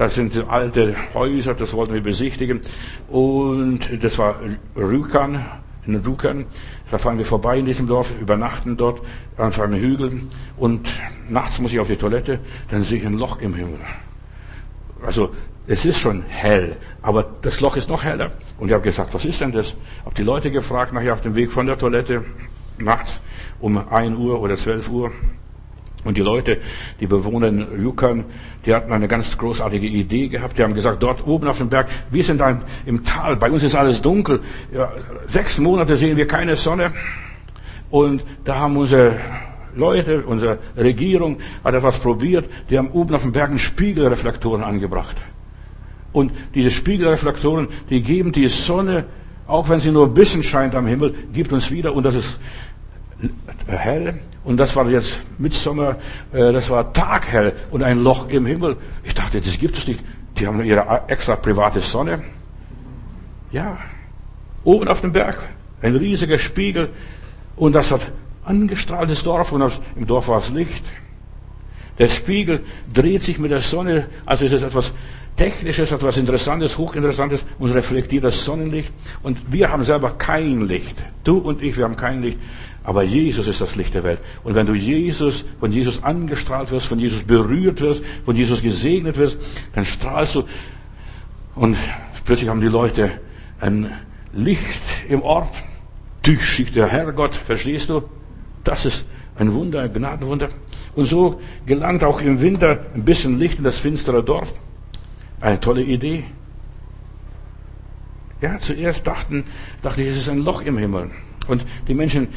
da 0.00 0.08
sind 0.08 0.48
alte 0.48 0.96
Häuser, 1.12 1.52
das 1.52 1.74
wollten 1.74 1.92
wir 1.92 2.02
besichtigen. 2.02 2.62
Und 3.08 4.02
das 4.02 4.16
war 4.16 4.36
Rükan, 4.74 5.44
in 5.84 5.94
Rükan. 5.96 6.46
Da 6.90 6.96
fahren 6.96 7.18
wir 7.18 7.26
vorbei 7.26 7.58
in 7.58 7.66
diesem 7.66 7.86
Dorf, 7.86 8.14
übernachten 8.18 8.78
dort 8.78 9.02
auf 9.36 9.60
einem 9.60 9.78
Hügel. 9.78 10.22
Und 10.56 10.88
nachts 11.28 11.58
muss 11.58 11.74
ich 11.74 11.80
auf 11.80 11.86
die 11.86 11.96
Toilette, 11.96 12.38
dann 12.70 12.82
sehe 12.82 12.96
ich 12.96 13.06
ein 13.06 13.18
Loch 13.18 13.42
im 13.42 13.54
Himmel. 13.54 13.78
also 15.04 15.34
es 15.66 15.84
ist 15.84 15.98
schon 15.98 16.22
hell, 16.22 16.78
aber 17.02 17.26
das 17.42 17.60
Loch 17.60 17.76
ist 17.76 17.90
noch 17.90 18.02
heller. 18.02 18.32
Und 18.58 18.68
ich 18.68 18.72
habe 18.72 18.82
gesagt, 18.82 19.12
was 19.12 19.26
ist 19.26 19.42
denn 19.42 19.52
das? 19.52 19.74
Habe 20.06 20.14
die 20.14 20.22
Leute 20.22 20.50
gefragt, 20.50 20.94
nachher 20.94 21.12
auf 21.12 21.20
dem 21.20 21.34
Weg 21.34 21.52
von 21.52 21.66
der 21.66 21.76
Toilette, 21.76 22.24
nachts 22.78 23.20
um 23.60 23.76
1 23.76 24.16
Uhr 24.16 24.40
oder 24.40 24.56
12 24.56 24.88
Uhr. 24.88 25.12
Und 26.04 26.16
die 26.16 26.22
Leute, 26.22 26.58
die 26.98 27.06
Bewohner 27.06 27.48
in 27.48 27.66
die 28.64 28.74
hatten 28.74 28.92
eine 28.92 29.08
ganz 29.08 29.36
großartige 29.36 29.86
Idee 29.86 30.28
gehabt. 30.28 30.58
Die 30.58 30.62
haben 30.62 30.74
gesagt, 30.74 31.02
dort 31.02 31.26
oben 31.26 31.46
auf 31.48 31.58
dem 31.58 31.68
Berg, 31.68 31.88
wir 32.10 32.24
sind 32.24 32.40
da 32.40 32.60
im 32.86 33.04
Tal, 33.04 33.36
bei 33.36 33.50
uns 33.50 33.62
ist 33.62 33.74
alles 33.74 34.00
dunkel. 34.00 34.40
Ja, 34.72 34.92
sechs 35.26 35.58
Monate 35.58 35.96
sehen 35.96 36.16
wir 36.16 36.26
keine 36.26 36.56
Sonne. 36.56 36.92
Und 37.90 38.24
da 38.44 38.56
haben 38.56 38.76
unsere 38.76 39.16
Leute, 39.74 40.22
unsere 40.22 40.58
Regierung 40.76 41.38
hat 41.62 41.74
etwas 41.74 41.98
probiert. 41.98 42.48
Die 42.70 42.78
haben 42.78 42.90
oben 42.92 43.14
auf 43.14 43.22
dem 43.22 43.32
Berg 43.32 43.58
Spiegelreflektoren 43.58 44.62
angebracht. 44.64 45.16
Und 46.12 46.32
diese 46.54 46.70
Spiegelreflektoren, 46.70 47.68
die 47.88 48.02
geben 48.02 48.32
die 48.32 48.48
Sonne, 48.48 49.04
auch 49.46 49.68
wenn 49.68 49.80
sie 49.80 49.90
nur 49.90 50.06
ein 50.06 50.14
bisschen 50.14 50.42
scheint 50.42 50.74
am 50.74 50.86
Himmel, 50.86 51.14
gibt 51.32 51.52
uns 51.52 51.70
wieder. 51.70 51.94
Und 51.94 52.04
das 52.04 52.14
ist 52.14 52.38
hell. 53.66 54.20
Und 54.42 54.56
das 54.56 54.74
war 54.74 54.88
jetzt 54.88 55.18
Mitsommer, 55.38 55.96
äh, 56.32 56.52
das 56.52 56.70
war 56.70 56.92
taghell 56.92 57.52
und 57.70 57.82
ein 57.82 58.02
Loch 58.02 58.28
im 58.28 58.46
Himmel. 58.46 58.76
Ich 59.04 59.14
dachte, 59.14 59.40
das 59.40 59.58
gibt 59.58 59.76
es 59.76 59.86
nicht. 59.86 60.00
Die 60.38 60.46
haben 60.46 60.62
ihre 60.64 61.02
extra 61.08 61.36
private 61.36 61.80
Sonne. 61.80 62.22
Ja, 63.52 63.78
oben 64.64 64.88
auf 64.88 65.00
dem 65.02 65.12
Berg, 65.12 65.48
ein 65.82 65.96
riesiger 65.96 66.38
Spiegel. 66.38 66.90
Und 67.56 67.74
das 67.74 67.90
hat 67.90 68.12
angestrahltes 68.44 69.22
Dorf 69.22 69.52
und 69.52 69.80
im 69.96 70.06
Dorf 70.06 70.28
war 70.28 70.40
es 70.40 70.50
Licht. 70.50 70.84
Der 71.98 72.08
Spiegel 72.08 72.64
dreht 72.92 73.22
sich 73.22 73.38
mit 73.38 73.50
der 73.50 73.60
Sonne, 73.60 74.06
also 74.24 74.46
ist 74.46 74.52
es 74.52 74.62
etwas 74.62 74.92
Technisches, 75.40 75.90
etwas 75.90 76.18
Interessantes, 76.18 76.76
Hochinteressantes 76.76 77.46
und 77.58 77.70
reflektiert 77.70 78.24
das 78.24 78.44
Sonnenlicht. 78.44 78.92
Und 79.22 79.38
wir 79.50 79.72
haben 79.72 79.84
selber 79.84 80.10
kein 80.10 80.68
Licht. 80.68 80.94
Du 81.24 81.38
und 81.38 81.62
ich, 81.62 81.78
wir 81.78 81.84
haben 81.84 81.96
kein 81.96 82.20
Licht. 82.20 82.38
Aber 82.84 83.04
Jesus 83.04 83.48
ist 83.48 83.58
das 83.58 83.74
Licht 83.74 83.94
der 83.94 84.04
Welt. 84.04 84.20
Und 84.44 84.54
wenn 84.54 84.66
du 84.66 84.74
Jesus, 84.74 85.46
von 85.58 85.72
Jesus 85.72 86.04
angestrahlt 86.04 86.70
wirst, 86.70 86.88
von 86.88 86.98
Jesus 86.98 87.22
berührt 87.22 87.80
wirst, 87.80 88.02
von 88.26 88.36
Jesus 88.36 88.60
gesegnet 88.60 89.16
wirst, 89.16 89.38
dann 89.74 89.86
strahlst 89.86 90.34
du. 90.34 90.44
Und 91.54 91.78
plötzlich 92.26 92.50
haben 92.50 92.60
die 92.60 92.66
Leute 92.66 93.10
ein 93.60 93.90
Licht 94.34 94.82
im 95.08 95.22
Ort. 95.22 95.56
Dich 96.26 96.44
schickt 96.44 96.76
der 96.76 96.88
Herrgott, 96.88 97.34
verstehst 97.34 97.88
du? 97.88 98.02
Das 98.62 98.84
ist 98.84 99.06
ein 99.38 99.54
Wunder, 99.54 99.80
ein 99.80 99.90
Gnadenwunder. 99.94 100.50
Und 100.94 101.06
so 101.06 101.40
gelangt 101.64 102.04
auch 102.04 102.20
im 102.20 102.42
Winter 102.42 102.84
ein 102.94 103.06
bisschen 103.06 103.38
Licht 103.38 103.56
in 103.56 103.64
das 103.64 103.78
finstere 103.78 104.22
Dorf. 104.22 104.52
Eine 105.40 105.60
tolle 105.60 105.82
Idee. 105.82 106.24
Ja, 108.40 108.58
zuerst 108.58 109.06
dachten, 109.06 109.44
dachte 109.82 110.02
ich, 110.02 110.08
es 110.08 110.16
ist 110.16 110.28
ein 110.28 110.38
Loch 110.38 110.62
im 110.62 110.78
Himmel. 110.78 111.10
Und 111.48 111.64
die 111.88 111.94
Menschen 111.94 112.28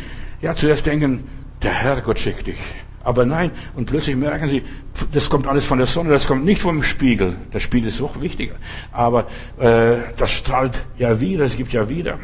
ja, 0.41 0.55
zuerst 0.55 0.85
denken, 0.85 1.23
der 1.61 1.71
Herrgott 1.71 2.19
schickt 2.19 2.47
dich. 2.47 2.59
Aber 3.03 3.25
nein, 3.25 3.51
und 3.75 3.85
plötzlich 3.85 4.15
merken 4.15 4.47
sie, 4.47 4.63
das 5.11 5.29
kommt 5.29 5.47
alles 5.47 5.65
von 5.65 5.77
der 5.77 5.87
Sonne, 5.87 6.09
das 6.09 6.27
kommt 6.27 6.45
nicht 6.45 6.61
vom 6.61 6.83
Spiegel. 6.83 7.35
Der 7.53 7.59
Spiegel 7.59 7.89
ist 7.89 8.01
auch 8.01 8.21
wichtiger. 8.21 8.55
Aber 8.91 9.27
äh, 9.59 9.97
das 10.17 10.31
strahlt 10.31 10.85
ja 10.97 11.19
wieder, 11.19 11.43
es 11.43 11.57
gibt 11.57 11.73
ja 11.73 11.89
wieder. 11.89 12.19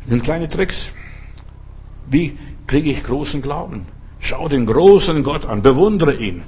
Das 0.00 0.08
sind 0.08 0.22
kleine 0.22 0.48
Tricks. 0.48 0.92
Wie 2.08 2.38
kriege 2.66 2.90
ich 2.90 3.04
großen 3.04 3.42
Glauben? 3.42 3.86
Schau 4.20 4.48
den 4.48 4.66
großen 4.66 5.22
Gott 5.24 5.46
an, 5.46 5.62
bewundere 5.62 6.14
ihn. 6.14 6.42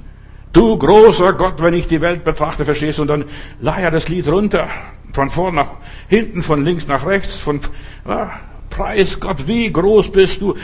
Du 0.55 0.77
großer 0.77 1.33
Gott, 1.33 1.61
wenn 1.61 1.73
ich 1.73 1.85
die 1.87 1.99
Welt 1.99 2.23
betrachte, 2.23 2.63
verstehst 2.63 2.97
du, 2.97 3.01
und 3.01 3.09
dann 3.09 3.25
leier 3.59 3.91
das 3.91 4.07
Lied 4.07 4.25
runter, 4.29 4.69
von 5.11 5.29
vorn 5.29 5.55
nach 5.55 5.71
hinten, 6.07 6.41
von 6.43 6.63
links 6.63 6.87
nach 6.87 7.05
rechts, 7.05 7.35
von, 7.35 7.59
ah, 8.05 8.29
Preis 8.69 9.19
Gott, 9.19 9.49
wie 9.49 9.69
groß 9.71 10.11
bist 10.11 10.41
du. 10.41 10.55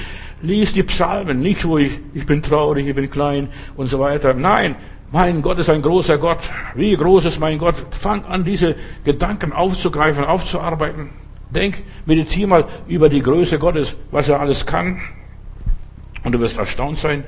Lies 0.41 0.71
die 0.71 0.83
Psalmen, 0.83 1.41
nicht 1.41 1.65
wo 1.67 1.77
ich, 1.77 1.91
ich 2.13 2.25
bin 2.25 2.41
traurig, 2.41 2.87
ich 2.87 2.95
bin 2.95 3.11
klein 3.11 3.49
und 3.75 3.87
so 3.87 3.99
weiter. 3.99 4.33
Nein, 4.33 4.77
mein 5.11 5.41
Gott 5.41 5.59
ist 5.59 5.69
ein 5.69 5.81
großer 5.81 6.17
Gott. 6.17 6.39
Wie 6.73 6.95
groß 6.95 7.25
ist 7.25 7.41
mein 7.41 7.57
Gott? 7.57 7.75
Fang 7.91 8.23
an, 8.23 8.45
diese 8.45 8.75
Gedanken 9.03 9.51
aufzugreifen, 9.51 10.23
aufzuarbeiten. 10.23 11.09
Denk, 11.49 11.83
meditiere 12.05 12.47
mal 12.47 12.65
über 12.87 13.09
die 13.09 13.21
Größe 13.21 13.59
Gottes, 13.59 13.97
was 14.09 14.29
er 14.29 14.39
alles 14.39 14.65
kann. 14.65 15.01
Und 16.23 16.31
du 16.31 16.39
wirst 16.39 16.57
erstaunt 16.57 16.97
sein, 16.97 17.25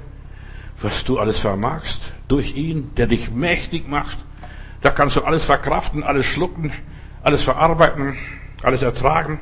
was 0.82 1.04
du 1.04 1.20
alles 1.20 1.42
vermagst 1.42 2.10
durch 2.28 2.56
ihn, 2.56 2.92
der 2.96 3.08
dich 3.08 3.32
mächtig 3.32 3.88
macht. 3.88 4.18
Da 4.82 4.92
kannst 4.92 5.16
du 5.16 5.22
alles 5.22 5.46
verkraften, 5.46 6.04
alles 6.04 6.26
schlucken, 6.26 6.72
alles 7.24 7.44
verarbeiten, 7.44 8.16
alles 8.62 8.82
ertragen. 8.82 9.40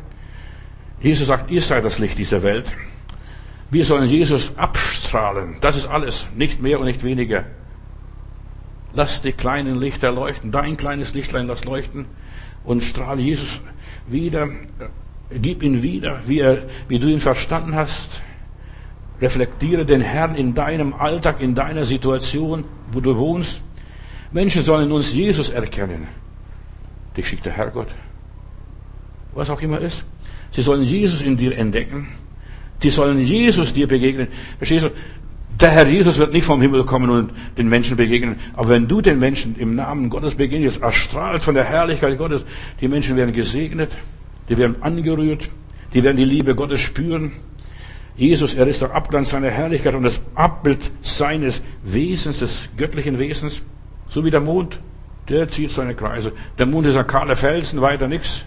Jesus 1.01 1.27
sagt, 1.27 1.49
ihr 1.49 1.61
seid 1.61 1.83
das 1.83 1.99
Licht 1.99 2.17
dieser 2.17 2.43
Welt. 2.43 2.71
Wir 3.71 3.85
sollen 3.85 4.07
Jesus 4.07 4.55
abstrahlen. 4.57 5.57
Das 5.61 5.77
ist 5.77 5.87
alles. 5.87 6.27
Nicht 6.35 6.61
mehr 6.61 6.79
und 6.79 6.85
nicht 6.85 7.03
weniger. 7.03 7.45
Lass 8.93 9.21
die 9.21 9.31
kleinen 9.31 9.75
Lichter 9.75 10.11
leuchten. 10.11 10.51
Dein 10.51 10.77
kleines 10.77 11.13
Lichtlein 11.13 11.47
lass 11.47 11.63
leuchten 11.63 12.05
und 12.63 12.83
strahle 12.83 13.21
Jesus 13.21 13.59
wieder. 14.07 14.49
Gib 15.31 15.63
ihn 15.63 15.81
wieder, 15.81 16.19
wie, 16.27 16.39
er, 16.41 16.63
wie 16.89 16.99
du 16.99 17.07
ihn 17.07 17.21
verstanden 17.21 17.73
hast. 17.73 18.21
Reflektiere 19.21 19.85
den 19.85 20.01
Herrn 20.01 20.35
in 20.35 20.55
deinem 20.55 20.93
Alltag, 20.93 21.41
in 21.41 21.53
deiner 21.53 21.85
Situation, 21.85 22.63
wo 22.91 22.99
du 22.99 23.17
wohnst. 23.17 23.61
Menschen 24.31 24.63
sollen 24.63 24.91
uns 24.91 25.13
Jesus 25.13 25.49
erkennen. 25.49 26.07
Dich 27.15 27.27
schickt 27.27 27.45
der 27.45 27.53
Herrgott. 27.53 27.89
Was 29.33 29.49
auch 29.49 29.61
immer 29.61 29.79
ist. 29.79 30.03
Sie 30.51 30.61
sollen 30.61 30.83
Jesus 30.83 31.21
in 31.21 31.37
dir 31.37 31.57
entdecken. 31.57 32.07
Die 32.83 32.89
sollen 32.89 33.19
Jesus 33.19 33.73
dir 33.73 33.87
begegnen. 33.87 34.27
Verstehst 34.57 34.85
du? 34.85 34.91
Der 35.59 35.69
Herr 35.69 35.87
Jesus 35.87 36.17
wird 36.17 36.33
nicht 36.33 36.45
vom 36.45 36.59
Himmel 36.61 36.83
kommen 36.85 37.09
und 37.11 37.31
den 37.57 37.69
Menschen 37.69 37.95
begegnen. 37.95 38.37
Aber 38.55 38.69
wenn 38.69 38.87
du 38.87 39.01
den 39.01 39.19
Menschen 39.19 39.55
im 39.57 39.75
Namen 39.75 40.09
Gottes 40.09 40.33
begegnest, 40.33 40.81
erstrahlt 40.81 41.43
von 41.43 41.53
der 41.53 41.65
Herrlichkeit 41.65 42.17
Gottes, 42.17 42.43
die 42.79 42.87
Menschen 42.87 43.15
werden 43.15 43.33
gesegnet, 43.33 43.91
die 44.49 44.57
werden 44.57 44.81
angerührt, 44.81 45.51
die 45.93 46.01
werden 46.01 46.17
die 46.17 46.25
Liebe 46.25 46.55
Gottes 46.55 46.81
spüren. 46.81 47.33
Jesus, 48.15 48.55
er 48.55 48.67
ist 48.67 48.81
der 48.81 48.93
Abglanz 48.93 49.29
seiner 49.29 49.49
Herrlichkeit 49.49 49.95
und 49.95 50.03
das 50.03 50.21
Abbild 50.35 50.91
seines 51.01 51.61
Wesens, 51.83 52.39
des 52.39 52.69
göttlichen 52.77 53.19
Wesens. 53.19 53.61
So 54.09 54.25
wie 54.25 54.31
der 54.31 54.41
Mond, 54.41 54.79
der 55.29 55.49
zieht 55.49 55.71
seine 55.71 55.95
Kreise. 55.95 56.33
Der 56.57 56.65
Mond 56.65 56.87
ist 56.87 56.97
ein 56.97 57.07
kahler 57.07 57.35
Felsen, 57.35 57.81
weiter 57.81 58.07
nichts. 58.07 58.45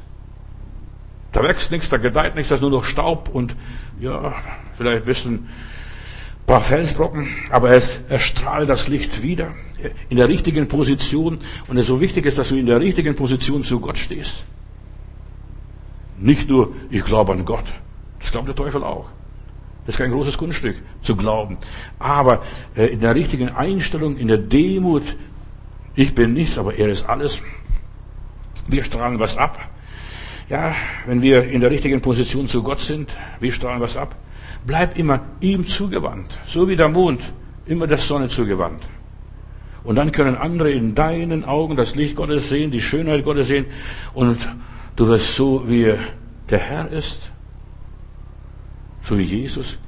Da 1.33 1.42
wächst 1.42 1.70
nichts, 1.72 1.88
da 1.88 1.96
gedeiht 1.96 2.35
nichts, 2.35 2.50
da 2.50 2.57
ist 2.57 2.61
nur 2.61 2.70
noch 2.70 2.85
Staub 2.85 3.29
und 3.33 3.57
ja, 4.00 4.35
vielleicht 4.77 4.98
ein 4.98 5.05
bisschen 5.05 5.48
paar 6.46 6.61
Felsbrocken, 6.61 7.29
aber 7.50 7.70
es, 7.70 8.00
er 8.09 8.20
strahlt 8.20 8.68
das 8.68 8.88
Licht 8.88 9.22
wieder 9.22 9.55
in 10.09 10.16
der 10.16 10.29
richtigen 10.29 10.68
Position. 10.68 11.40
Und 11.68 11.77
es 11.77 11.87
so 11.87 12.00
wichtig 12.00 12.27
ist, 12.27 12.38
dass 12.38 12.48
du 12.48 12.57
in 12.57 12.66
der 12.66 12.81
richtigen 12.81 13.14
Position 13.14 13.64
zu 13.64 13.81
Gott 13.81 13.98
stehst. 13.98 14.44
Nicht 16.18 16.48
nur, 16.48 16.74
ich 16.90 17.05
glaube 17.05 17.33
an 17.33 17.44
Gott. 17.44 17.66
Das 18.20 18.31
glaubt 18.31 18.48
der 18.48 18.55
Teufel 18.55 18.83
auch. 18.83 19.09
Das 19.87 19.94
ist 19.94 19.99
kein 19.99 20.12
großes 20.12 20.38
Kunststück 20.38 20.77
zu 21.03 21.14
glauben. 21.14 21.59
Aber 21.99 22.42
äh, 22.75 22.87
in 22.87 23.01
der 23.01 23.14
richtigen 23.14 23.51
Einstellung, 23.51 24.16
in 24.16 24.29
der 24.29 24.38
Demut, 24.38 25.16
ich 25.94 26.14
bin 26.14 26.33
nichts, 26.33 26.59
aber 26.59 26.75
er 26.75 26.88
ist 26.88 27.09
alles. 27.09 27.42
Wir 28.66 28.83
strahlen 28.83 29.18
was 29.18 29.37
ab. 29.37 29.61
Ja, 30.49 30.75
wenn 31.07 31.23
wir 31.23 31.44
in 31.44 31.61
der 31.61 31.70
richtigen 31.70 32.01
Position 32.01 32.47
zu 32.47 32.62
Gott 32.62 32.81
sind, 32.81 33.14
wir 33.40 33.53
strahlen 33.53 33.81
was 33.81 33.97
ab. 33.97 34.16
Bleib 34.66 34.99
immer 34.99 35.20
ihm 35.40 35.66
zugewandt, 35.66 36.38
so 36.47 36.68
wie 36.68 36.77
der 36.77 36.88
Mond 36.88 37.33
immer 37.66 37.87
der 37.87 37.99
Sonne 37.99 38.29
zugewandt. 38.29 38.85
Und 39.85 39.96
dann 39.96 40.13
können 40.13 40.37
andere 40.37 40.73
in 40.73 40.94
deinen 40.94 41.44
Augen 41.44 41.77
das 41.77 41.94
Licht 41.94 42.17
Gottes 42.17 42.48
sehen, 42.48 42.71
die 42.71 42.81
Schönheit 42.81 43.25
Gottes 43.25 43.48
sehen 43.48 43.67
und 44.15 44.48
du 44.96 45.09
wirst 45.09 45.35
so, 45.35 45.69
wie 45.69 45.92
der 46.48 46.59
Herr 46.59 46.90
ist, 46.90 47.31
so 49.05 49.19
wie 49.19 49.23
Jesus. 49.23 49.79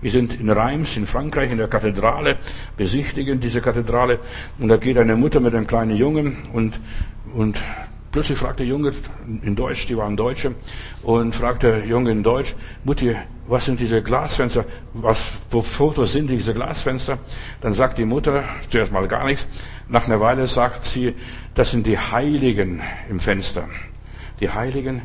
Wir 0.00 0.10
sind 0.10 0.38
in 0.38 0.48
Reims 0.48 0.96
in 0.96 1.06
Frankreich 1.06 1.50
in 1.50 1.58
der 1.58 1.68
Kathedrale, 1.68 2.36
besichtigen 2.76 3.40
diese 3.40 3.60
Kathedrale 3.60 4.20
und 4.58 4.68
da 4.68 4.76
geht 4.76 4.96
eine 4.96 5.16
Mutter 5.16 5.40
mit 5.40 5.54
einem 5.54 5.66
kleinen 5.66 5.96
Jungen 5.96 6.36
und, 6.52 6.78
und 7.34 7.60
Plötzlich 8.10 8.38
fragt 8.38 8.58
der 8.58 8.66
Junge 8.66 8.94
in 9.42 9.54
Deutsch, 9.54 9.86
die 9.86 9.96
waren 9.96 10.16
Deutsche, 10.16 10.54
und 11.02 11.34
fragt 11.34 11.62
der 11.62 11.84
Junge 11.84 12.10
in 12.10 12.22
Deutsch, 12.22 12.54
Mutti, 12.82 13.14
was 13.46 13.66
sind 13.66 13.80
diese 13.80 14.02
Glasfenster? 14.02 14.64
Was, 14.94 15.22
wo 15.50 15.60
Fotos 15.60 16.12
sind 16.12 16.30
diese 16.30 16.54
Glasfenster? 16.54 17.18
Dann 17.60 17.74
sagt 17.74 17.98
die 17.98 18.06
Mutter 18.06 18.44
zuerst 18.70 18.92
mal 18.92 19.06
gar 19.08 19.26
nichts. 19.26 19.46
Nach 19.88 20.06
einer 20.06 20.20
Weile 20.20 20.46
sagt 20.46 20.86
sie, 20.86 21.14
das 21.54 21.70
sind 21.70 21.86
die 21.86 21.98
Heiligen 21.98 22.80
im 23.10 23.20
Fenster. 23.20 23.68
Die 24.40 24.48
Heiligen. 24.48 25.02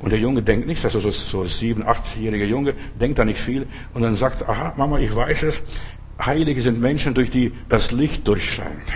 Und 0.00 0.10
der 0.10 0.18
Junge 0.18 0.42
denkt 0.42 0.66
nichts, 0.66 0.84
also 0.84 0.98
so, 0.98 1.10
so 1.10 1.44
sieben, 1.44 1.86
achtjährige 1.86 2.46
Junge, 2.46 2.74
denkt 2.98 3.18
da 3.18 3.24
nicht 3.24 3.40
viel. 3.40 3.66
Und 3.92 4.02
dann 4.02 4.16
sagt, 4.16 4.48
aha, 4.48 4.72
Mama, 4.76 4.98
ich 4.98 5.14
weiß 5.14 5.42
es. 5.42 5.62
Heilige 6.20 6.62
sind 6.62 6.80
Menschen, 6.80 7.14
durch 7.14 7.30
die 7.30 7.52
das 7.68 7.92
Licht 7.92 8.26
durchscheint. 8.26 8.88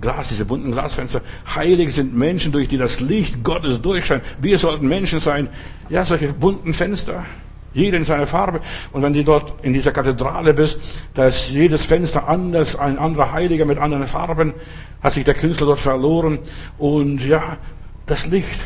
Glas, 0.00 0.28
diese 0.28 0.44
bunten 0.44 0.72
Glasfenster. 0.72 1.22
Heilig 1.54 1.94
sind 1.94 2.16
Menschen, 2.16 2.52
durch 2.52 2.68
die 2.68 2.78
das 2.78 3.00
Licht 3.00 3.42
Gottes 3.42 3.80
durchscheint. 3.80 4.22
Wir 4.40 4.58
sollten 4.58 4.86
Menschen 4.86 5.20
sein. 5.20 5.48
Ja, 5.88 6.04
solche 6.04 6.32
bunten 6.32 6.74
Fenster. 6.74 7.24
Jeder 7.72 7.96
in 7.98 8.04
seiner 8.04 8.26
Farbe. 8.26 8.60
Und 8.92 9.02
wenn 9.02 9.12
du 9.12 9.24
dort 9.24 9.64
in 9.64 9.72
dieser 9.72 9.92
Kathedrale 9.92 10.54
bist, 10.54 10.78
da 11.14 11.26
ist 11.26 11.50
jedes 11.50 11.84
Fenster 11.84 12.28
anders, 12.28 12.76
ein 12.76 12.98
anderer 12.98 13.32
Heiliger 13.32 13.64
mit 13.64 13.78
anderen 13.78 14.06
Farben, 14.06 14.54
hat 15.02 15.12
sich 15.12 15.24
der 15.24 15.34
Künstler 15.34 15.66
dort 15.66 15.80
verloren. 15.80 16.38
Und 16.78 17.24
ja, 17.24 17.58
das 18.06 18.26
Licht 18.26 18.60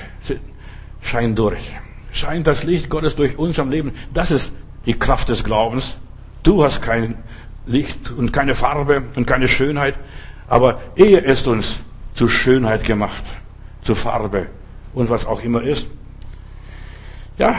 scheint 1.03 1.38
durch. 1.38 1.70
Scheint 2.12 2.46
das 2.46 2.64
Licht 2.64 2.88
Gottes 2.90 3.16
durch 3.16 3.38
uns 3.38 3.59
am 3.59 3.70
Leben. 3.70 3.92
Das 4.12 4.30
ist 4.30 4.53
die 4.86 4.98
Kraft 4.98 5.28
des 5.28 5.44
Glaubens. 5.44 5.96
Du 6.42 6.64
hast 6.64 6.82
kein 6.82 7.16
Licht 7.66 8.11
und 8.11 8.32
keine 8.32 8.55
Farbe 8.55 9.05
und 9.14 9.26
keine 9.26 9.48
Schönheit, 9.48 9.94
aber 10.48 10.80
er 10.96 11.24
ist 11.24 11.46
uns 11.46 11.78
zu 12.14 12.28
Schönheit 12.28 12.84
gemacht, 12.84 13.22
zu 13.84 13.94
Farbe 13.94 14.46
und 14.94 15.11
was 15.11 15.26
auch 15.26 15.42
immer 15.42 15.62
ist. 15.62 15.88
Ja, 17.38 17.57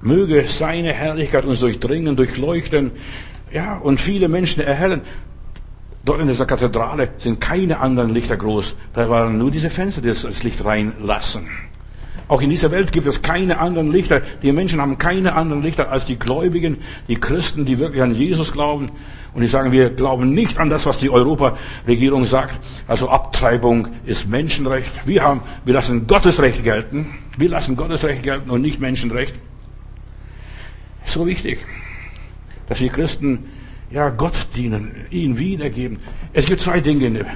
Möge 0.00 0.44
seine 0.46 0.92
Herrlichkeit 0.92 1.44
uns 1.44 1.60
durchdringen, 1.60 2.16
durchleuchten, 2.16 2.92
ja, 3.52 3.76
und 3.76 4.00
viele 4.00 4.28
Menschen 4.28 4.62
erhellen. 4.62 5.02
Dort 6.04 6.20
in 6.20 6.28
dieser 6.28 6.46
Kathedrale 6.46 7.10
sind 7.18 7.40
keine 7.40 7.80
anderen 7.80 8.10
Lichter 8.10 8.36
groß. 8.36 8.76
Da 8.94 9.08
waren 9.10 9.38
nur 9.38 9.50
diese 9.50 9.70
Fenster, 9.70 10.00
die 10.00 10.08
das 10.08 10.42
Licht 10.44 10.64
reinlassen. 10.64 11.48
Auch 12.28 12.40
in 12.40 12.50
dieser 12.50 12.70
Welt 12.72 12.92
gibt 12.92 13.06
es 13.06 13.22
keine 13.22 13.58
anderen 13.58 13.92
Lichter. 13.92 14.20
Die 14.42 14.50
Menschen 14.52 14.80
haben 14.80 14.98
keine 14.98 15.34
anderen 15.34 15.62
Lichter 15.62 15.90
als 15.90 16.04
die 16.04 16.18
Gläubigen, 16.18 16.78
die 17.08 17.16
Christen, 17.16 17.64
die 17.64 17.78
wirklich 17.78 18.02
an 18.02 18.14
Jesus 18.14 18.52
glauben. 18.52 18.90
Und 19.32 19.42
die 19.42 19.48
sagen, 19.48 19.70
wir 19.70 19.90
glauben 19.90 20.34
nicht 20.34 20.58
an 20.58 20.70
das, 20.70 20.86
was 20.86 20.98
die 20.98 21.10
Europaregierung 21.10 22.24
sagt. 22.26 22.58
Also 22.88 23.10
Abtreibung 23.10 23.88
ist 24.06 24.28
Menschenrecht. 24.28 24.90
Wir 25.06 25.22
haben, 25.22 25.42
wir 25.64 25.74
lassen 25.74 26.06
Gottes 26.06 26.40
Recht 26.40 26.64
gelten. 26.64 27.14
Wir 27.36 27.50
lassen 27.50 27.76
Gottes 27.76 28.02
Recht 28.02 28.22
gelten 28.22 28.50
und 28.50 28.62
nicht 28.62 28.80
Menschenrecht 28.80 29.34
so 31.06 31.26
wichtig, 31.26 31.64
dass 32.68 32.80
wir 32.80 32.88
Christen 32.88 33.50
ja 33.90 34.10
Gott 34.10 34.48
dienen, 34.56 35.06
ihn 35.10 35.38
wiedergeben. 35.38 35.98
Es 36.32 36.46
gibt 36.46 36.60
zwei 36.60 36.80
Dinge 36.80 37.26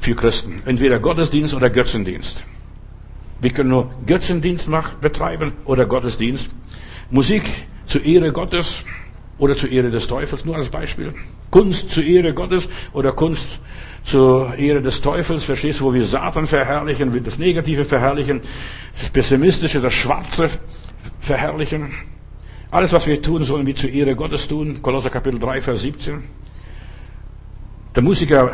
für 0.00 0.14
Christen, 0.14 0.62
entweder 0.64 0.98
Gottesdienst 0.98 1.54
oder 1.54 1.70
Götzendienst. 1.70 2.44
Wir 3.40 3.50
können 3.50 3.70
nur 3.70 3.90
Götzendienst 4.06 4.70
betreiben 5.00 5.52
oder 5.64 5.86
Gottesdienst. 5.86 6.50
Musik 7.10 7.44
zur 7.86 8.04
Ehre 8.04 8.32
Gottes 8.32 8.84
oder 9.38 9.54
zur 9.54 9.70
Ehre 9.70 9.90
des 9.90 10.06
Teufels, 10.06 10.44
nur 10.44 10.56
als 10.56 10.70
Beispiel. 10.70 11.12
Kunst 11.50 11.90
zur 11.90 12.04
Ehre 12.04 12.32
Gottes 12.32 12.68
oder 12.92 13.12
Kunst 13.12 13.60
zur 14.04 14.54
Ehre 14.56 14.82
des 14.82 15.02
Teufels, 15.02 15.44
verstehst 15.44 15.80
du, 15.80 15.84
wo 15.84 15.94
wir 15.94 16.04
Satan 16.06 16.46
verherrlichen, 16.46 17.22
das 17.24 17.38
Negative 17.38 17.84
verherrlichen, 17.84 18.40
das 18.98 19.10
Pessimistische, 19.10 19.80
das 19.80 19.92
Schwarze 19.92 20.48
verherrlichen. 21.20 21.92
Alles, 22.70 22.92
was 22.92 23.06
wir 23.06 23.20
tun, 23.20 23.44
sollen 23.44 23.66
wir 23.66 23.74
zur 23.74 23.90
Ehre 23.90 24.16
Gottes 24.16 24.48
tun. 24.48 24.80
Kolosser 24.82 25.10
Kapitel 25.10 25.38
3, 25.38 25.60
Vers 25.60 25.82
17. 25.82 26.22
Der 27.94 28.02
Musiker 28.02 28.50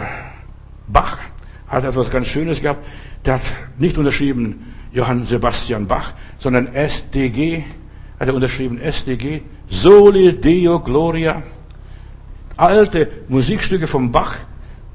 Bach 0.88 1.18
hat 1.66 1.84
etwas 1.84 2.10
ganz 2.10 2.28
Schönes 2.28 2.60
gehabt. 2.60 2.84
Der 3.24 3.34
hat 3.34 3.42
nicht 3.78 3.98
unterschrieben 3.98 4.72
Johann 4.92 5.24
Sebastian 5.24 5.86
Bach, 5.86 6.12
sondern 6.38 6.74
SDG. 6.74 7.64
Hat 8.18 8.28
er 8.28 8.34
unterschrieben 8.34 8.78
SDG. 8.78 9.42
Soli 9.68 10.40
Deo 10.40 10.80
Gloria. 10.80 11.42
Alte 12.56 13.08
Musikstücke 13.28 13.86
vom 13.86 14.12
Bach, 14.12 14.36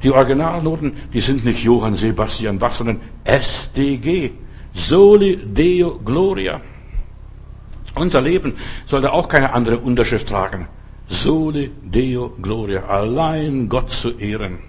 die 0.04 0.12
Originalnoten, 0.12 0.94
die 1.12 1.22
sind 1.22 1.44
nicht 1.44 1.64
Johann 1.64 1.96
Sebastian 1.96 2.60
Bach, 2.60 2.76
sondern 2.76 3.02
SDG. 3.24 4.32
Soli 4.74 5.38
Deo 5.38 5.98
Gloria. 5.98 6.62
Unser 7.96 8.22
Leben 8.22 8.54
sollte 8.86 9.12
auch 9.12 9.28
keine 9.28 9.54
andere 9.54 9.80
Unterschrift 9.80 10.30
tragen. 10.30 10.68
Soli 11.10 11.72
Deo 11.82 12.36
Gloria. 12.42 12.86
Allein 12.86 13.68
Gott 13.70 13.90
zu 13.90 14.12
ehren. 14.20 14.60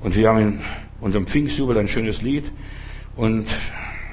Und 0.00 0.16
wir 0.16 0.28
haben 0.28 0.38
in 0.38 0.60
unserem 1.02 1.26
Pfingstjubel 1.26 1.76
ein 1.76 1.88
schönes 1.88 2.22
Lied. 2.22 2.50
Und 3.14 3.46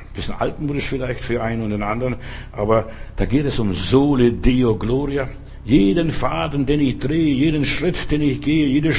ein 0.09 0.13
bisschen 0.13 0.35
altmodisch 0.35 0.87
vielleicht 0.87 1.23
für 1.23 1.41
einen 1.41 1.63
und 1.63 1.69
den 1.69 1.83
anderen, 1.83 2.15
aber 2.51 2.89
da 3.15 3.25
geht 3.25 3.45
es 3.45 3.59
um 3.59 3.73
Soli 3.73 4.33
Deo 4.33 4.75
Gloria. 4.75 5.29
Jeden 5.63 6.11
Faden, 6.11 6.65
den 6.65 6.79
ich 6.79 6.99
drehe, 6.99 7.33
jeden 7.33 7.63
Schritt, 7.63 8.09
den 8.11 8.21
ich 8.21 8.41
gehe, 8.41 8.65
jede 8.65 8.93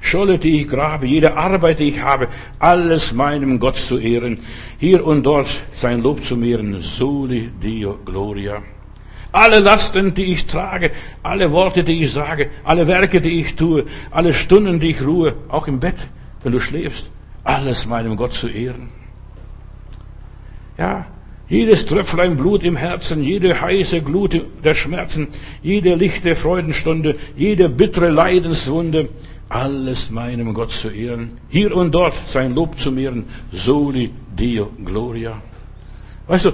Scholle, 0.00 0.38
die 0.38 0.60
ich 0.60 0.68
grabe, 0.68 1.06
jede 1.06 1.36
Arbeit, 1.36 1.78
die 1.78 1.90
ich 1.90 2.00
habe, 2.00 2.28
alles 2.58 3.12
meinem 3.12 3.60
Gott 3.60 3.76
zu 3.76 3.98
ehren, 3.98 4.40
hier 4.78 5.06
und 5.06 5.24
dort 5.24 5.48
sein 5.72 6.02
Lob 6.02 6.24
zu 6.24 6.36
mehren, 6.36 6.80
soli 6.80 7.50
Dio 7.62 7.98
Gloria. 8.04 8.62
Alle 9.30 9.60
Lasten, 9.60 10.12
die 10.12 10.32
ich 10.32 10.46
trage, 10.46 10.90
alle 11.22 11.52
Worte, 11.52 11.84
die 11.84 12.02
ich 12.02 12.12
sage, 12.12 12.50
alle 12.64 12.86
Werke, 12.88 13.20
die 13.20 13.40
ich 13.40 13.54
tue, 13.54 13.84
alle 14.10 14.34
Stunden, 14.34 14.80
die 14.80 14.90
ich 14.90 15.02
ruhe, 15.02 15.36
auch 15.48 15.68
im 15.68 15.78
Bett, 15.78 16.08
wenn 16.42 16.52
du 16.52 16.58
schläfst, 16.58 17.08
alles 17.44 17.86
meinem 17.86 18.16
Gott 18.16 18.32
zu 18.32 18.48
ehren. 18.48 18.88
Ja, 20.78 21.06
jedes 21.48 21.84
Tröpflein 21.84 22.36
Blut 22.36 22.62
im 22.62 22.76
Herzen, 22.76 23.22
jede 23.22 23.60
heiße 23.60 24.02
Glut 24.02 24.40
der 24.64 24.74
Schmerzen, 24.74 25.28
jede 25.62 25.94
lichte 25.94 26.36
Freudenstunde, 26.36 27.16
jede 27.36 27.68
bittere 27.68 28.08
Leidenswunde, 28.08 29.08
alles 29.48 30.10
meinem 30.10 30.54
Gott 30.54 30.70
zu 30.70 30.90
ehren, 30.90 31.32
hier 31.48 31.74
und 31.76 31.92
dort 31.92 32.14
sein 32.26 32.54
Lob 32.54 32.78
zu 32.78 32.92
mehren, 32.92 33.24
soli 33.50 34.12
Dio 34.38 34.70
Gloria. 34.84 35.42
Weißt 36.28 36.44
du, 36.44 36.52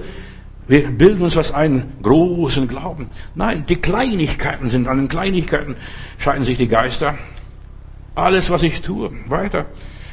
wir 0.67 0.89
bilden 0.89 1.23
uns 1.23 1.37
was 1.37 1.53
einen 1.53 1.93
großen 2.03 2.67
Glauben. 2.67 3.11
Nein, 3.35 3.67
die 3.69 3.77
Kleinigkeiten 3.77 4.71
sind 4.71 4.89
an 4.89 4.97
den 4.97 5.09
Kleinigkeiten 5.09 5.77
scheiden 6.19 6.45
sich 6.45 6.57
die 6.57 6.69
Geister. 6.69 7.19
Alles, 8.15 8.49
was 8.49 8.63
ich 8.63 8.81
tue, 8.81 9.13
weiter. 9.29 9.67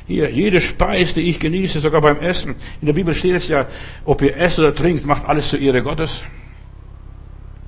Hier, 0.06 0.30
jede 0.30 0.60
Speise, 0.60 1.16
die 1.16 1.30
ich 1.30 1.40
genieße, 1.40 1.80
sogar 1.80 2.02
beim 2.02 2.20
Essen. 2.20 2.56
In 2.82 2.88
der 2.88 2.94
Bibel 2.94 3.14
steht 3.14 3.36
es 3.36 3.48
ja, 3.48 3.68
ob 4.04 4.22
ihr 4.22 4.36
esst 4.36 4.60
oder 4.60 4.76
trinkt, 4.76 5.06
macht 5.06 5.26
alles 5.26 5.50
zur 5.50 5.60
Ehre 5.60 5.82
Gottes. 5.82 6.24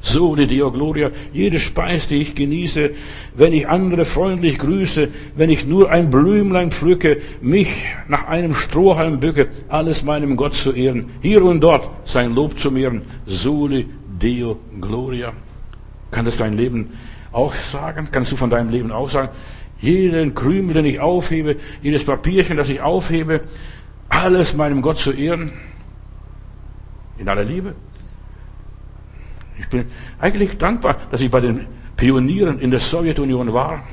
So 0.01 0.35
die 0.35 0.45
Deo 0.45 0.71
Gloria. 0.71 1.09
Jede 1.33 1.57
Speise, 1.57 2.09
die 2.09 2.21
ich 2.21 2.35
genieße, 2.35 2.91
wenn 3.35 3.53
ich 3.53 3.67
andere 3.67 4.05
freundlich 4.05 4.59
grüße, 4.59 5.07
wenn 5.35 5.49
ich 5.49 5.65
nur 5.65 5.89
ein 5.89 6.11
Blümlein 6.11 6.71
pflücke, 6.71 7.21
mich 7.41 7.69
nach 8.07 8.27
einem 8.27 8.53
Strohhalm 8.53 9.19
bücke, 9.19 9.47
alles 9.67 10.03
meinem 10.03 10.35
Gott 10.35 10.53
zu 10.53 10.73
ehren, 10.73 11.09
hier 11.23 11.43
und 11.43 11.61
dort 11.61 11.89
sein 12.05 12.35
Lob 12.35 12.59
zu 12.59 12.69
mehren. 12.69 13.01
Soli 13.25 13.87
Deo 14.21 14.59
Gloria. 14.79 15.33
Kann 16.11 16.25
das 16.25 16.37
dein 16.37 16.53
Leben 16.53 16.91
auch 17.31 17.55
sagen? 17.55 18.09
Kannst 18.11 18.31
du 18.31 18.35
von 18.35 18.51
deinem 18.51 18.69
Leben 18.69 18.91
auch 18.91 19.09
sagen? 19.09 19.29
Jeden 19.79 20.33
Krümel, 20.35 20.75
den 20.75 20.85
ich 20.85 20.99
aufhebe, 20.99 21.57
jedes 21.81 22.05
Papierchen, 22.05 22.57
das 22.57 22.69
ich 22.69 22.81
aufhebe, 22.81 23.41
alles 24.09 24.55
meinem 24.55 24.81
Gott 24.81 24.97
zu 24.97 25.11
ehren. 25.11 25.53
In 27.17 27.29
aller 27.29 27.43
Liebe. 27.43 27.75
Ich 29.59 29.67
bin 29.69 29.85
eigentlich 30.19 30.57
dankbar, 30.57 30.97
dass 31.11 31.21
ich 31.21 31.31
bei 31.31 31.39
den 31.39 31.65
Pionieren 31.95 32.59
in 32.59 32.71
der 32.71 32.79
Sowjetunion 32.79 33.53
war. 33.53 33.83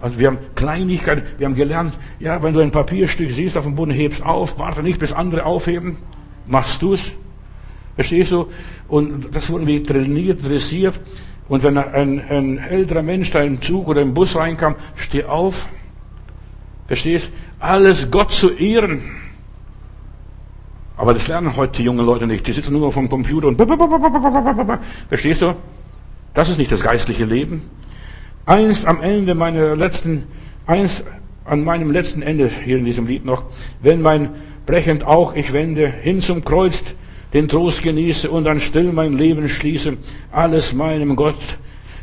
Also 0.00 0.18
wir 0.18 0.28
haben 0.28 0.38
Kleinigkeiten, 0.54 1.22
wir 1.38 1.46
haben 1.46 1.54
gelernt, 1.54 1.98
ja, 2.20 2.42
wenn 2.42 2.54
du 2.54 2.60
ein 2.60 2.70
Papierstück 2.70 3.30
siehst 3.30 3.56
auf 3.56 3.64
dem 3.64 3.74
Boden, 3.74 3.90
hebst 3.90 4.24
auf, 4.24 4.58
warte 4.58 4.82
nicht, 4.82 5.00
bis 5.00 5.12
andere 5.12 5.44
aufheben, 5.44 5.98
machst 6.46 6.82
du's. 6.82 7.12
Verstehst 7.96 8.30
du? 8.30 8.46
Und 8.86 9.34
das 9.34 9.50
wurden 9.50 9.66
wir 9.66 9.84
trainiert, 9.84 10.44
dressiert. 10.44 11.00
Und 11.48 11.62
wenn 11.62 11.78
ein, 11.78 12.20
ein 12.28 12.58
älterer 12.58 13.02
Mensch 13.02 13.30
da 13.30 13.42
im 13.42 13.60
Zug 13.62 13.88
oder 13.88 14.02
im 14.02 14.12
Bus 14.14 14.36
reinkam, 14.36 14.76
steh 14.96 15.24
auf. 15.24 15.68
Verstehst? 16.86 17.30
Alles 17.58 18.10
Gott 18.10 18.30
zu 18.30 18.50
ehren. 18.50 19.02
Aber 20.96 21.14
das 21.14 21.28
lernen 21.28 21.56
heute 21.56 21.78
die 21.78 21.84
jungen 21.84 22.04
Leute 22.04 22.26
nicht. 22.26 22.46
Die 22.46 22.52
sitzen 22.52 22.72
nur 22.72 22.92
vom 22.92 23.08
Computer 23.08 23.48
und 23.48 23.56
verstehst 25.08 25.42
du? 25.42 25.54
Das 26.34 26.50
ist 26.50 26.58
nicht 26.58 26.72
das 26.72 26.82
geistliche 26.82 27.24
Leben. 27.24 27.62
Eins 28.44 28.84
am 28.84 29.00
Ende 29.00 29.34
meiner 29.34 29.76
letzten, 29.76 30.24
eins 30.66 31.04
an 31.44 31.64
meinem 31.64 31.90
letzten 31.90 32.22
Ende 32.22 32.48
hier 32.48 32.78
in 32.78 32.84
diesem 32.84 33.06
Lied 33.06 33.24
noch, 33.24 33.44
wenn 33.80 34.02
mein 34.02 34.30
brechend 34.66 35.04
auch 35.04 35.34
ich 35.34 35.52
wende 35.52 35.86
hin 35.86 36.20
zum 36.20 36.44
Kreuz 36.44 36.82
den 37.32 37.48
Trost 37.48 37.82
genieße 37.82 38.30
und 38.30 38.44
dann 38.44 38.60
still 38.60 38.92
mein 38.92 39.12
Leben 39.12 39.48
schließe, 39.48 39.96
alles 40.32 40.72
meinem 40.72 41.16
Gott 41.16 41.58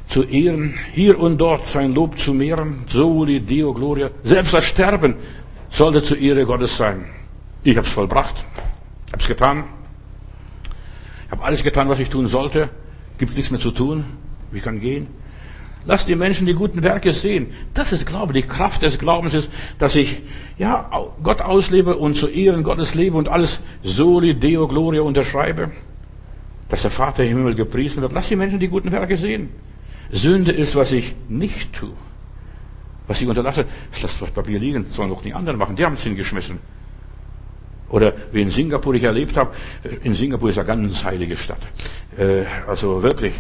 zu 0.08 0.24
ehren, 0.24 0.78
hier 0.94 1.20
und 1.20 1.40
dort 1.40 1.68
sein 1.68 1.94
Lob 1.94 2.18
zu 2.20 2.34
mehren, 2.34 2.86
soli 2.88 3.40
Deo 3.40 3.74
Gloria. 3.74 4.12
Selbst 4.24 4.54
das 4.54 4.66
Sterben 4.66 5.16
sollte 5.72 6.04
zur 6.04 6.18
Ehre 6.18 6.46
Gottes 6.46 6.78
sein. 6.78 7.06
Ich 7.64 7.76
habe 7.76 7.88
es 7.88 7.94
vollbracht, 7.94 8.36
habe 9.12 9.22
es 9.22 9.28
getan, 9.28 9.64
habe 11.32 11.44
alles 11.44 11.64
getan, 11.64 11.90
was 11.90 12.00
ich 12.00 12.10
tun 12.10 12.28
sollte, 12.28 12.70
gibt 13.18 13.36
nichts 13.36 13.50
mehr 13.50 13.60
zu 13.60 13.72
tun, 13.72 14.04
ich 14.54 14.62
kann 14.62 14.80
gehen. 14.80 15.08
Lass 15.88 16.06
die 16.06 16.16
Menschen 16.16 16.48
die 16.48 16.56
guten 16.56 16.82
Werke 16.84 17.14
sehen. 17.14 17.52
Das 17.74 17.92
ist 17.92 18.06
Glaube. 18.08 18.34
Die 18.34 18.42
Kraft 18.42 18.82
des 18.82 18.98
Glaubens 18.98 19.34
ist, 19.34 19.52
dass 19.78 19.96
ich, 19.96 20.22
ja, 20.58 20.90
Gott 21.22 21.42
auslebe 21.42 21.96
und 21.96 22.16
zu 22.16 22.28
Ehren 22.28 22.64
Gottes 22.64 22.96
lebe 22.96 23.18
und 23.18 23.30
alles 23.30 23.60
soli 23.84 24.34
Deo 24.34 24.68
Gloria 24.68 25.02
unterschreibe. 25.02 25.72
Dass 26.70 26.82
der 26.82 26.92
Vater 26.92 27.24
im 27.24 27.38
Himmel 27.38 27.56
gepriesen 27.56 28.02
wird. 28.02 28.14
Lass 28.14 28.30
die 28.30 28.36
Menschen 28.36 28.60
die 28.60 28.68
guten 28.68 28.92
Werke 28.92 29.16
sehen. 29.16 29.50
Sünde 30.10 30.52
ist, 30.52 30.76
was 30.76 30.92
ich 30.92 31.16
nicht 31.30 31.74
tue. 31.74 31.94
Was 33.08 33.22
ich 33.22 33.28
unterlasse, 33.28 33.66
das 33.92 34.02
lasst 34.02 34.22
das 34.22 34.32
Papier 34.32 34.58
liegen, 34.58 34.88
sollen 34.90 35.10
doch 35.10 35.22
die 35.22 35.34
anderen 35.34 35.60
machen. 35.60 35.76
Die 35.76 35.86
haben 35.86 35.94
es 35.94 36.04
hingeschmissen. 36.04 36.58
Oder 37.96 38.12
wie 38.34 38.42
in 38.42 38.52
Singapur 38.52 38.94
ich 38.96 39.04
erlebt 39.04 39.38
habe, 39.38 39.52
in 40.04 40.16
Singapur 40.16 40.50
ist 40.50 40.58
eine 40.58 40.68
ganz 40.68 41.06
heilige 41.06 41.38
Stadt. 41.38 41.62
Äh, 42.18 42.44
also 42.68 43.02
wirklich, 43.02 43.32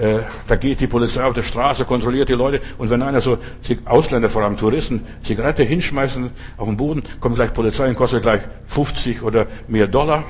äh, 0.00 0.20
da 0.46 0.56
geht 0.56 0.80
die 0.80 0.86
Polizei 0.86 1.22
auf 1.22 1.34
der 1.34 1.42
Straße, 1.42 1.84
kontrolliert 1.84 2.30
die 2.30 2.32
Leute 2.32 2.62
und 2.78 2.88
wenn 2.88 3.02
einer 3.02 3.20
so, 3.20 3.36
Ausländer, 3.84 4.30
vor 4.30 4.44
allem 4.44 4.56
Touristen, 4.56 5.04
Zigarette 5.22 5.62
hinschmeißen 5.62 6.30
auf 6.56 6.66
den 6.66 6.78
Boden, 6.78 7.02
kommt 7.20 7.34
gleich 7.34 7.52
Polizei 7.52 7.86
und 7.86 7.96
kostet 7.96 8.22
gleich 8.22 8.40
50 8.68 9.22
oder 9.22 9.46
mehr 9.66 9.88
Dollar. 9.88 10.24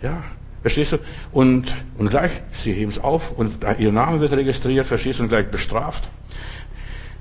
Ja, 0.00 0.22
verstehst 0.62 0.92
du? 0.92 0.98
Und, 1.32 1.74
und 1.98 2.10
gleich, 2.10 2.30
sie 2.52 2.72
heben 2.72 2.92
es 2.92 3.00
auf 3.00 3.32
und 3.32 3.54
ihr 3.80 3.90
Name 3.90 4.20
wird 4.20 4.30
registriert, 4.30 4.86
verstehst 4.86 5.18
du, 5.18 5.24
und 5.24 5.30
gleich 5.30 5.50
bestraft. 5.50 6.08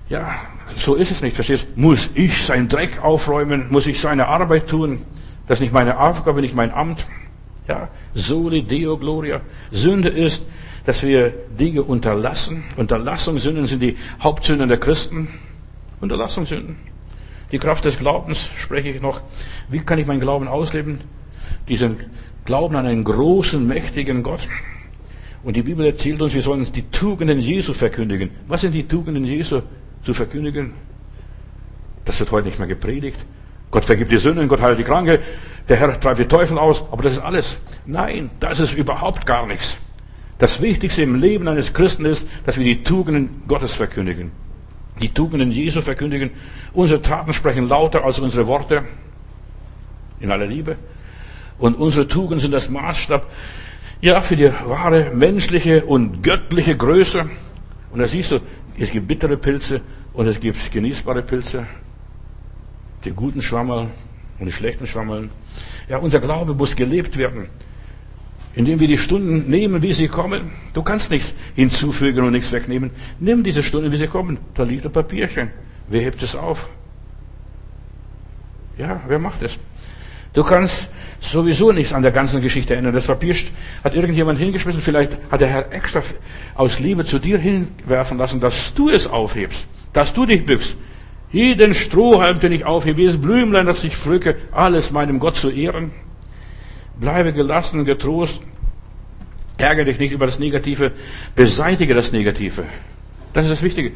Ja, 0.10 0.36
so 0.76 0.96
ist 0.96 1.12
es 1.12 1.22
nicht, 1.22 1.36
verstehst 1.36 1.68
du? 1.76 1.82
Muss 1.82 2.10
ich 2.16 2.44
seinen 2.44 2.68
Dreck 2.68 3.04
aufräumen? 3.04 3.68
Muss 3.70 3.86
ich 3.86 4.02
seine 4.02 4.28
Arbeit 4.28 4.68
tun? 4.68 5.04
Das 5.48 5.58
ist 5.58 5.62
nicht 5.62 5.74
meine 5.74 6.00
Aufgabe, 6.00 6.42
nicht 6.42 6.56
mein 6.56 6.72
Amt. 6.72 7.08
Ja, 7.68 7.90
soli 8.16 8.64
Deo 8.64 8.98
Gloria. 8.98 9.42
Sünde 9.72 10.10
ist, 10.10 10.44
dass 10.86 11.04
wir 11.04 11.32
Dinge 11.60 11.84
unterlassen. 11.84 12.64
Unterlassungssünden 12.78 13.68
sind 13.68 13.84
die 13.84 13.98
Hauptsünden 14.20 14.68
der 14.68 14.80
Christen. 14.80 15.28
Unterlassungssünden. 16.02 16.78
Die 17.52 17.60
Kraft 17.60 17.86
des 17.86 18.00
Glaubens 18.00 18.50
spreche 18.56 18.90
ich 18.90 19.02
noch. 19.02 19.22
Wie 19.70 19.80
kann 19.80 20.00
ich 20.00 20.08
meinen 20.08 20.22
Glauben 20.22 20.48
ausleben? 20.48 21.02
Diesen 21.68 21.98
Glauben 22.46 22.76
an 22.76 22.88
einen 22.88 23.04
großen, 23.04 23.68
mächtigen 23.68 24.24
Gott. 24.24 24.48
Und 25.44 25.56
die 25.56 25.62
Bibel 25.62 25.86
erzählt 25.86 26.22
uns, 26.22 26.34
wir 26.34 26.42
sollen 26.42 26.60
uns 26.62 26.72
die 26.72 26.90
Tugenden 26.90 27.40
Jesu 27.40 27.74
verkündigen. 27.74 28.32
Was 28.48 28.62
sind 28.62 28.74
die 28.74 28.88
Tugenden 28.88 29.26
Jesu? 29.26 29.62
Zu 30.04 30.14
verkündigen. 30.14 30.74
Das 32.06 32.20
wird 32.20 32.32
heute 32.32 32.48
nicht 32.48 32.60
mehr 32.60 32.68
gepredigt. 32.68 33.20
Gott 33.72 33.86
vergibt 33.86 34.12
die 34.12 34.18
Sünden, 34.18 34.48
Gott 34.48 34.62
heilt 34.62 34.80
die 34.80 34.84
Kranke, 34.84 35.20
der 35.68 35.78
Herr 35.78 36.00
treibt 36.00 36.20
die 36.20 36.26
Teufel 36.26 36.58
aus, 36.58 36.84
aber 36.92 37.04
das 37.04 37.14
ist 37.14 37.20
alles. 37.20 37.58
Nein, 37.86 38.32
das 38.40 38.60
ist 38.60 38.74
überhaupt 38.74 39.26
gar 39.26 39.46
nichts. 39.46 39.78
Das 40.40 40.62
Wichtigste 40.62 41.04
im 41.04 41.16
Leben 41.16 41.48
eines 41.48 41.74
Christen 41.74 42.06
ist, 42.06 42.28
dass 42.46 42.58
wir 42.58 42.64
die 42.64 42.84
Tugenden 42.84 43.44
Gottes 43.48 43.74
verkündigen. 43.74 44.32
Die 45.02 45.10
Tugenden 45.10 45.52
Jesu 45.52 45.82
verkündigen. 45.82 46.32
Unsere 46.74 47.02
Taten 47.02 47.34
sprechen 47.34 47.68
lauter 47.68 48.04
als 48.04 48.20
unsere 48.20 48.48
Worte. 48.48 48.86
In 50.20 50.32
aller 50.32 50.48
Liebe. 50.48 50.78
Und 51.60 51.78
unsere 51.78 52.08
Tugenden 52.08 52.40
sind 52.40 52.52
das 52.52 52.70
Maßstab, 52.70 53.28
ja, 54.02 54.22
für 54.22 54.38
die 54.38 54.50
wahre 54.66 55.12
menschliche 55.14 55.86
und 55.86 56.24
göttliche 56.24 56.76
Größe. 56.76 57.30
Und 57.92 58.00
da 58.00 58.08
siehst 58.08 58.32
du, 58.32 58.40
es 58.80 58.92
gibt 58.92 59.08
bittere 59.08 59.38
Pilze 59.38 59.82
und 60.14 60.28
es 60.28 60.40
gibt 60.40 60.72
genießbare 60.72 61.22
Pilze. 61.22 61.68
Die 63.04 63.12
guten 63.12 63.42
Schwammerl 63.42 63.88
und 64.40 64.46
die 64.46 64.52
schlechten 64.52 64.88
Schwammerl. 64.88 65.30
Ja, 65.90 65.98
unser 65.98 66.20
Glaube 66.20 66.54
muss 66.54 66.76
gelebt 66.76 67.18
werden. 67.18 67.48
Indem 68.56 68.80
wir 68.80 68.88
die 68.88 68.98
Stunden 68.98 69.50
nehmen, 69.50 69.82
wie 69.82 69.94
sie 69.94 70.08
kommen. 70.08 70.52
Du 70.74 70.82
kannst 70.82 71.12
nichts 71.12 71.34
hinzufügen 71.56 72.24
und 72.26 72.32
nichts 72.32 72.52
wegnehmen. 72.52 72.92
Nimm 73.20 73.44
diese 73.44 73.64
Stunden, 73.64 73.92
wie 73.92 73.98
sie 73.98 74.08
kommen. 74.08 74.38
Da 74.56 74.64
liegt 74.64 74.86
ein 74.86 74.92
Papierchen. 74.92 75.52
Wer 75.88 76.02
hebt 76.02 76.22
es 76.24 76.36
auf? 76.36 76.70
Ja, 78.78 79.02
wer 79.08 79.20
macht 79.20 79.42
es? 79.44 79.60
Du 80.34 80.44
kannst 80.44 80.90
sowieso 81.22 81.72
nichts 81.72 81.94
an 81.94 82.02
der 82.02 82.12
ganzen 82.12 82.42
Geschichte 82.42 82.76
ändern. 82.76 82.94
Das 82.94 83.08
Papier 83.08 83.36
hat 83.84 83.96
irgendjemand 83.96 84.40
hingeschmissen. 84.40 84.82
Vielleicht 84.82 85.18
hat 85.32 85.42
der 85.42 85.48
Herr 85.48 85.72
extra 85.72 86.02
aus 86.56 86.80
Liebe 86.80 87.04
zu 87.06 87.20
dir 87.20 87.38
hinwerfen 87.38 88.18
lassen, 88.18 88.40
dass 88.40 88.74
du 88.74 88.90
es 88.90 89.08
aufhebst, 89.08 89.66
dass 89.94 90.14
du 90.14 90.26
dich 90.26 90.46
bückst. 90.46 90.78
Jeden 91.32 91.74
Strohhalm, 91.74 92.40
den 92.40 92.52
ich 92.52 92.66
aufhebe, 92.66 93.02
jedes 93.02 93.20
Blümlein, 93.20 93.66
das 93.66 93.84
ich 93.84 93.96
pflücke, 93.96 94.36
alles 94.52 94.92
meinem 94.92 95.20
Gott 95.20 95.36
zu 95.36 95.50
ehren. 95.50 95.92
Bleibe 97.00 97.34
gelassen, 97.34 97.86
getrost. 97.86 98.42
Ärgere 99.58 99.86
dich 99.86 100.00
nicht 100.00 100.12
über 100.12 100.26
das 100.26 100.40
Negative. 100.40 100.92
Beseitige 101.36 101.94
das 101.94 102.12
Negative. 102.12 102.64
Das 103.34 103.46
ist 103.46 103.52
das 103.52 103.62
Wichtige. 103.62 103.92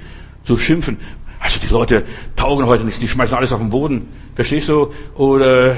Zu 0.45 0.57
schimpfen. 0.57 0.99
Also 1.39 1.59
die 1.59 1.67
Leute 1.67 2.03
taugen 2.35 2.65
heute 2.67 2.83
nichts, 2.83 2.99
die 2.99 3.07
schmeißen 3.07 3.35
alles 3.35 3.51
auf 3.51 3.59
den 3.59 3.69
Boden. 3.69 4.07
Verstehst 4.35 4.69
du? 4.69 4.93
Oder 5.15 5.75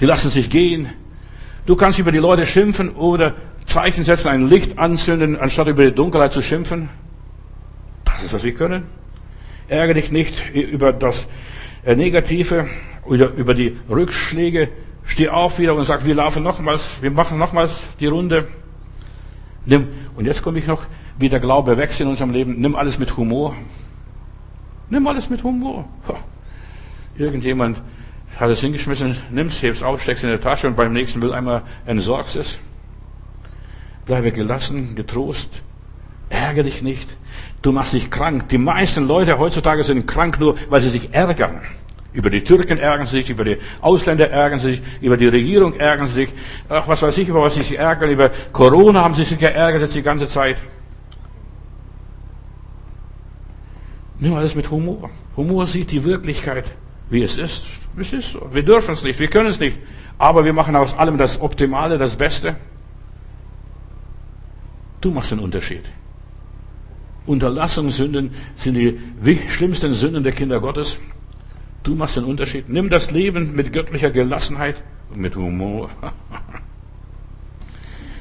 die 0.00 0.06
lassen 0.06 0.30
sich 0.30 0.50
gehen. 0.50 0.90
Du 1.66 1.76
kannst 1.76 1.98
über 1.98 2.12
die 2.12 2.18
Leute 2.18 2.46
schimpfen 2.46 2.90
oder 2.90 3.34
Zeichen 3.66 4.04
setzen, 4.04 4.28
ein 4.28 4.48
Licht 4.48 4.78
anzünden, 4.78 5.36
anstatt 5.36 5.68
über 5.68 5.84
die 5.84 5.94
Dunkelheit 5.94 6.32
zu 6.32 6.40
schimpfen. 6.40 6.88
Das 8.04 8.22
ist, 8.22 8.32
was 8.32 8.42
wir 8.42 8.54
können. 8.54 8.84
Ärgere 9.68 9.94
dich 9.94 10.10
nicht 10.10 10.50
über 10.54 10.92
das 10.92 11.26
äh, 11.84 11.94
Negative 11.94 12.68
oder 13.04 13.30
über 13.34 13.54
die 13.54 13.76
Rückschläge. 13.90 14.70
Steh 15.04 15.28
auf 15.28 15.58
wieder 15.58 15.74
und 15.74 15.84
sag, 15.84 16.06
wir 16.06 16.14
laufen 16.14 16.42
nochmals, 16.42 17.02
wir 17.02 17.10
machen 17.10 17.38
nochmals 17.38 17.78
die 18.00 18.06
Runde. 18.06 18.48
Nimm, 19.66 19.88
und 20.16 20.24
jetzt 20.24 20.42
komme 20.42 20.58
ich 20.58 20.66
noch, 20.66 20.82
wie 21.18 21.28
der 21.28 21.40
Glaube 21.40 21.76
wächst 21.76 22.00
in 22.00 22.08
unserem 22.08 22.30
Leben. 22.30 22.56
Nimm 22.58 22.74
alles 22.74 22.98
mit 22.98 23.16
Humor. 23.16 23.54
Nimm 24.88 25.06
alles 25.06 25.28
mit 25.28 25.42
Humor. 25.44 25.86
Irgendjemand 27.18 27.80
hat 28.38 28.50
es 28.50 28.60
hingeschmissen, 28.60 29.16
nimmst, 29.30 29.62
hebst 29.62 29.82
auf, 29.82 30.00
steckst 30.00 30.22
in 30.22 30.30
der 30.30 30.40
Tasche 30.40 30.68
und 30.68 30.76
beim 30.76 30.92
nächsten 30.92 31.18
Mülleimer 31.18 31.62
entsorgst 31.86 32.36
es. 32.36 32.58
Bleibe 34.06 34.30
gelassen, 34.30 34.94
getrost, 34.94 35.62
ärgere 36.30 36.64
dich 36.64 36.82
nicht. 36.82 37.16
Du 37.62 37.72
machst 37.72 37.92
dich 37.92 38.10
krank. 38.10 38.48
Die 38.48 38.58
meisten 38.58 39.08
Leute 39.08 39.38
heutzutage 39.38 39.82
sind 39.82 40.06
krank 40.06 40.38
nur, 40.38 40.56
weil 40.70 40.80
sie 40.80 40.88
sich 40.88 41.12
ärgern. 41.12 41.62
Über 42.12 42.30
die 42.30 42.42
Türken 42.42 42.78
ärgern 42.78 43.06
sie 43.06 43.16
sich, 43.16 43.30
über 43.30 43.44
die 43.44 43.58
Ausländer 43.80 44.30
ärgern 44.30 44.60
sie 44.60 44.72
sich, 44.72 44.82
über 45.00 45.16
die 45.16 45.26
Regierung 45.26 45.74
ärgern 45.74 46.06
sie 46.06 46.14
sich. 46.14 46.28
Ach, 46.68 46.86
was 46.86 47.02
weiß 47.02 47.18
ich, 47.18 47.28
über 47.28 47.42
was 47.42 47.54
sie 47.54 47.62
sich 47.62 47.76
ärgern. 47.76 48.10
Über 48.10 48.30
Corona 48.52 49.02
haben 49.02 49.14
sie 49.14 49.24
sich 49.24 49.38
geärgert 49.38 49.82
jetzt 49.82 49.96
die 49.96 50.02
ganze 50.02 50.28
Zeit. 50.28 50.62
Nimm 54.20 54.34
alles 54.34 54.54
mit 54.54 54.70
Humor. 54.70 55.10
Humor 55.36 55.66
sieht 55.66 55.90
die 55.90 56.04
Wirklichkeit, 56.04 56.64
wie 57.10 57.22
es 57.22 57.36
ist. 57.36 57.64
Es 58.00 58.12
ist 58.12 58.32
so. 58.32 58.48
Wir 58.52 58.62
dürfen 58.62 58.92
es 58.92 59.02
nicht, 59.02 59.18
wir 59.18 59.28
können 59.28 59.48
es 59.48 59.58
nicht. 59.58 59.78
Aber 60.18 60.44
wir 60.44 60.52
machen 60.52 60.76
aus 60.76 60.94
allem 60.94 61.18
das 61.18 61.40
Optimale, 61.40 61.98
das 61.98 62.16
Beste. 62.16 62.56
Du 65.00 65.10
machst 65.10 65.30
den 65.30 65.38
Unterschied. 65.38 65.84
Unterlassungssünden 67.26 68.30
sind 68.56 68.74
die 68.74 69.40
schlimmsten 69.48 69.94
Sünden 69.94 70.24
der 70.24 70.32
Kinder 70.32 70.60
Gottes. 70.60 70.98
Du 71.82 71.94
machst 71.94 72.16
den 72.16 72.24
Unterschied. 72.24 72.68
Nimm 72.68 72.90
das 72.90 73.10
Leben 73.10 73.54
mit 73.54 73.72
göttlicher 73.72 74.10
Gelassenheit 74.10 74.82
und 75.10 75.20
mit 75.20 75.36
Humor. 75.36 75.90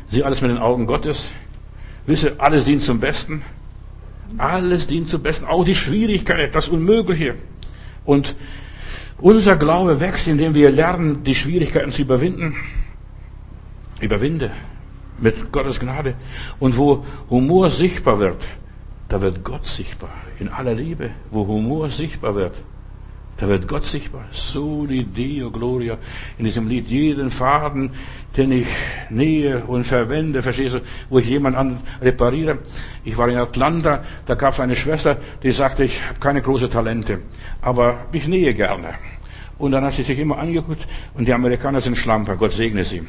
Sieh 0.08 0.24
alles 0.24 0.42
mit 0.42 0.52
den 0.52 0.58
Augen 0.58 0.86
Gottes. 0.86 1.34
Wisse, 2.06 2.36
alles 2.38 2.66
dient 2.66 2.82
zum 2.82 3.00
Besten. 3.00 3.42
Alles 4.38 4.88
dient 4.88 5.08
zum 5.08 5.24
Besten. 5.24 5.46
Auch 5.46 5.66
die 5.66 5.76
Schwierigkeit, 5.76 6.54
das 6.54 6.70
Unmögliche. 6.70 7.36
Und 8.06 8.36
unser 9.20 9.56
Glaube 9.56 10.00
wächst, 10.00 10.28
indem 10.28 10.54
wir 10.56 10.70
lernen, 10.70 11.24
die 11.24 11.36
Schwierigkeiten 11.36 11.92
zu 11.92 12.04
überwinden. 12.04 12.56
Überwinde 14.00 14.52
mit 15.20 15.52
Gottes 15.52 15.80
Gnade. 15.80 16.16
Und 16.60 16.78
wo 16.78 17.06
Humor 17.30 17.70
sichtbar 17.70 18.20
wird, 18.20 18.48
da 19.10 19.22
wird 19.22 19.44
Gott 19.44 19.66
sichtbar. 19.66 20.12
In 20.40 20.50
aller 20.50 20.74
Liebe. 20.74 21.12
Wo 21.32 21.48
Humor 21.48 21.90
sichtbar 21.90 22.36
wird, 22.36 22.62
da 23.38 23.48
wird 23.48 23.68
Gott 23.68 23.86
sichtbar. 23.86 24.26
Soli 24.32 25.04
Deo 25.04 25.52
Gloria. 25.52 25.98
In 26.38 26.46
diesem 26.46 26.68
Lied 26.68 26.88
jeden 26.88 27.30
Faden, 27.30 27.92
den 28.36 28.52
ich 28.52 28.68
nähe 29.10 29.64
und 29.66 29.86
verwende, 29.86 30.42
verstehst 30.42 30.76
du, 30.76 30.82
wo 31.10 31.20
ich 31.20 31.28
jemanden 31.28 31.78
repariere. 32.02 32.60
Ich 33.04 33.18
war 33.18 33.30
in 33.30 33.38
Atlanta, 33.38 34.04
da 34.26 34.36
gab 34.36 34.54
es 34.54 34.60
eine 34.60 34.76
Schwester, 34.76 35.18
die 35.44 35.52
sagte, 35.52 35.84
ich 35.84 36.04
habe 36.04 36.20
keine 36.20 36.42
großen 36.42 36.70
Talente, 36.70 37.20
aber 37.62 38.08
ich 38.12 38.28
nähe 38.28 38.54
gerne. 38.54 38.96
Und 39.60 39.72
dann 39.72 39.84
hat 39.84 39.94
sie 39.94 40.04
sich 40.04 40.20
immer 40.20 40.38
angeguckt 40.38 40.88
und 41.16 41.28
die 41.28 41.34
Amerikaner 41.34 41.82
sind 41.82 41.98
Schlamper, 41.98 42.36
Gott 42.36 42.52
segne 42.52 42.84
sie. 42.84 43.04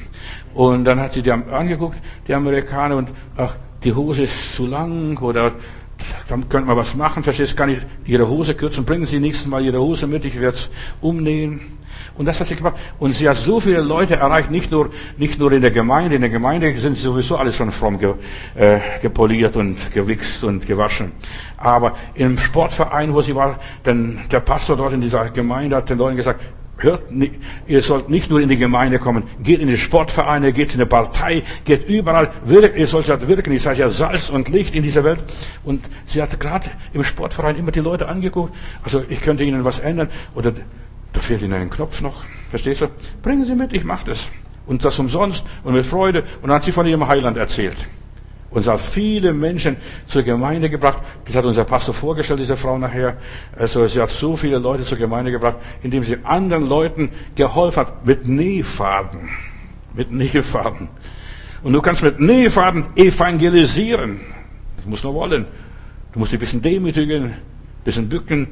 Und 0.54 0.84
dann 0.84 1.00
hat 1.00 1.12
sie 1.12 1.22
die 1.22 1.30
angeguckt, 1.30 1.98
die 2.26 2.34
Amerikaner, 2.34 2.96
und 2.96 3.10
ach, 3.36 3.54
die 3.84 3.92
Hose 3.92 4.22
ist 4.22 4.54
zu 4.54 4.66
lang 4.66 5.18
oder 5.18 5.52
dann 6.28 6.48
könnte 6.48 6.68
man 6.68 6.76
was 6.76 6.94
machen, 6.94 7.22
verstehst, 7.22 7.56
kann 7.56 7.70
ich 7.70 7.78
Ihre 8.04 8.28
Hose 8.28 8.54
kürzen, 8.54 8.84
bringen 8.84 9.06
Sie 9.06 9.20
nächstes 9.20 9.46
Mal 9.46 9.64
Ihre 9.64 9.80
Hose 9.80 10.06
mit, 10.06 10.24
ich 10.24 10.40
werde 10.40 10.56
es 10.56 10.70
umnähen. 11.00 11.78
Und 12.16 12.26
das 12.26 12.40
hat 12.40 12.48
sie 12.48 12.56
gemacht. 12.56 12.76
Und 12.98 13.14
sie 13.14 13.28
hat 13.28 13.36
so 13.36 13.60
viele 13.60 13.80
Leute 13.80 14.16
erreicht, 14.16 14.50
nicht 14.50 14.72
nur, 14.72 14.90
nicht 15.16 15.38
nur 15.38 15.52
in 15.52 15.62
der 15.62 15.70
Gemeinde. 15.70 16.16
In 16.16 16.22
der 16.22 16.30
Gemeinde 16.30 16.76
sind 16.76 16.96
sowieso 16.96 17.36
alles 17.36 17.56
schon 17.56 17.70
fromm 17.70 17.98
ge, 17.98 18.14
äh, 18.56 18.80
gepoliert 19.00 19.56
und 19.56 19.92
gewichst 19.92 20.42
und 20.42 20.66
gewaschen. 20.66 21.12
Aber 21.56 21.96
im 22.14 22.36
Sportverein, 22.36 23.14
wo 23.14 23.22
sie 23.22 23.34
war, 23.34 23.60
denn 23.86 24.20
der 24.32 24.40
Pastor 24.40 24.76
dort 24.76 24.92
in 24.94 25.00
dieser 25.00 25.30
Gemeinde 25.30 25.76
hat 25.76 25.90
den 25.90 25.98
Leuten 25.98 26.16
gesagt, 26.16 26.40
hört, 26.78 27.02
ihr 27.66 27.82
sollt 27.82 28.08
nicht 28.08 28.30
nur 28.30 28.40
in 28.40 28.48
die 28.48 28.56
Gemeinde 28.56 28.98
kommen, 28.98 29.24
geht 29.42 29.60
in 29.60 29.68
die 29.68 29.76
Sportvereine, 29.76 30.52
geht 30.52 30.72
in 30.72 30.80
die 30.80 30.86
Partei, 30.86 31.42
geht 31.64 31.88
überall, 31.88 32.30
ihr 32.46 32.86
sollt 32.86 33.08
ja 33.08 33.28
wirken, 33.28 33.52
ihr 33.52 33.60
seid 33.60 33.78
ja 33.78 33.90
Salz 33.90 34.30
und 34.30 34.48
Licht 34.48 34.74
in 34.74 34.82
dieser 34.82 35.04
Welt. 35.04 35.20
Und 35.64 35.84
sie 36.06 36.22
hat 36.22 36.38
gerade 36.38 36.70
im 36.92 37.04
Sportverein 37.04 37.56
immer 37.56 37.72
die 37.72 37.80
Leute 37.80 38.08
angeguckt, 38.08 38.54
also 38.82 39.04
ich 39.08 39.20
könnte 39.20 39.44
ihnen 39.44 39.64
was 39.64 39.80
ändern, 39.80 40.08
oder 40.34 40.52
da 41.12 41.20
fehlt 41.20 41.42
Ihnen 41.42 41.54
ein 41.54 41.70
Knopf 41.70 42.00
noch. 42.00 42.24
Verstehst 42.50 42.80
du? 42.82 42.86
Bringen 43.22 43.44
Sie 43.44 43.54
mit, 43.54 43.72
ich 43.72 43.84
mache 43.84 44.06
das. 44.06 44.28
Und 44.66 44.84
das 44.84 44.98
umsonst 44.98 45.42
und 45.64 45.74
mit 45.74 45.86
Freude. 45.86 46.24
Und 46.42 46.48
dann 46.48 46.56
hat 46.56 46.64
sie 46.64 46.72
von 46.72 46.86
ihrem 46.86 47.08
Heiland 47.08 47.36
erzählt. 47.36 47.76
Und 48.50 48.62
sie 48.62 48.72
hat 48.72 48.80
viele 48.80 49.34
Menschen 49.34 49.76
zur 50.06 50.22
Gemeinde 50.22 50.70
gebracht. 50.70 51.02
Das 51.26 51.36
hat 51.36 51.44
unser 51.44 51.64
Pastor 51.64 51.94
vorgestellt, 51.94 52.40
diese 52.40 52.56
Frau 52.56 52.78
nachher. 52.78 53.18
Also 53.56 53.86
sie 53.86 54.00
hat 54.00 54.10
so 54.10 54.36
viele 54.36 54.58
Leute 54.58 54.84
zur 54.84 54.96
Gemeinde 54.96 55.30
gebracht, 55.30 55.56
indem 55.82 56.02
sie 56.02 56.16
anderen 56.24 56.66
Leuten 56.66 57.10
geholfen 57.36 57.80
hat 57.80 58.06
mit 58.06 58.26
Nähfaden. 58.26 59.28
Mit 59.94 60.10
Nähfaden. 60.10 60.88
Und 61.62 61.72
du 61.72 61.82
kannst 61.82 62.02
mit 62.02 62.20
Nähfaden 62.20 62.86
evangelisieren. 62.96 64.20
Das 64.76 64.86
musst 64.86 65.04
du 65.04 65.12
wollen. 65.12 65.44
Du 66.12 66.18
musst 66.18 66.32
dich 66.32 66.38
ein 66.38 66.40
bisschen 66.40 66.62
demütigen, 66.62 67.24
ein 67.24 67.36
bisschen 67.84 68.08
bücken 68.08 68.48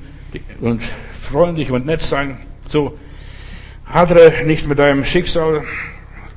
und 0.60 0.82
freundlich 1.20 1.70
und 1.70 1.86
nett 1.86 2.02
sein. 2.02 2.38
So, 2.68 2.98
hadere 3.86 4.44
nicht 4.44 4.68
mit 4.68 4.78
deinem 4.78 5.04
Schicksal, 5.04 5.62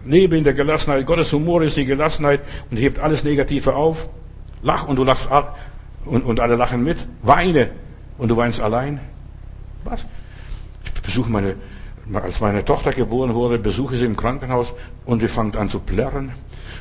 lebe 0.09 0.37
in 0.37 0.43
der 0.43 0.53
Gelassenheit. 0.53 1.05
Gottes 1.05 1.31
Humor 1.31 1.61
ist 1.61 1.77
die 1.77 1.85
Gelassenheit 1.85 2.41
und 2.71 2.77
hebt 2.77 2.99
alles 2.99 3.23
Negative 3.23 3.75
auf. 3.75 4.09
Lach 4.61 4.87
und 4.87 4.97
du 4.97 5.03
lachst 5.03 5.29
und, 6.05 6.23
und 6.23 6.39
alle 6.39 6.55
lachen 6.55 6.83
mit. 6.83 6.97
Weine 7.21 7.69
und 8.17 8.29
du 8.29 8.35
weinst 8.35 8.59
allein. 8.59 8.99
Was? 9.83 10.05
Ich 10.83 11.01
besuche 11.01 11.29
meine, 11.29 11.55
als 12.13 12.41
meine 12.41 12.65
Tochter 12.65 12.91
geboren 12.91 13.33
wurde, 13.33 13.59
besuche 13.59 13.97
sie 13.97 14.05
im 14.05 14.17
Krankenhaus 14.17 14.73
und 15.05 15.21
sie 15.21 15.27
fängt 15.27 15.55
an 15.55 15.69
zu 15.69 15.79
plärren. 15.79 16.33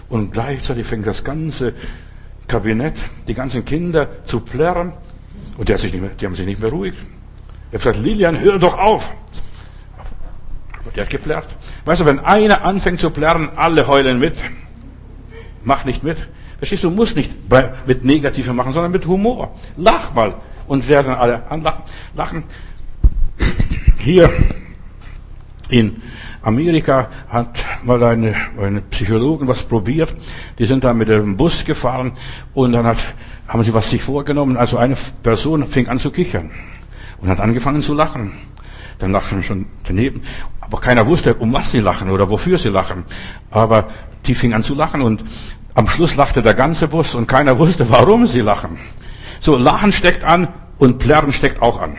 Und 0.09 0.33
gleichzeitig 0.33 0.87
fängt 0.87 1.07
das 1.07 1.23
ganze 1.23 1.75
Kabinett, 2.47 2.95
die 3.29 3.35
ganzen 3.35 3.65
Kinder 3.65 4.25
zu 4.25 4.41
plärren. 4.41 4.93
Und 5.57 5.69
die, 5.69 5.75
hat 5.75 5.81
sich 5.81 5.93
nicht 5.93 6.01
mehr, 6.01 6.11
die 6.19 6.25
haben 6.25 6.35
sich 6.35 6.47
nicht 6.47 6.61
beruhigt. 6.61 6.99
Er 7.71 7.75
hat 7.75 7.83
gesagt, 7.83 7.99
Lilian, 7.99 8.41
hör 8.41 8.59
doch 8.59 8.79
auf. 8.79 9.13
Der 10.95 11.05
hat 11.05 11.11
geplärrt. 11.11 11.47
Weißt 11.85 12.01
du, 12.01 12.07
wenn 12.07 12.21
einer 12.21 12.65
anfängt 12.65 13.01
zu 13.01 13.11
plärren, 13.11 13.51
alle 13.57 13.87
heulen 13.87 14.19
mit. 14.19 14.35
Mach 15.65 15.85
nicht 15.85 16.03
mit. 16.03 16.27
Verstehst 16.59 16.85
du, 16.85 16.91
musst 16.91 17.17
nicht 17.17 17.31
mit 17.87 18.05
Negativen 18.05 18.57
machen, 18.57 18.73
sondern 18.73 18.93
mit 18.93 19.07
Humor. 19.07 19.55
Lach 19.77 20.13
mal. 20.15 20.35
Und 20.67 20.89
werden 20.89 21.15
alle 21.15 21.51
anlachen. 21.51 21.83
Lachen. 22.15 22.45
Hier 24.01 24.31
in 25.69 26.03
Amerika 26.43 27.09
hat 27.29 27.65
mal 27.83 28.03
eine, 28.03 28.35
eine 28.61 28.81
Psychologin 28.81 29.49
was 29.49 29.63
probiert. 29.65 30.15
Die 30.59 30.67
sind 30.67 30.85
da 30.85 30.95
mit 30.95 31.09
dem 31.09 31.37
Bus 31.37 31.65
gefahren 31.65 32.13
und 32.55 32.73
dann 32.73 32.87
hat, 32.87 32.99
haben 33.47 33.63
sie 33.63 33.75
was 33.75 33.91
sich 33.91 34.03
vorgenommen. 34.03 34.57
Also 34.57 34.79
eine 34.79 34.97
Person 35.23 35.67
fing 35.67 35.89
an 35.89 35.99
zu 35.99 36.11
kichern 36.11 36.51
und 37.21 37.29
hat 37.29 37.41
angefangen 37.41 37.83
zu 37.83 37.95
lachen. 37.95 38.33
Dann 38.99 39.13
lachen 39.13 39.43
schon 39.43 39.67
daneben. 39.85 40.23
Aber 40.61 40.81
keiner 40.81 41.07
wusste, 41.07 41.35
um 41.35 41.53
was 41.53 41.71
sie 41.71 41.81
lachen 41.81 42.11
oder 42.11 42.29
wofür 42.31 42.59
sie 42.59 42.69
lachen. 42.69 43.05
Aber 43.51 43.89
die 44.27 44.35
fing 44.35 44.53
an 44.53 44.63
zu 44.63 44.75
lachen 44.75 45.01
und 45.01 45.25
am 45.75 45.89
Schluss 45.89 46.17
lachte 46.17 46.43
der 46.43 46.55
ganze 46.55 46.89
Bus 46.89 47.15
und 47.15 47.29
keiner 47.29 47.59
wusste, 47.59 47.89
warum 47.89 48.27
sie 48.27 48.41
lachen. 48.41 48.79
So, 49.41 49.57
Lachen 49.57 49.93
steckt 49.93 50.25
an 50.25 50.49
und 50.79 50.99
Plärren 50.99 51.33
steckt 51.33 51.63
auch 51.63 51.81
an. 51.81 51.97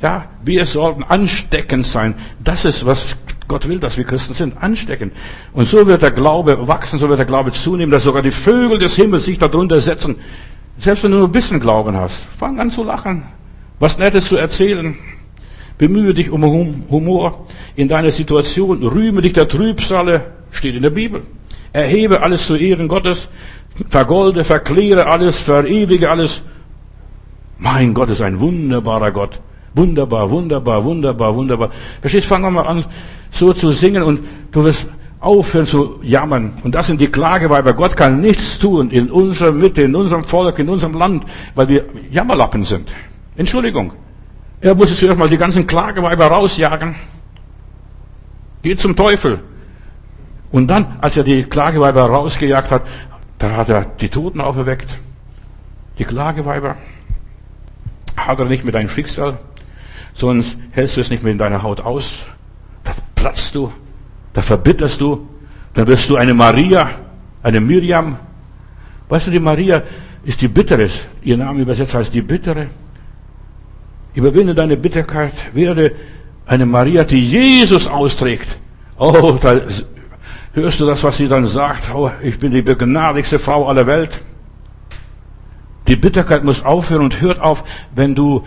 Ja, 0.00 0.26
wir 0.44 0.66
sollten 0.66 1.02
ansteckend 1.02 1.86
sein. 1.86 2.14
Das 2.38 2.64
ist, 2.64 2.86
was 2.86 3.16
Gott 3.48 3.66
will, 3.66 3.80
dass 3.80 3.96
wir 3.96 4.04
Christen 4.04 4.34
sind. 4.34 4.56
Ansteckend. 4.62 5.12
Und 5.52 5.66
so 5.66 5.86
wird 5.86 6.02
der 6.02 6.12
Glaube 6.12 6.68
wachsen, 6.68 6.98
so 6.98 7.08
wird 7.08 7.18
der 7.18 7.26
Glaube 7.26 7.50
zunehmen, 7.50 7.90
dass 7.90 8.04
sogar 8.04 8.22
die 8.22 8.30
Vögel 8.30 8.78
des 8.78 8.94
Himmels 8.94 9.24
sich 9.24 9.38
darunter 9.38 9.80
setzen. 9.80 10.16
Selbst 10.78 11.02
wenn 11.02 11.10
du 11.10 11.18
nur 11.18 11.28
ein 11.28 11.32
bisschen 11.32 11.58
Glauben 11.58 11.96
hast, 11.96 12.22
fang 12.38 12.60
an 12.60 12.70
zu 12.70 12.84
lachen 12.84 13.24
was 13.78 13.98
Nettes 13.98 14.28
zu 14.28 14.36
erzählen. 14.36 14.96
Bemühe 15.78 16.14
dich 16.14 16.30
um 16.30 16.42
Humor 16.90 17.46
in 17.74 17.88
deiner 17.88 18.10
Situation. 18.10 18.82
Rühme 18.82 19.22
dich 19.22 19.32
der 19.32 19.48
Trübsale, 19.48 20.32
steht 20.52 20.76
in 20.76 20.82
der 20.82 20.90
Bibel. 20.90 21.22
Erhebe 21.72 22.22
alles 22.22 22.46
zu 22.46 22.56
Ehren 22.56 22.86
Gottes. 22.86 23.28
Vergolde, 23.88 24.44
verkläre 24.44 25.06
alles, 25.06 25.38
verewige 25.38 26.10
alles. 26.10 26.42
Mein 27.58 27.92
Gott 27.94 28.10
ist 28.10 28.22
ein 28.22 28.38
wunderbarer 28.38 29.10
Gott. 29.10 29.40
Wunderbar, 29.74 30.30
wunderbar, 30.30 30.84
wunderbar, 30.84 31.34
wunderbar. 31.34 31.70
Verstehst, 32.00 32.26
fang 32.26 32.42
mal 32.52 32.62
an, 32.62 32.84
so 33.32 33.52
zu 33.52 33.72
singen 33.72 34.04
und 34.04 34.20
du 34.52 34.62
wirst 34.62 34.86
aufhören 35.18 35.66
zu 35.66 35.98
jammern. 36.02 36.52
Und 36.62 36.76
das 36.76 36.86
sind 36.86 37.00
die 37.00 37.08
Klageweiber. 37.08 37.72
Gott 37.72 37.96
kann 37.96 38.20
nichts 38.20 38.58
tun 38.60 38.90
in 38.90 39.10
unserer 39.10 39.50
Mitte, 39.50 39.82
in 39.82 39.96
unserem 39.96 40.22
Volk, 40.22 40.60
in 40.60 40.68
unserem 40.68 40.92
Land, 40.92 41.24
weil 41.56 41.68
wir 41.68 41.84
Jammerlappen 42.12 42.62
sind. 42.62 42.94
Entschuldigung. 43.36 43.92
Er 44.64 44.74
musste 44.74 44.96
zuerst 44.96 45.18
mal 45.18 45.28
die 45.28 45.36
ganzen 45.36 45.66
Klageweiber 45.66 46.26
rausjagen. 46.26 46.94
Geht 48.62 48.80
zum 48.80 48.96
Teufel. 48.96 49.40
Und 50.50 50.68
dann, 50.68 50.96
als 51.02 51.18
er 51.18 51.22
die 51.22 51.44
Klageweiber 51.44 52.04
rausgejagt 52.04 52.70
hat, 52.70 52.86
da 53.38 53.56
hat 53.56 53.68
er 53.68 53.84
die 53.84 54.08
Toten 54.08 54.40
auferweckt. 54.40 54.96
Die 55.98 56.04
Klageweiber. 56.04 56.76
Hat 58.16 58.38
er 58.38 58.46
nicht 58.46 58.64
mit 58.64 58.74
deinem 58.74 58.88
Schicksal, 58.88 59.36
sonst 60.14 60.56
hältst 60.70 60.96
du 60.96 61.02
es 61.02 61.10
nicht 61.10 61.22
mehr 61.22 61.32
in 61.32 61.38
deiner 61.38 61.62
Haut 61.62 61.82
aus. 61.82 62.20
Da 62.84 62.92
platzt 63.14 63.54
du, 63.54 63.70
da 64.32 64.40
verbitterst 64.40 64.98
du, 64.98 65.28
dann 65.74 65.86
wirst 65.88 66.08
du 66.08 66.16
eine 66.16 66.32
Maria, 66.32 66.88
eine 67.42 67.60
Miriam. 67.60 68.18
Weißt 69.10 69.26
du, 69.26 69.30
die 69.30 69.40
Maria 69.40 69.82
ist 70.24 70.40
die 70.40 70.48
Bittere. 70.48 70.88
Ihr 71.20 71.36
Name 71.36 71.60
übersetzt 71.60 71.94
heißt 71.94 72.14
die 72.14 72.22
Bittere. 72.22 72.68
Überwinde 74.14 74.54
deine 74.54 74.76
Bitterkeit, 74.76 75.32
werde 75.54 75.92
eine 76.46 76.66
Maria, 76.66 77.04
die 77.04 77.20
Jesus 77.20 77.86
austrägt. 77.86 78.56
Oh, 78.96 79.38
da 79.40 79.60
hörst 80.52 80.80
du 80.80 80.86
das, 80.86 81.02
was 81.02 81.16
sie 81.16 81.28
dann 81.28 81.46
sagt? 81.46 81.92
Oh, 81.92 82.10
ich 82.22 82.38
bin 82.38 82.52
die 82.52 82.62
begnadigste 82.62 83.38
Frau 83.38 83.68
aller 83.68 83.86
Welt. 83.86 84.22
Die 85.88 85.96
Bitterkeit 85.96 86.44
muss 86.44 86.64
aufhören 86.64 87.02
und 87.02 87.20
hört 87.20 87.40
auf, 87.40 87.64
wenn 87.94 88.14
du 88.14 88.44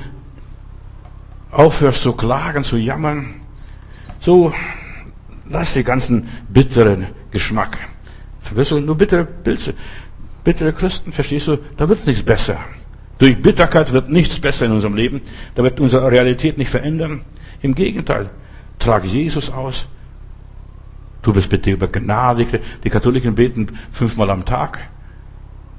aufhörst 1.51 2.01
zu 2.01 2.13
klagen, 2.13 2.63
zu 2.63 2.77
jammern. 2.77 3.41
So, 4.21 4.53
lass 5.49 5.73
die 5.73 5.83
ganzen 5.83 6.29
bitteren 6.49 7.07
Geschmack. 7.31 7.77
Wirst 8.51 8.71
du 8.71 8.79
nur 8.79 8.95
bittere 8.95 9.25
Pilze, 9.25 9.73
bittere 10.43 10.71
Christen, 10.71 11.11
verstehst 11.11 11.47
du? 11.47 11.57
Da 11.75 11.89
wird 11.89 12.07
nichts 12.07 12.23
besser. 12.23 12.59
Durch 13.19 13.41
Bitterkeit 13.41 13.91
wird 13.93 14.09
nichts 14.09 14.39
besser 14.39 14.65
in 14.65 14.71
unserem 14.71 14.95
Leben. 14.95 15.21
Da 15.55 15.63
wird 15.63 15.79
unsere 15.79 16.11
Realität 16.11 16.57
nicht 16.57 16.69
verändern. 16.69 17.21
Im 17.61 17.73
Gegenteil. 17.73 18.29
Trag 18.79 19.05
Jesus 19.05 19.49
aus. 19.49 19.87
Du 21.23 21.33
wirst 21.35 21.49
bitte 21.49 21.75
begnadigt. 21.77 22.59
Die 22.83 22.89
Katholiken 22.89 23.35
beten 23.35 23.67
fünfmal 23.91 24.29
am 24.29 24.45
Tag. 24.45 24.79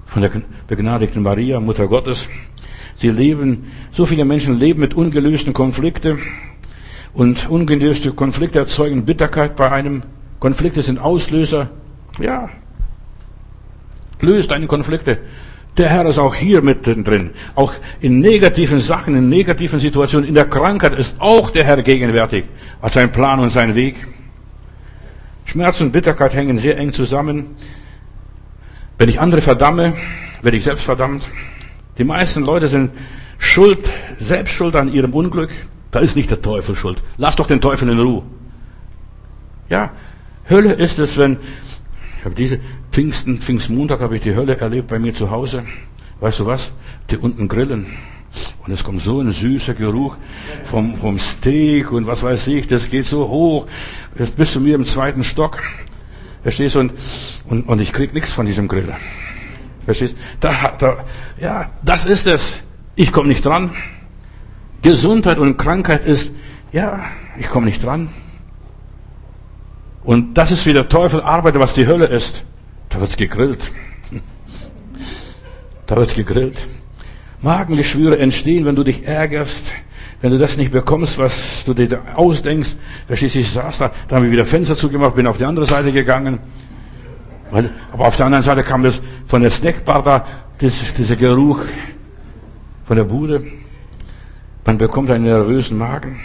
Von 0.07 0.23
der 0.23 0.31
begnadigten 0.67 1.23
Maria, 1.23 1.61
Mutter 1.61 1.87
Gottes. 1.87 2.29
Sie 2.97 3.11
leben, 3.11 3.71
so 3.93 4.07
viele 4.07 4.25
Menschen 4.25 4.59
leben 4.59 4.81
mit 4.81 4.95
ungelösten 4.95 5.53
Konflikten. 5.53 6.19
Und 7.15 7.49
ungelöste 7.49 8.13
Konflikte 8.13 8.59
erzeugen 8.59 9.05
Bitterkeit 9.05 9.55
bei 9.55 9.71
einem. 9.71 10.03
Konflikte 10.41 10.83
sind 10.83 10.99
Auslöser. 10.99 11.71
Ja. 12.19 12.49
Löst 14.21 14.51
deine 14.51 14.67
Konflikte. 14.67 15.19
Der 15.79 15.89
Herr 15.89 16.05
ist 16.07 16.19
auch 16.19 16.35
hier 16.35 16.61
mittendrin. 16.61 17.31
Auch 17.55 17.73
in 18.01 18.19
negativen 18.19 18.81
Sachen, 18.81 19.15
in 19.15 19.29
negativen 19.29 19.79
Situationen, 19.79 20.29
in 20.29 20.35
der 20.35 20.47
Krankheit 20.47 20.93
ist 20.95 21.15
auch 21.21 21.51
der 21.51 21.65
Herr 21.65 21.81
gegenwärtig. 21.83 22.47
Als 22.83 22.95
sein 22.95 23.13
Plan 23.13 23.39
und 23.39 23.51
sein 23.51 23.77
Weg. 23.77 23.95
Schmerz 25.45 25.81
und 25.81 25.93
Bitterkeit 25.93 26.35
hängen 26.35 26.59
sehr 26.59 26.77
eng 26.79 26.93
zusammen. 26.93 27.57
Wenn 28.99 29.09
ich 29.09 29.21
andere 29.21 29.41
verdamme, 29.41 29.95
werde 30.43 30.57
ich 30.57 30.65
selbst 30.65 30.85
verdammt. 30.85 31.29
Die 31.97 32.05
meisten 32.05 32.45
Leute 32.45 32.67
sind 32.67 32.91
schuld, 33.39 33.89
selbst 34.19 34.53
schuld 34.55 34.75
an 34.75 34.93
ihrem 34.93 35.15
Unglück. 35.15 35.51
Da 35.93 36.01
ist 36.01 36.17
nicht 36.17 36.31
der 36.31 36.43
Teufel 36.43 36.75
schuld. 36.75 37.03
Lass 37.17 37.37
doch 37.37 37.47
den 37.47 37.61
Teufel 37.61 37.89
in 37.89 38.01
Ruhe. 38.01 38.25
Ja, 39.71 39.93
Hölle 40.51 40.73
ist 40.73 40.99
es, 40.99 41.17
wenn 41.17 41.39
ich 42.19 42.25
habe 42.25 42.35
diese 42.35 42.59
Pfingsten, 42.91 43.41
Pfingstmontag 43.41 44.01
habe 44.01 44.17
ich 44.17 44.23
die 44.23 44.35
Hölle 44.35 44.59
erlebt 44.59 44.89
bei 44.89 44.99
mir 44.99 45.15
zu 45.15 45.31
Hause. 45.31 45.65
weißt 46.19 46.41
du 46.41 46.47
was? 46.47 46.73
Die 47.11 47.17
unten 47.17 47.47
grillen. 47.47 47.87
Und 48.67 48.73
es 48.73 48.83
kommt 48.83 49.03
so 49.03 49.21
ein 49.21 49.31
süßer 49.31 49.75
Geruch 49.75 50.17
vom, 50.65 50.97
vom 50.97 51.19
Steak 51.19 51.93
und 51.93 52.07
was 52.07 52.25
weiß 52.25 52.49
ich, 52.49 52.67
das 52.67 52.89
geht 52.89 53.07
so 53.07 53.29
hoch. 53.29 53.67
Jetzt 54.19 54.37
bist 54.37 54.55
du 54.55 54.61
mir 54.61 54.75
im 54.75 54.85
zweiten 54.85 55.23
Stock. 55.23 55.63
Verstehst 56.43 56.75
du? 56.75 56.81
Und, 56.81 56.93
und, 57.49 57.69
und 57.69 57.81
ich 57.81 57.93
krieg 57.93 58.13
nichts 58.13 58.33
von 58.33 58.47
diesem 58.47 58.67
Grill. 58.67 58.93
Verstehst 59.85 60.15
du? 60.15 60.19
Da, 60.41 60.75
da, 60.77 61.05
ja, 61.41 61.71
das 61.83 62.05
ist 62.05 62.27
es. 62.27 62.61
Ich 62.97 63.13
komme 63.13 63.29
nicht 63.29 63.45
dran. 63.45 63.71
Gesundheit 64.83 65.39
und 65.39 65.57
Krankheit 65.57 66.05
ist, 66.05 66.33
ja, 66.73 67.05
ich 67.39 67.49
komme 67.49 67.67
nicht 67.67 67.85
dran. 67.85 68.09
Und 70.09 70.39
das 70.39 70.51
ist 70.51 70.65
wie 70.65 70.73
der 70.73 70.89
Teufel 70.89 71.21
arbeitet, 71.21 71.61
was 71.61 71.75
die 71.75 71.87
Hölle 71.87 72.07
ist. 72.07 72.43
Da 72.89 72.99
wird's 72.99 73.19
gegrillt. 73.19 73.71
Da 75.87 75.97
wird's 75.97 76.15
gegrillt. 76.15 76.67
Magengeschwüre 77.43 78.19
entstehen, 78.19 78.65
wenn 78.65 78.75
du 78.75 78.85
dich 78.85 79.07
ärgerst, 79.07 79.75
wenn 80.23 80.31
du 80.31 80.39
das 80.39 80.57
nicht 80.57 80.73
bekommst, 80.73 81.19
was 81.19 81.63
du 81.67 81.75
dir 81.75 82.01
ausdenkst. 82.15 82.75
Verstehst 83.07 83.35
du, 83.35 83.41
ich 83.41 83.51
saß 83.51 83.77
da, 83.77 83.91
da 84.09 84.17
habe 84.17 84.25
ich 84.25 84.33
wieder 84.33 84.47
Fenster 84.47 84.77
zugemacht, 84.77 85.15
bin 85.15 85.27
auf 85.27 85.37
die 85.37 85.45
andere 85.45 85.67
Seite 85.67 85.93
gegangen. 85.93 86.39
Aber 87.93 88.07
auf 88.07 88.17
der 88.17 88.25
anderen 88.25 88.43
Seite 88.43 88.63
kam 88.63 88.83
das 88.83 89.03
von 89.27 89.43
der 89.43 89.51
Snackbar 89.51 90.03
da, 90.03 90.27
das, 90.57 90.95
dieser 90.95 91.17
Geruch 91.17 91.61
von 92.87 92.97
der 92.97 93.05
Bude. 93.05 93.45
Man 94.65 94.79
bekommt 94.79 95.11
einen 95.11 95.25
nervösen 95.25 95.77
Magen. 95.77 96.19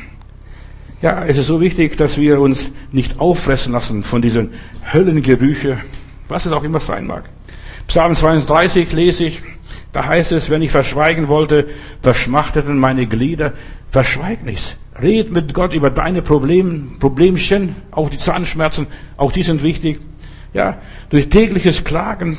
Ja, 1.03 1.25
es 1.25 1.37
ist 1.37 1.47
so 1.47 1.59
wichtig, 1.59 1.97
dass 1.97 2.17
wir 2.17 2.39
uns 2.39 2.71
nicht 2.93 3.19
auffressen 3.19 3.73
lassen 3.73 4.05
von 4.05 4.21
diesen 4.21 4.51
Höllengerüche, 4.93 5.79
was 6.29 6.45
es 6.45 6.53
auch 6.53 6.63
immer 6.63 6.79
sein 6.79 7.05
mag. 7.05 7.25
Psalm 7.87 8.15
32 8.15 8.93
lese 8.93 9.25
ich, 9.25 9.41
da 9.91 10.05
heißt 10.05 10.31
es, 10.31 10.49
wenn 10.49 10.61
ich 10.61 10.71
verschweigen 10.71 11.27
wollte, 11.27 11.67
verschmachteten 12.01 12.77
meine 12.77 13.05
Glieder. 13.05 13.51
Verschweig 13.91 14.45
nichts. 14.45 14.77
Red 15.01 15.33
mit 15.33 15.53
Gott 15.53 15.73
über 15.73 15.89
deine 15.89 16.21
Probleme, 16.21 16.97
Problemchen, 17.01 17.75
auch 17.91 18.07
die 18.07 18.17
Zahnschmerzen, 18.17 18.87
auch 19.17 19.33
die 19.33 19.43
sind 19.43 19.61
wichtig. 19.61 19.99
Ja, 20.53 20.77
durch 21.09 21.27
tägliches 21.27 21.83
Klagen 21.83 22.37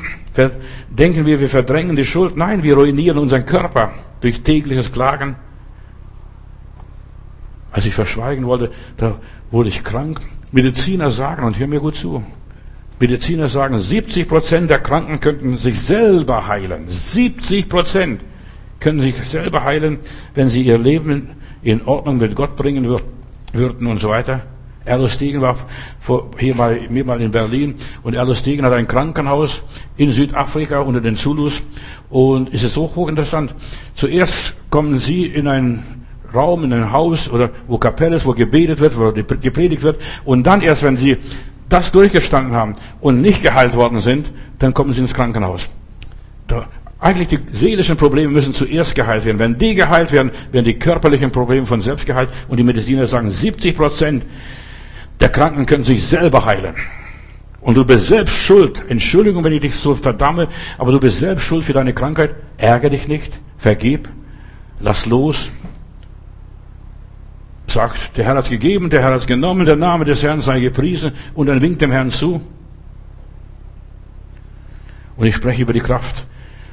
denken 0.89 1.27
wir, 1.27 1.39
wir 1.39 1.49
verdrängen 1.49 1.95
die 1.95 2.05
Schuld. 2.05 2.35
Nein, 2.35 2.63
wir 2.63 2.75
ruinieren 2.75 3.19
unseren 3.19 3.45
Körper 3.45 3.91
durch 4.21 4.41
tägliches 4.41 4.91
Klagen. 4.91 5.35
Als 7.75 7.85
ich 7.85 7.93
verschweigen 7.93 8.45
wollte, 8.45 8.71
da 8.95 9.19
wurde 9.51 9.67
ich 9.67 9.83
krank. 9.83 10.21
Mediziner 10.53 11.11
sagen, 11.11 11.43
und 11.43 11.59
hör 11.59 11.67
mir 11.67 11.81
gut 11.81 11.95
zu, 11.95 12.23
Mediziner 13.01 13.49
sagen, 13.49 13.77
70 13.77 14.29
Prozent 14.29 14.69
der 14.69 14.79
Kranken 14.79 15.19
könnten 15.19 15.57
sich 15.57 15.81
selber 15.81 16.47
heilen. 16.47 16.85
70 16.87 17.67
Prozent 17.67 18.21
können 18.79 19.01
sich 19.01 19.15
selber 19.25 19.65
heilen, 19.65 19.99
wenn 20.35 20.47
sie 20.47 20.63
ihr 20.63 20.77
Leben 20.77 21.31
in 21.63 21.81
Ordnung 21.85 22.15
mit 22.15 22.33
Gott 22.33 22.55
bringen 22.55 22.97
würden 23.51 23.87
und 23.87 23.99
so 23.99 24.07
weiter. 24.07 24.43
Erlo 24.85 25.09
Stegen 25.09 25.41
war 25.41 25.57
vor, 25.99 26.31
hier 26.39 26.55
mal, 26.55 26.79
mir 26.89 27.03
mal 27.03 27.21
in 27.21 27.31
Berlin 27.31 27.75
und 28.03 28.13
Erlo 28.13 28.35
Stegen 28.35 28.63
hat 28.63 28.71
ein 28.71 28.87
Krankenhaus 28.87 29.61
in 29.97 30.13
Südafrika 30.13 30.79
unter 30.79 31.01
den 31.01 31.17
Zulus 31.17 31.61
und 32.09 32.53
es 32.53 32.63
ist 32.63 32.75
so 32.75 32.89
hochinteressant. 32.95 33.53
Zuerst 33.95 34.55
kommen 34.69 34.99
sie 34.99 35.25
in 35.25 35.49
ein 35.49 36.04
Raum, 36.35 36.63
in 36.63 36.73
ein 36.73 36.91
Haus 36.91 37.29
oder 37.29 37.49
wo 37.67 37.77
Kapelle 37.77 38.17
ist, 38.17 38.25
wo 38.25 38.33
gebetet 38.33 38.79
wird, 38.79 38.99
wo 38.99 39.11
gepredigt 39.11 39.83
wird 39.83 39.99
und 40.25 40.43
dann 40.43 40.61
erst, 40.61 40.83
wenn 40.83 40.97
sie 40.97 41.17
das 41.69 41.91
durchgestanden 41.91 42.53
haben 42.53 42.75
und 43.01 43.21
nicht 43.21 43.41
geheilt 43.41 43.75
worden 43.75 43.99
sind, 44.01 44.31
dann 44.59 44.73
kommen 44.73 44.93
sie 44.93 45.01
ins 45.01 45.13
Krankenhaus. 45.13 45.69
Da, 46.47 46.67
eigentlich 46.99 47.27
die 47.27 47.39
seelischen 47.51 47.97
Probleme 47.97 48.31
müssen 48.31 48.53
zuerst 48.53 48.95
geheilt 48.95 49.25
werden. 49.25 49.39
Wenn 49.39 49.57
die 49.57 49.75
geheilt 49.75 50.11
werden, 50.11 50.31
werden 50.51 50.65
die 50.65 50.79
körperlichen 50.79 51.31
Probleme 51.31 51.65
von 51.65 51.81
selbst 51.81 52.05
geheilt. 52.05 52.29
Und 52.47 52.57
die 52.57 52.63
Mediziner 52.63 53.05
sagen, 53.05 53.29
70 53.29 53.75
Prozent 53.75 54.25
der 55.19 55.29
Kranken 55.29 55.65
können 55.65 55.83
sich 55.83 56.03
selber 56.03 56.45
heilen. 56.45 56.75
Und 57.61 57.75
du 57.75 57.85
bist 57.85 58.07
selbst 58.07 58.35
schuld. 58.35 58.83
Entschuldigung, 58.87 59.43
wenn 59.43 59.53
ich 59.53 59.61
dich 59.61 59.75
so 59.75 59.95
verdamme, 59.95 60.47
aber 60.77 60.91
du 60.91 60.99
bist 60.99 61.19
selbst 61.19 61.45
schuld 61.45 61.63
für 61.63 61.73
deine 61.73 61.93
Krankheit. 61.93 62.35
Ärger 62.57 62.89
dich 62.89 63.07
nicht. 63.07 63.33
Vergib. 63.57 64.09
Lass 64.79 65.05
los 65.05 65.49
sagt, 67.75 68.17
der 68.17 68.25
Herr 68.25 68.35
hat 68.35 68.45
es 68.45 68.49
gegeben, 68.49 68.89
der 68.89 69.01
Herr 69.01 69.11
hat 69.11 69.19
es 69.19 69.27
genommen, 69.27 69.65
der 69.65 69.75
Name 69.75 70.05
des 70.05 70.23
Herrn 70.23 70.41
sei 70.41 70.59
gepriesen 70.59 71.11
und 71.35 71.47
dann 71.47 71.61
winkt 71.61 71.81
dem 71.81 71.91
Herrn 71.91 72.09
zu. 72.09 72.41
Und 75.17 75.27
ich 75.27 75.35
spreche 75.35 75.61
über 75.61 75.73
die 75.73 75.81
Kraft 75.81 76.25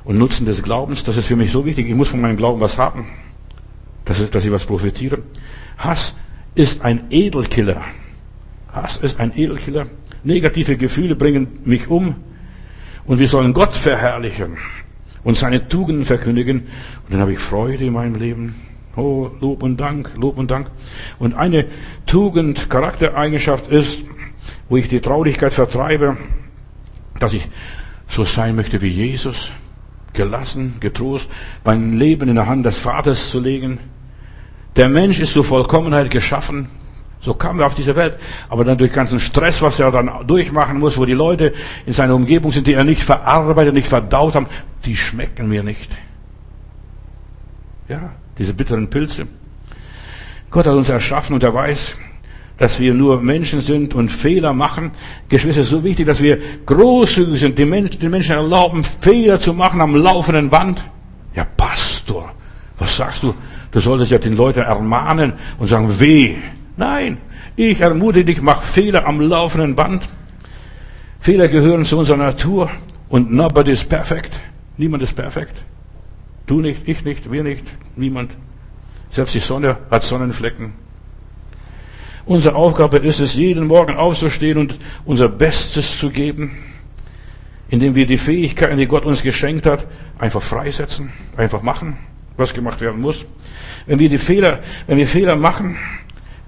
und 0.04 0.18
Nutzen 0.18 0.46
des 0.46 0.62
Glaubens. 0.62 1.04
Das 1.04 1.16
ist 1.16 1.26
für 1.26 1.36
mich 1.36 1.50
so 1.50 1.64
wichtig. 1.64 1.88
Ich 1.88 1.94
muss 1.94 2.08
von 2.08 2.20
meinem 2.20 2.36
Glauben 2.36 2.60
was 2.60 2.78
haben, 2.78 3.06
dass 4.04 4.20
ich, 4.20 4.52
was 4.52 4.64
profitiere. 4.64 5.18
Hass 5.76 6.14
ist 6.54 6.82
ein 6.82 7.04
Edelkiller. 7.10 7.82
Hass 8.72 8.96
ist 8.96 9.20
ein 9.20 9.32
Edelkiller. 9.36 9.86
Negative 10.24 10.76
Gefühle 10.76 11.16
bringen 11.16 11.58
mich 11.64 11.88
um. 11.88 12.14
Und 13.04 13.18
wir 13.18 13.28
sollen 13.28 13.52
Gott 13.52 13.74
verherrlichen 13.74 14.56
und 15.24 15.36
seine 15.36 15.68
Tugenden 15.68 16.04
verkündigen. 16.04 16.60
Und 16.60 17.12
dann 17.12 17.20
habe 17.20 17.32
ich 17.32 17.38
Freude 17.38 17.84
in 17.84 17.92
meinem 17.92 18.14
Leben. 18.14 18.71
Oh, 18.96 19.30
Lob 19.40 19.62
und 19.62 19.78
Dank, 19.78 20.10
Lob 20.16 20.36
und 20.36 20.50
Dank. 20.50 20.70
Und 21.18 21.34
eine 21.34 21.66
Tugend, 22.06 22.68
Charaktereigenschaft 22.68 23.68
ist, 23.68 24.04
wo 24.68 24.76
ich 24.76 24.88
die 24.88 25.00
Traurigkeit 25.00 25.54
vertreibe, 25.54 26.18
dass 27.18 27.32
ich 27.32 27.48
so 28.08 28.24
sein 28.24 28.54
möchte 28.54 28.82
wie 28.82 28.88
Jesus, 28.88 29.50
gelassen, 30.12 30.76
getrost, 30.80 31.30
mein 31.64 31.94
Leben 31.94 32.28
in 32.28 32.34
der 32.34 32.46
Hand 32.46 32.66
des 32.66 32.78
Vaters 32.78 33.30
zu 33.30 33.40
legen. 33.40 33.78
Der 34.76 34.88
Mensch 34.88 35.20
ist 35.20 35.32
zur 35.32 35.44
Vollkommenheit 35.44 36.10
geschaffen. 36.10 36.68
So 37.22 37.34
kam 37.34 37.60
er 37.60 37.66
auf 37.66 37.74
diese 37.74 37.94
Welt. 37.96 38.18
Aber 38.48 38.64
dann 38.64 38.76
durch 38.76 38.92
ganzen 38.92 39.20
Stress, 39.20 39.62
was 39.62 39.78
er 39.78 39.90
dann 39.90 40.26
durchmachen 40.26 40.78
muss, 40.78 40.98
wo 40.98 41.06
die 41.06 41.12
Leute 41.12 41.54
in 41.86 41.92
seiner 41.92 42.14
Umgebung 42.14 42.52
sind, 42.52 42.66
die 42.66 42.74
er 42.74 42.84
nicht 42.84 43.02
verarbeitet, 43.02 43.74
nicht 43.74 43.88
verdaut 43.88 44.34
haben, 44.34 44.48
die 44.84 44.96
schmecken 44.96 45.48
mir 45.48 45.62
nicht. 45.62 45.90
Ja, 47.88 48.10
diese 48.38 48.54
bitteren 48.54 48.88
Pilze. 48.88 49.26
Gott 50.50 50.66
hat 50.66 50.74
uns 50.74 50.88
erschaffen 50.88 51.34
und 51.34 51.42
er 51.42 51.54
weiß, 51.54 51.96
dass 52.58 52.78
wir 52.78 52.94
nur 52.94 53.20
Menschen 53.20 53.60
sind 53.60 53.94
und 53.94 54.10
Fehler 54.10 54.52
machen. 54.52 54.92
Geschwister, 55.28 55.62
es 55.62 55.66
ist 55.66 55.72
so 55.72 55.82
wichtig, 55.82 56.06
dass 56.06 56.22
wir 56.22 56.38
großzügig 56.66 57.40
sind, 57.40 57.58
den 57.58 57.70
Menschen, 57.70 58.00
den 58.00 58.10
Menschen 58.10 58.36
erlauben, 58.36 58.84
Fehler 58.84 59.40
zu 59.40 59.52
machen 59.52 59.80
am 59.80 59.96
laufenden 59.96 60.50
Band. 60.50 60.84
Ja, 61.34 61.44
Pastor, 61.56 62.32
was 62.78 62.96
sagst 62.96 63.22
du? 63.22 63.34
Du 63.70 63.80
solltest 63.80 64.10
ja 64.12 64.18
den 64.18 64.36
Leuten 64.36 64.60
ermahnen 64.60 65.32
und 65.58 65.68
sagen, 65.68 65.98
weh. 65.98 66.36
Nein, 66.76 67.18
ich 67.56 67.80
ermutige 67.80 68.26
dich, 68.26 68.42
mach 68.42 68.62
Fehler 68.62 69.06
am 69.06 69.20
laufenden 69.20 69.74
Band. 69.74 70.08
Fehler 71.20 71.48
gehören 71.48 71.84
zu 71.84 71.98
unserer 71.98 72.18
Natur 72.18 72.70
und 73.08 73.32
nobody 73.32 73.72
is 73.72 73.84
perfect. 73.84 74.32
Niemand 74.76 75.02
ist 75.02 75.14
perfekt. 75.14 75.56
Du 76.46 76.60
nicht, 76.60 76.86
ich 76.86 77.04
nicht, 77.04 77.30
wir 77.30 77.42
nicht, 77.42 77.64
niemand. 77.96 78.32
Selbst 79.10 79.34
die 79.34 79.40
Sonne 79.40 79.78
hat 79.90 80.02
Sonnenflecken. 80.02 80.72
Unsere 82.24 82.54
Aufgabe 82.54 82.98
ist 82.98 83.20
es, 83.20 83.34
jeden 83.34 83.66
Morgen 83.66 83.96
aufzustehen 83.96 84.58
und 84.58 84.78
unser 85.04 85.28
Bestes 85.28 85.98
zu 85.98 86.10
geben, 86.10 86.52
indem 87.68 87.94
wir 87.94 88.06
die 88.06 88.18
Fähigkeiten, 88.18 88.78
die 88.78 88.86
Gott 88.86 89.04
uns 89.04 89.22
geschenkt 89.22 89.66
hat, 89.66 89.86
einfach 90.18 90.42
freisetzen, 90.42 91.12
einfach 91.36 91.62
machen, 91.62 91.96
was 92.36 92.54
gemacht 92.54 92.80
werden 92.80 93.00
muss. 93.00 93.24
Wenn 93.86 93.98
wir 93.98 94.08
die 94.08 94.18
Fehler, 94.18 94.60
wenn 94.86 94.98
wir 94.98 95.06
Fehler 95.06 95.36
machen, 95.36 95.76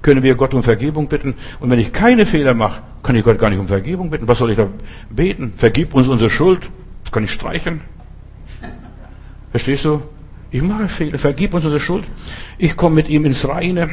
können 0.01 0.23
wir 0.23 0.35
Gott 0.37 0.55
um 0.55 0.63
Vergebung 0.63 1.09
bitten. 1.09 1.35
Und 1.61 1.71
wenn 1.71 1.79
ich 1.79 1.93
keine 1.93 2.27
Fehler 2.27 2.55
mache, 2.55 2.83
kann 3.03 3.17
ich 3.17 3.25
Gott 3.25 3.39
gar 3.39 3.51
nicht 3.51 3.59
um 3.59 3.69
Vergebung 3.69 4.11
bitten. 4.11 4.29
Was 4.29 4.39
soll 4.39 4.51
ich 4.51 4.57
da 4.57 4.69
beten? 5.11 5.55
Vergib 5.57 5.95
uns 5.95 6.09
unsere 6.09 6.31
Schuld. 6.31 6.71
Das 7.03 7.11
kann 7.11 7.25
ich 7.25 7.33
streichen. 7.33 7.81
Verstehst 9.55 9.85
du? 9.85 10.03
Ich 10.51 10.63
mache 10.63 10.89
Fehler, 10.89 11.17
vergib 11.17 11.55
uns 11.55 11.65
unsere 11.65 11.81
Schuld. 11.81 12.05
Ich 12.59 12.77
komme 12.77 12.97
mit 12.97 13.09
ihm 13.09 13.25
ins 13.25 13.49
Reine 13.49 13.89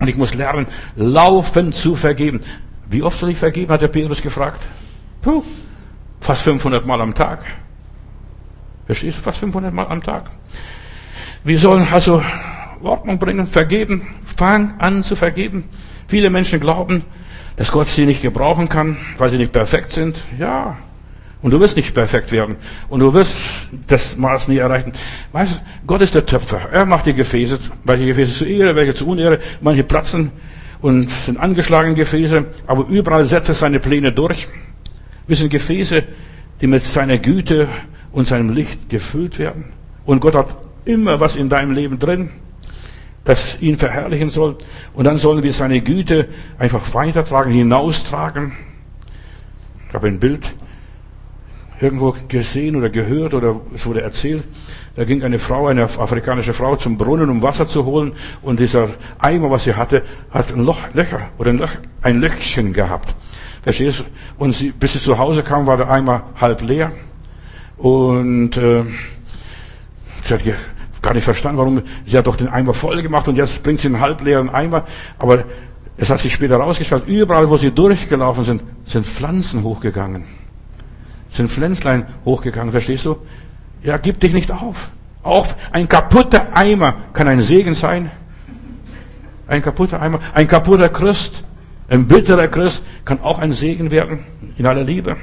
und 0.00 0.08
ich 0.08 0.16
muss 0.16 0.32
lernen, 0.32 0.66
laufend 0.96 1.74
zu 1.74 1.94
vergeben. 1.94 2.40
Wie 2.88 3.02
oft 3.02 3.20
soll 3.20 3.28
ich 3.28 3.36
vergeben, 3.36 3.70
hat 3.70 3.82
der 3.82 3.88
Petrus 3.88 4.22
gefragt. 4.22 4.62
Puh, 5.20 5.44
fast 6.22 6.44
500 6.44 6.86
Mal 6.86 7.02
am 7.02 7.14
Tag. 7.14 7.44
Verstehst 8.86 9.18
du? 9.18 9.22
Fast 9.22 9.40
500 9.40 9.74
Mal 9.74 9.88
am 9.88 10.02
Tag. 10.02 10.30
Wir 11.44 11.58
sollen 11.58 11.86
also 11.92 12.22
Ordnung 12.82 13.18
bringen, 13.18 13.46
vergeben. 13.46 14.06
Fang 14.24 14.80
an 14.80 15.02
zu 15.02 15.16
vergeben. 15.16 15.64
Viele 16.08 16.30
Menschen 16.30 16.60
glauben, 16.60 17.04
dass 17.56 17.70
Gott 17.70 17.88
sie 17.88 18.06
nicht 18.06 18.22
gebrauchen 18.22 18.70
kann, 18.70 18.96
weil 19.18 19.28
sie 19.28 19.36
nicht 19.36 19.52
perfekt 19.52 19.92
sind. 19.92 20.16
Ja, 20.38 20.78
und 21.42 21.50
du 21.50 21.60
wirst 21.60 21.76
nicht 21.76 21.92
perfekt 21.92 22.30
werden. 22.30 22.56
Und 22.88 23.00
du 23.00 23.12
wirst 23.12 23.34
das 23.88 24.16
Maß 24.16 24.48
nie 24.48 24.58
erreichen. 24.58 24.92
Weißt 25.32 25.54
du, 25.54 25.56
Gott 25.86 26.00
ist 26.00 26.14
der 26.14 26.24
Töpfer. 26.24 26.60
Er 26.72 26.86
macht 26.86 27.06
die 27.06 27.14
Gefäße. 27.14 27.58
Welche 27.84 28.06
Gefäße 28.06 28.32
zu 28.32 28.44
Ehre, 28.44 28.76
welche 28.76 28.94
zu 28.94 29.08
Unehre. 29.08 29.40
Manche 29.60 29.82
platzen 29.82 30.30
und 30.80 31.10
sind 31.10 31.38
angeschlagene 31.38 31.96
Gefäße. 31.96 32.46
Aber 32.66 32.86
überall 32.88 33.24
setzt 33.24 33.48
er 33.48 33.56
seine 33.56 33.80
Pläne 33.80 34.12
durch. 34.12 34.46
Wir 35.26 35.36
sind 35.36 35.50
Gefäße, 35.50 36.04
die 36.60 36.66
mit 36.68 36.84
seiner 36.84 37.18
Güte 37.18 37.66
und 38.12 38.28
seinem 38.28 38.50
Licht 38.50 38.88
gefüllt 38.88 39.40
werden. 39.40 39.64
Und 40.04 40.20
Gott 40.20 40.36
hat 40.36 40.54
immer 40.84 41.18
was 41.18 41.34
in 41.34 41.48
deinem 41.48 41.72
Leben 41.72 41.98
drin, 41.98 42.30
das 43.24 43.60
ihn 43.60 43.78
verherrlichen 43.78 44.30
soll. 44.30 44.58
Und 44.94 45.04
dann 45.04 45.18
sollen 45.18 45.42
wir 45.42 45.52
seine 45.52 45.80
Güte 45.80 46.28
einfach 46.58 46.94
weitertragen, 46.94 47.52
hinaustragen. 47.52 48.52
Ich 49.88 49.94
habe 49.94 50.06
ein 50.06 50.20
Bild 50.20 50.52
irgendwo 51.82 52.14
gesehen 52.28 52.76
oder 52.76 52.88
gehört 52.90 53.34
oder 53.34 53.60
es 53.74 53.84
wurde 53.86 54.02
erzählt. 54.02 54.44
Da 54.94 55.04
ging 55.04 55.22
eine 55.24 55.38
Frau, 55.38 55.66
eine 55.66 55.82
afrikanische 55.82 56.52
Frau 56.52 56.76
zum 56.76 56.96
Brunnen, 56.96 57.28
um 57.28 57.42
Wasser 57.42 57.66
zu 57.66 57.84
holen. 57.84 58.12
Und 58.40 58.60
dieser 58.60 58.90
Eimer, 59.18 59.50
was 59.50 59.64
sie 59.64 59.74
hatte, 59.74 60.02
hat 60.30 60.52
ein 60.52 60.64
Loch, 60.64 60.78
Löcher 60.94 61.30
oder 61.38 61.50
ein, 61.50 61.58
Loch, 61.58 61.70
ein 62.02 62.20
Löchchen 62.20 62.72
gehabt. 62.72 63.16
Verstehst 63.62 64.00
du? 64.00 64.04
Und 64.38 64.54
sie, 64.54 64.70
bis 64.70 64.92
sie 64.92 65.00
zu 65.00 65.18
Hause 65.18 65.42
kam, 65.42 65.66
war 65.66 65.76
der 65.76 65.90
Eimer 65.90 66.24
halb 66.40 66.62
leer. 66.62 66.92
Und 67.78 68.56
äh, 68.56 68.84
sie 70.22 70.34
hat 70.34 70.42
gar 71.02 71.14
nicht 71.14 71.24
verstanden, 71.24 71.58
warum. 71.58 71.82
Sie 72.06 72.16
hat 72.16 72.28
doch 72.28 72.36
den 72.36 72.48
Eimer 72.48 72.74
voll 72.74 73.02
gemacht 73.02 73.26
und 73.26 73.36
jetzt 73.36 73.62
bringt 73.64 73.80
sie 73.80 73.88
einen 73.88 74.00
halb 74.00 74.20
leeren 74.20 74.50
Eimer. 74.50 74.86
Aber 75.18 75.44
es 75.96 76.10
hat 76.10 76.20
sich 76.20 76.32
später 76.32 76.58
herausgestellt, 76.58 77.04
überall, 77.08 77.50
wo 77.50 77.56
sie 77.56 77.72
durchgelaufen 77.72 78.44
sind, 78.44 78.62
sind 78.86 79.04
Pflanzen 79.04 79.64
hochgegangen. 79.64 80.41
Sind 81.32 81.50
Pflänzlein 81.50 82.06
hochgegangen, 82.26 82.72
verstehst 82.72 83.06
du? 83.06 83.16
Ja, 83.82 83.96
gib 83.96 84.20
dich 84.20 84.34
nicht 84.34 84.52
auf. 84.52 84.90
Auch 85.22 85.46
ein 85.72 85.88
kaputter 85.88 86.54
Eimer 86.54 86.94
kann 87.14 87.26
ein 87.26 87.40
Segen 87.40 87.74
sein. 87.74 88.10
Ein 89.46 89.62
kaputter 89.62 90.00
Eimer, 90.00 90.20
ein 90.34 90.46
kaputter 90.46 90.90
Christ, 90.90 91.42
ein 91.88 92.06
bitterer 92.06 92.48
Christ 92.48 92.82
kann 93.04 93.20
auch 93.22 93.38
ein 93.38 93.54
Segen 93.54 93.90
werden, 93.90 94.20
in 94.58 94.66
aller 94.66 94.84
Liebe. 94.84 95.16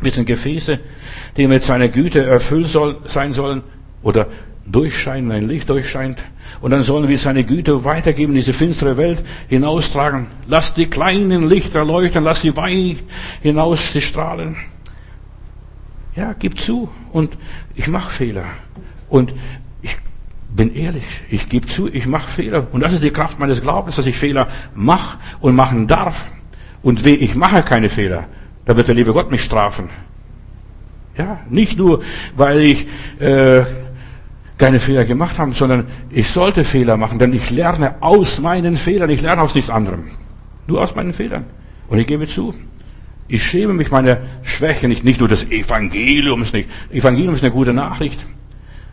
Wir 0.00 0.12
sind 0.12 0.26
Gefäße, 0.26 0.78
die 1.36 1.46
mit 1.48 1.64
seiner 1.64 1.88
Güte 1.88 2.24
erfüllt 2.24 2.68
soll, 2.68 2.98
sein 3.06 3.32
sollen 3.32 3.62
oder 4.02 4.28
durchscheinen, 4.66 5.32
ein 5.32 5.48
Licht 5.48 5.68
durchscheint. 5.68 6.22
Und 6.60 6.70
dann 6.70 6.82
sollen 6.82 7.08
wir 7.08 7.18
seine 7.18 7.42
Güte 7.42 7.84
weitergeben, 7.84 8.34
diese 8.34 8.52
finstere 8.52 8.96
Welt 8.96 9.24
hinaustragen. 9.48 10.28
Lass 10.46 10.74
die 10.74 10.86
kleinen 10.86 11.48
Lichter 11.48 11.84
leuchten, 11.84 12.22
lass 12.22 12.42
sie 12.42 12.56
weit 12.56 12.98
hinaus 13.42 13.92
sie 13.92 14.00
strahlen. 14.00 14.56
Ja, 16.18 16.34
gib 16.36 16.58
zu. 16.58 16.88
Und 17.12 17.38
ich 17.76 17.86
mache 17.86 18.10
Fehler. 18.10 18.42
Und 19.08 19.32
ich 19.82 19.96
bin 20.50 20.74
ehrlich, 20.74 21.04
ich 21.30 21.48
gebe 21.48 21.68
zu, 21.68 21.86
ich 21.86 22.06
mache 22.06 22.28
Fehler. 22.28 22.66
Und 22.72 22.80
das 22.80 22.92
ist 22.92 23.04
die 23.04 23.12
Kraft 23.12 23.38
meines 23.38 23.62
Glaubens, 23.62 23.94
dass 23.94 24.06
ich 24.06 24.18
Fehler 24.18 24.48
mache 24.74 25.18
und 25.38 25.54
machen 25.54 25.86
darf. 25.86 26.26
Und 26.82 27.04
weh, 27.04 27.14
ich 27.14 27.36
mache 27.36 27.62
keine 27.62 27.88
Fehler. 27.88 28.24
Da 28.64 28.76
wird 28.76 28.88
der 28.88 28.96
liebe 28.96 29.12
Gott 29.12 29.30
mich 29.30 29.44
strafen. 29.44 29.90
Ja, 31.16 31.38
nicht 31.48 31.78
nur, 31.78 32.02
weil 32.36 32.62
ich 32.62 32.88
äh, 33.20 33.62
keine 34.58 34.80
Fehler 34.80 35.04
gemacht 35.04 35.38
habe, 35.38 35.52
sondern 35.52 35.86
ich 36.10 36.30
sollte 36.30 36.64
Fehler 36.64 36.96
machen, 36.96 37.20
denn 37.20 37.32
ich 37.32 37.48
lerne 37.50 37.94
aus 38.02 38.40
meinen 38.40 38.76
Fehlern, 38.76 39.08
ich 39.10 39.22
lerne 39.22 39.42
aus 39.42 39.54
nichts 39.54 39.70
anderem. 39.70 40.10
Nur 40.66 40.82
aus 40.82 40.96
meinen 40.96 41.12
Fehlern. 41.12 41.44
Und 41.88 42.00
ich 42.00 42.08
gebe 42.08 42.26
zu, 42.26 42.54
ich 43.28 43.44
schäme 43.44 43.74
mich 43.74 43.90
meiner 43.90 44.18
Schwäche 44.42 44.88
nicht, 44.88 45.04
nicht 45.04 45.20
nur 45.20 45.28
des 45.28 45.44
Evangeliums 45.50 46.54
nicht. 46.54 46.68
Evangelium 46.90 47.34
ist 47.34 47.42
eine 47.42 47.52
gute 47.52 47.74
Nachricht. 47.74 48.24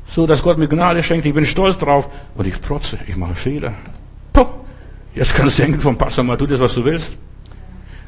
So, 0.07 0.27
dass 0.27 0.43
Gott 0.43 0.57
mir 0.57 0.67
Gnade 0.67 1.01
schenkt, 1.01 1.25
ich 1.25 1.33
bin 1.33 1.45
stolz 1.45 1.77
drauf 1.77 2.09
und 2.35 2.45
ich 2.45 2.61
protze, 2.61 2.99
ich 3.07 3.15
mache 3.15 3.33
Fehler. 3.33 3.73
Puh, 4.33 4.45
jetzt 5.15 5.33
kannst 5.33 5.57
du 5.57 5.63
denken 5.63 5.79
vom 5.79 5.97
Pastor 5.97 6.25
mal, 6.25 6.37
tu 6.37 6.45
das, 6.45 6.59
was 6.59 6.75
du 6.75 6.83
willst. 6.83 7.17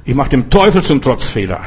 Ich 0.04 0.14
mache 0.14 0.30
dem 0.30 0.50
Teufel 0.50 0.84
zum 0.84 1.02
Trotz 1.02 1.24
Fehler. 1.26 1.62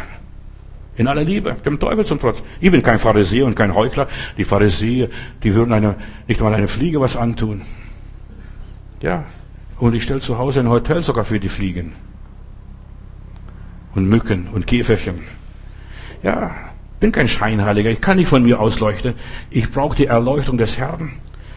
In 0.97 1.09
aller 1.09 1.25
Liebe, 1.25 1.57
dem 1.65 1.81
Teufel 1.81 2.05
zum 2.05 2.21
Trotz. 2.21 2.43
Ich 2.61 2.71
bin 2.71 2.83
kein 2.83 2.99
Pharisäer 2.99 3.47
und 3.47 3.57
kein 3.57 3.75
Heuchler. 3.75 4.09
Die 4.37 4.45
Pharisäer, 4.45 5.09
die 5.43 5.55
würden 5.55 5.73
einer, 5.73 5.95
nicht 6.29 6.41
mal 6.41 6.53
eine 6.53 6.69
Fliege 6.69 7.01
was 7.01 7.17
antun. 7.17 7.63
Ja, 9.01 9.25
und 9.79 9.95
ich 9.95 10.03
stelle 10.03 10.21
zu 10.21 10.37
Hause 10.37 10.61
ein 10.61 10.69
Hotel 10.69 11.03
sogar 11.03 11.25
für 11.25 11.41
die 11.41 11.49
Fliegen 11.49 11.95
und 13.95 14.09
Mücken 14.09 14.49
und 14.53 14.67
Käferchen. 14.67 15.21
Ja, 16.23 16.55
bin 17.01 17.13
kein 17.13 17.29
Scheinheiliger. 17.29 17.91
Ich 17.91 18.01
kann 18.01 18.19
nicht 18.19 18.29
von 18.29 18.43
mir 18.43 18.61
ausleuchten. 18.61 19.15
Ich 19.51 19.71
brauche 19.71 19.97
die 19.97 20.07
Erleuchtung 20.07 20.59
des 20.59 20.79
Herrn. 20.79 21.13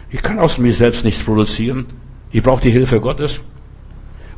Ich 0.09 0.21
kann 0.21 0.39
aus 0.39 0.57
mir 0.57 0.73
selbst 0.73 1.03
nichts 1.03 1.23
produzieren. 1.23 1.87
Ich 2.31 2.41
brauche 2.41 2.61
die 2.61 2.71
Hilfe 2.71 3.01
Gottes. 3.01 3.41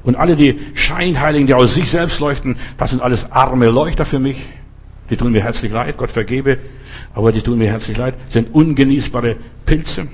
Und 0.03 0.15
alle 0.15 0.35
die 0.35 0.59
Scheinheiligen, 0.73 1.47
die 1.47 1.53
aus 1.53 1.75
sich 1.75 1.89
selbst 1.89 2.19
leuchten, 2.19 2.57
das 2.77 2.91
sind 2.91 3.01
alles 3.01 3.31
arme 3.31 3.69
Leuchter 3.69 4.05
für 4.05 4.19
mich. 4.19 4.45
Die 5.09 5.17
tun 5.17 5.31
mir 5.31 5.43
herzlich 5.43 5.71
leid, 5.71 5.97
Gott 5.97 6.11
vergebe, 6.11 6.57
aber 7.13 7.31
die 7.31 7.41
tun 7.41 7.59
mir 7.59 7.69
herzlich 7.69 7.97
leid, 7.97 8.15
sind 8.29 8.53
ungenießbare 8.53 9.35
Pilze. 9.65 10.07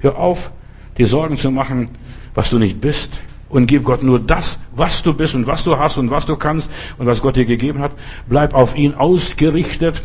Hör 0.00 0.16
auf, 0.16 0.50
dir 0.98 1.06
Sorgen 1.06 1.36
zu 1.36 1.50
machen, 1.50 1.90
was 2.34 2.50
du 2.50 2.58
nicht 2.58 2.80
bist 2.80 3.10
und 3.52 3.66
gib 3.66 3.84
Gott 3.84 4.02
nur 4.02 4.18
das, 4.18 4.58
was 4.74 5.02
du 5.02 5.12
bist 5.12 5.34
und 5.34 5.46
was 5.46 5.62
du 5.62 5.78
hast 5.78 5.98
und 5.98 6.10
was 6.10 6.24
du 6.24 6.36
kannst 6.36 6.70
und 6.98 7.06
was 7.06 7.20
Gott 7.20 7.36
dir 7.36 7.44
gegeben 7.44 7.80
hat. 7.80 7.92
Bleib 8.26 8.54
auf 8.54 8.74
ihn 8.74 8.94
ausgerichtet 8.94 10.02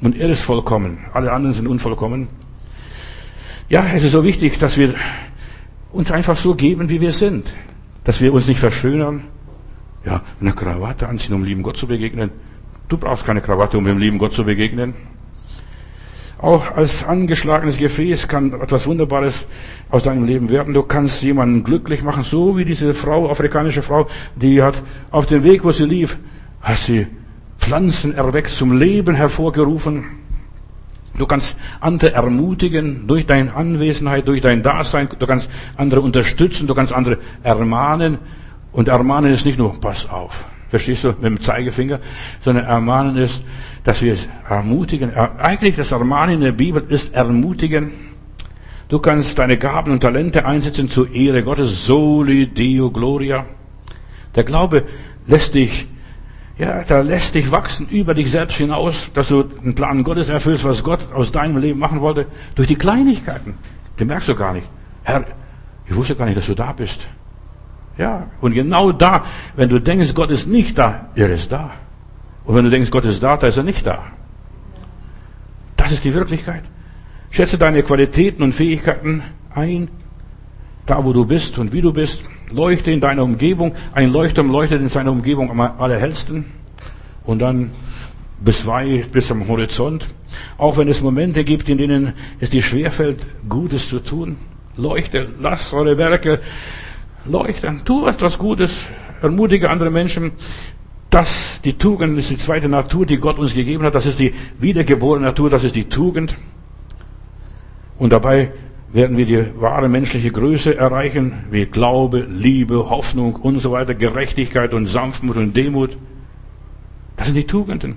und 0.00 0.18
er 0.18 0.28
ist 0.28 0.42
vollkommen. 0.42 0.98
Alle 1.14 1.32
anderen 1.32 1.54
sind 1.54 1.68
unvollkommen. 1.68 2.26
Ja, 3.68 3.86
es 3.94 4.02
ist 4.02 4.12
so 4.12 4.24
wichtig, 4.24 4.58
dass 4.58 4.76
wir 4.76 4.94
uns 5.92 6.10
einfach 6.10 6.36
so 6.36 6.56
geben, 6.56 6.90
wie 6.90 7.00
wir 7.00 7.12
sind. 7.12 7.54
Dass 8.02 8.20
wir 8.20 8.34
uns 8.34 8.48
nicht 8.48 8.58
verschönern. 8.58 9.22
Ja, 10.04 10.22
eine 10.40 10.52
Krawatte 10.52 11.08
anziehen, 11.08 11.36
um 11.36 11.44
lieben 11.44 11.62
Gott 11.62 11.76
zu 11.76 11.86
begegnen. 11.86 12.32
Du 12.88 12.96
brauchst 12.96 13.24
keine 13.24 13.40
Krawatte, 13.40 13.78
um 13.78 13.84
dem 13.84 13.98
lieben 13.98 14.18
Gott 14.18 14.32
zu 14.32 14.44
begegnen. 14.44 14.94
Auch 16.42 16.74
als 16.74 17.04
angeschlagenes 17.04 17.78
Gefäß 17.78 18.26
kann 18.26 18.52
etwas 18.60 18.88
Wunderbares 18.88 19.46
aus 19.90 20.02
deinem 20.02 20.24
Leben 20.24 20.50
werden. 20.50 20.74
Du 20.74 20.82
kannst 20.82 21.22
jemanden 21.22 21.62
glücklich 21.62 22.02
machen, 22.02 22.24
so 22.24 22.58
wie 22.58 22.64
diese 22.64 22.94
Frau, 22.94 23.30
afrikanische 23.30 23.80
Frau, 23.80 24.08
die 24.34 24.60
hat 24.60 24.82
auf 25.12 25.26
dem 25.26 25.44
Weg, 25.44 25.62
wo 25.62 25.70
sie 25.70 25.84
lief, 25.84 26.18
hat 26.60 26.78
sie 26.78 27.06
Pflanzen 27.58 28.16
erweckt, 28.16 28.50
zum 28.50 28.76
Leben 28.76 29.14
hervorgerufen. 29.14 30.04
Du 31.16 31.26
kannst 31.26 31.54
andere 31.78 32.12
ermutigen 32.12 33.06
durch 33.06 33.24
deine 33.24 33.54
Anwesenheit, 33.54 34.26
durch 34.26 34.40
dein 34.40 34.64
Dasein. 34.64 35.08
Du 35.16 35.26
kannst 35.28 35.48
andere 35.76 36.00
unterstützen, 36.00 36.66
du 36.66 36.74
kannst 36.74 36.92
andere 36.92 37.18
ermahnen. 37.44 38.18
Und 38.72 38.88
ermahnen 38.88 39.32
ist 39.32 39.46
nicht 39.46 39.58
nur, 39.58 39.80
pass 39.80 40.08
auf, 40.10 40.44
verstehst 40.70 41.04
du, 41.04 41.08
mit 41.08 41.22
dem 41.22 41.40
Zeigefinger, 41.40 42.00
sondern 42.40 42.64
ermahnen 42.64 43.16
ist, 43.16 43.42
dass 43.84 44.02
wir 44.02 44.16
ermutigen. 44.48 45.14
Eigentlich 45.14 45.76
das 45.76 45.92
Ermahnen 45.92 46.36
in 46.36 46.40
der 46.42 46.52
Bibel 46.52 46.84
ist 46.88 47.14
ermutigen. 47.14 47.90
Du 48.88 48.98
kannst 48.98 49.38
deine 49.38 49.56
Gaben 49.56 49.90
und 49.92 50.00
Talente 50.00 50.44
einsetzen 50.44 50.88
zur 50.88 51.12
Ehre 51.12 51.42
Gottes. 51.42 51.86
Soli 51.86 52.46
Deo 52.46 52.90
Gloria. 52.90 53.46
Der 54.34 54.44
Glaube 54.44 54.84
lässt 55.26 55.54
dich, 55.54 55.86
ja, 56.58 56.84
da 56.84 57.00
lässt 57.00 57.34
dich 57.34 57.50
wachsen 57.50 57.88
über 57.88 58.14
dich 58.14 58.30
selbst 58.30 58.56
hinaus, 58.56 59.10
dass 59.14 59.28
du 59.28 59.42
den 59.42 59.74
Plan 59.74 60.04
Gottes 60.04 60.28
erfüllst, 60.28 60.64
was 60.64 60.84
Gott 60.84 61.12
aus 61.12 61.32
deinem 61.32 61.56
Leben 61.58 61.78
machen 61.78 62.00
wollte, 62.00 62.26
durch 62.54 62.68
die 62.68 62.76
Kleinigkeiten. 62.76 63.54
Die 63.98 64.04
merkst 64.04 64.28
du 64.28 64.34
gar 64.34 64.52
nicht. 64.52 64.66
Herr, 65.04 65.24
ich 65.86 65.96
wusste 65.96 66.14
gar 66.14 66.26
nicht, 66.26 66.36
dass 66.36 66.46
du 66.46 66.54
da 66.54 66.72
bist. 66.72 67.00
Ja, 67.98 68.28
und 68.40 68.54
genau 68.54 68.92
da, 68.92 69.24
wenn 69.54 69.68
du 69.68 69.78
denkst, 69.80 70.14
Gott 70.14 70.30
ist 70.30 70.46
nicht 70.46 70.78
da, 70.78 71.08
er 71.14 71.30
ist 71.30 71.52
da. 71.52 71.70
Und 72.44 72.54
wenn 72.54 72.64
du 72.64 72.70
denkst, 72.70 72.90
Gott 72.90 73.04
ist 73.04 73.22
da, 73.22 73.36
da 73.36 73.46
ist 73.46 73.56
er 73.56 73.62
nicht 73.62 73.86
da. 73.86 74.04
Das 75.76 75.92
ist 75.92 76.04
die 76.04 76.14
Wirklichkeit. 76.14 76.62
Schätze 77.30 77.58
deine 77.58 77.82
Qualitäten 77.82 78.42
und 78.42 78.54
Fähigkeiten 78.54 79.22
ein, 79.54 79.88
da 80.86 81.04
wo 81.04 81.12
du 81.12 81.24
bist 81.24 81.58
und 81.58 81.72
wie 81.72 81.80
du 81.80 81.92
bist. 81.92 82.24
Leuchte 82.50 82.90
in 82.90 83.00
deiner 83.00 83.22
Umgebung. 83.22 83.74
Ein 83.92 84.12
Leuchtturm 84.12 84.50
leuchtet 84.50 84.80
in 84.80 84.88
seiner 84.88 85.12
Umgebung 85.12 85.50
am 85.50 85.60
allerhellsten. 85.60 86.44
Und 87.24 87.38
dann 87.38 87.70
bis 88.40 88.66
weit, 88.66 89.12
bis 89.12 89.30
am 89.30 89.46
Horizont. 89.48 90.08
Auch 90.58 90.76
wenn 90.76 90.88
es 90.88 91.00
Momente 91.00 91.44
gibt, 91.44 91.68
in 91.68 91.78
denen 91.78 92.14
es 92.40 92.50
dir 92.50 92.62
schwerfällt, 92.62 93.26
Gutes 93.48 93.88
zu 93.88 94.00
tun. 94.00 94.36
Leuchte, 94.76 95.28
lass 95.40 95.72
eure 95.72 95.98
Werke 95.98 96.40
leuchten. 97.24 97.82
Tu 97.84 98.06
etwas 98.06 98.38
Gutes. 98.38 98.74
Ermutige 99.20 99.70
andere 99.70 99.90
Menschen. 99.90 100.32
Das, 101.12 101.60
die 101.62 101.74
Tugend 101.74 102.16
ist 102.16 102.30
die 102.30 102.38
zweite 102.38 102.70
Natur, 102.70 103.04
die 103.04 103.18
Gott 103.18 103.38
uns 103.38 103.52
gegeben 103.52 103.84
hat. 103.84 103.94
Das 103.94 104.06
ist 104.06 104.18
die 104.18 104.32
wiedergeborene 104.58 105.26
Natur, 105.26 105.50
das 105.50 105.62
ist 105.62 105.76
die 105.76 105.84
Tugend. 105.84 106.36
Und 107.98 108.14
dabei 108.14 108.50
werden 108.94 109.18
wir 109.18 109.26
die 109.26 109.60
wahre 109.60 109.90
menschliche 109.90 110.30
Größe 110.30 110.74
erreichen, 110.74 111.44
wie 111.50 111.66
Glaube, 111.66 112.20
Liebe, 112.20 112.88
Hoffnung 112.88 113.36
und 113.36 113.58
so 113.58 113.72
weiter, 113.72 113.94
Gerechtigkeit 113.94 114.72
und 114.72 114.86
Sanftmut 114.86 115.36
und 115.36 115.54
Demut. 115.54 115.98
Das 117.18 117.26
sind 117.26 117.36
die 117.36 117.46
Tugenden. 117.46 117.96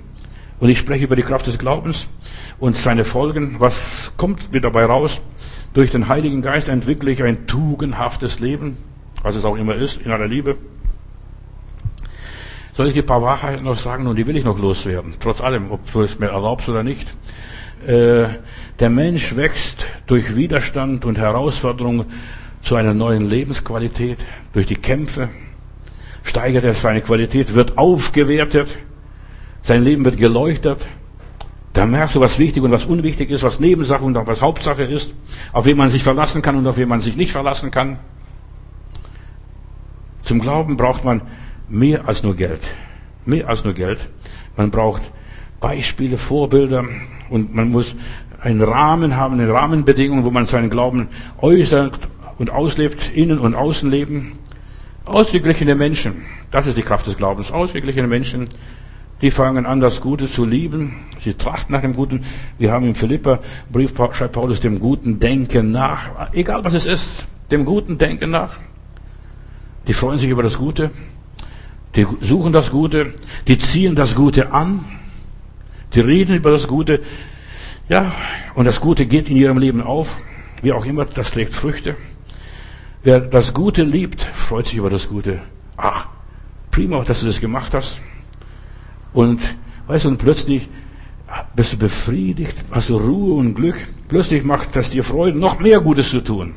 Und 0.59 0.67
ich 0.67 0.77
spreche 0.77 1.05
über 1.05 1.15
die 1.15 1.21
Kraft 1.21 1.47
des 1.47 1.57
Glaubens 1.57 2.07
und 2.59 2.75
seine 2.75 3.05
Folgen. 3.05 3.55
Was 3.59 4.11
kommt 4.17 4.51
mir 4.51 4.59
dabei 4.59 4.83
raus? 4.83 5.21
Durch 5.73 5.89
den 5.89 6.09
Heiligen 6.09 6.41
Geist 6.41 6.67
entwickle 6.67 7.11
ich 7.11 7.23
ein 7.23 7.47
tugendhaftes 7.47 8.41
Leben, 8.41 8.75
was 9.23 9.37
es 9.37 9.45
auch 9.45 9.55
immer 9.55 9.75
ist, 9.75 10.01
in 10.01 10.11
aller 10.11 10.27
Liebe. 10.27 10.57
Soll 12.75 12.87
ich 12.87 12.93
dir 12.93 13.03
ein 13.03 13.05
paar 13.05 13.21
Wahrheiten 13.21 13.63
noch 13.63 13.77
sagen 13.77 14.05
und 14.07 14.17
die 14.17 14.27
will 14.27 14.35
ich 14.35 14.43
noch 14.43 14.59
loswerden, 14.59 15.15
trotz 15.19 15.41
allem, 15.41 15.71
ob 15.71 15.91
du 15.91 16.01
es 16.01 16.19
mir 16.19 16.27
erlaubst 16.27 16.67
oder 16.67 16.83
nicht. 16.83 17.07
äh, 17.87 18.27
der 18.79 18.89
Mensch 18.89 19.35
wächst 19.35 19.87
durch 20.07 20.35
Widerstand 20.35 21.05
und 21.05 21.17
Herausforderungen 21.17 22.05
zu 22.61 22.75
einer 22.75 22.93
neuen 22.93 23.29
Lebensqualität, 23.29 24.17
durch 24.53 24.67
die 24.67 24.75
Kämpfe, 24.75 25.29
steigert 26.23 26.63
er 26.63 26.73
seine 26.73 27.01
Qualität, 27.01 27.53
wird 27.53 27.77
aufgewertet, 27.77 28.69
sein 29.61 29.83
Leben 29.83 30.03
wird 30.03 30.17
geleuchtet. 30.17 30.85
Da 31.73 31.85
merkst 31.85 32.15
du, 32.15 32.21
was 32.21 32.39
wichtig 32.39 32.63
und 32.63 32.71
was 32.71 32.85
unwichtig 32.85 33.29
ist, 33.29 33.43
was 33.43 33.59
Nebensache 33.59 34.03
und 34.03 34.15
was 34.15 34.41
Hauptsache 34.41 34.83
ist, 34.83 35.13
auf 35.51 35.65
wen 35.65 35.77
man 35.77 35.89
sich 35.89 36.03
verlassen 36.03 36.41
kann 36.41 36.55
und 36.55 36.65
auf 36.67 36.77
wen 36.77 36.87
man 36.87 37.01
sich 37.01 37.17
nicht 37.17 37.31
verlassen 37.31 37.69
kann. 37.69 37.99
Zum 40.23 40.39
Glauben 40.39 40.77
braucht 40.77 41.03
man 41.03 41.21
mehr 41.69 42.07
als 42.07 42.23
nur 42.23 42.35
Geld. 42.35 42.61
Mehr 43.25 43.47
als 43.47 43.63
nur 43.63 43.73
Geld. 43.73 44.09
Man 44.55 44.71
braucht 44.71 45.01
Beispiele, 45.59 46.17
Vorbilder 46.17 46.85
und 47.29 47.55
man 47.55 47.71
muss 47.71 47.95
einen 48.39 48.61
Rahmen 48.61 49.15
haben, 49.15 49.39
eine 49.39 49.51
Rahmenbedingung, 49.51 50.25
wo 50.25 50.31
man 50.31 50.45
seinen 50.45 50.69
Glauben 50.69 51.07
äußert 51.39 51.99
und 52.37 52.49
auslebt, 52.49 53.11
innen 53.15 53.39
und 53.39 53.55
außen 53.55 53.89
leben. 53.89 54.33
Ausgeglichene 55.05 55.75
Menschen, 55.75 56.23
das 56.51 56.67
ist 56.67 56.77
die 56.77 56.81
Kraft 56.81 57.07
des 57.07 57.17
Glaubens. 57.17 57.51
Ausgeglichene 57.51 58.07
Menschen, 58.07 58.47
die 59.21 59.31
fangen 59.31 59.65
an, 59.65 59.79
das 59.79 60.01
Gute 60.01 60.29
zu 60.29 60.45
lieben. 60.45 61.05
Sie 61.19 61.33
trachten 61.33 61.73
nach 61.73 61.81
dem 61.81 61.93
Guten. 61.93 62.25
Wir 62.57 62.71
haben 62.71 62.85
im 62.85 62.95
Philippa-Brief, 62.95 63.93
schreibt 64.11 64.33
Paulus, 64.33 64.59
dem 64.59 64.79
guten 64.79 65.19
Denken 65.19 65.71
nach. 65.71 66.33
Egal 66.33 66.63
was 66.63 66.73
es 66.73 66.85
ist, 66.85 67.25
dem 67.49 67.65
guten 67.65 67.97
Denken 67.97 68.31
nach. 68.31 68.57
Die 69.87 69.93
freuen 69.93 70.19
sich 70.19 70.29
über 70.29 70.43
das 70.43 70.57
Gute. 70.57 70.91
Die 71.95 72.05
suchen 72.21 72.51
das 72.51 72.71
Gute. 72.71 73.13
Die 73.47 73.57
ziehen 73.57 73.95
das 73.95 74.15
Gute 74.15 74.51
an. 74.51 74.85
Die 75.93 76.01
reden 76.01 76.35
über 76.35 76.51
das 76.51 76.67
Gute. 76.67 77.01
Ja, 77.87 78.13
und 78.55 78.65
das 78.65 78.81
Gute 78.81 79.05
geht 79.05 79.29
in 79.29 79.37
ihrem 79.37 79.57
Leben 79.57 79.81
auf. 79.81 80.19
Wie 80.61 80.73
auch 80.73 80.85
immer, 80.85 81.05
das 81.05 81.31
trägt 81.31 81.55
Früchte. 81.55 81.95
Wer 83.03 83.19
das 83.19 83.53
Gute 83.53 83.83
liebt, 83.83 84.23
freut 84.23 84.67
sich 84.67 84.77
über 84.77 84.89
das 84.89 85.07
Gute. 85.07 85.41
Ach, 85.77 86.07
prima, 86.71 87.03
dass 87.03 87.19
du 87.19 87.27
das 87.27 87.39
gemacht 87.39 87.73
hast. 87.73 88.01
Und 89.13 89.41
weißt 89.87 90.05
du, 90.05 90.09
und 90.09 90.17
plötzlich 90.17 90.67
bist 91.55 91.73
du 91.73 91.77
befriedigt, 91.77 92.55
hast 92.71 92.89
du 92.89 92.97
Ruhe 92.97 93.35
und 93.35 93.55
Glück. 93.55 93.75
Plötzlich 94.07 94.43
macht 94.43 94.75
das 94.75 94.89
dir 94.89 95.03
Freude, 95.03 95.37
noch 95.37 95.59
mehr 95.59 95.81
Gutes 95.81 96.09
zu 96.09 96.21
tun. 96.21 96.55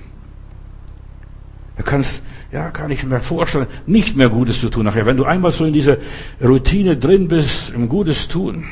Du 1.76 1.82
kannst, 1.84 2.22
ja, 2.50 2.70
kann 2.70 2.90
ich 2.90 3.04
mir 3.04 3.20
vorstellen, 3.20 3.66
nicht 3.86 4.16
mehr 4.16 4.30
Gutes 4.30 4.60
zu 4.60 4.70
tun 4.70 4.84
nachher. 4.84 5.04
Wenn 5.04 5.16
du 5.16 5.24
einmal 5.24 5.52
so 5.52 5.64
in 5.64 5.72
dieser 5.72 5.98
Routine 6.42 6.96
drin 6.96 7.28
bist, 7.28 7.70
im 7.70 7.88
Gutes 7.88 8.28
tun, 8.28 8.64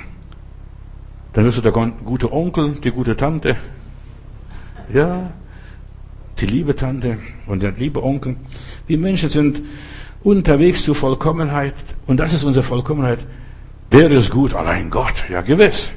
dann 1.35 1.45
wirst 1.45 1.59
du 1.59 1.63
der 1.63 1.73
gute 1.73 2.33
Onkel, 2.33 2.77
die 2.83 2.91
gute 2.91 3.17
Tante, 3.17 3.57
ja, 4.93 5.31
die 6.41 6.47
liebe 6.47 6.75
Tante 6.75 7.19
und 7.47 7.63
der 7.63 7.73
liebe 7.73 8.03
Onkel. 8.03 8.37
Wir 8.87 8.99
Menschen 8.99 9.29
sind 9.29 9.63
unterwegs 10.23 10.85
zur 10.85 10.95
Vollkommenheit 10.95 11.75
und 12.07 12.19
das 12.19 12.33
ist 12.33 12.45
unsere 12.45 12.63
Vollkommenheit. 12.63 13.19
Wer 13.91 14.11
ist 14.11 14.31
gut? 14.31 14.55
Allein 14.55 14.91
Gott, 14.91 15.25
ja 15.31 15.43
gewiss. 15.43 15.93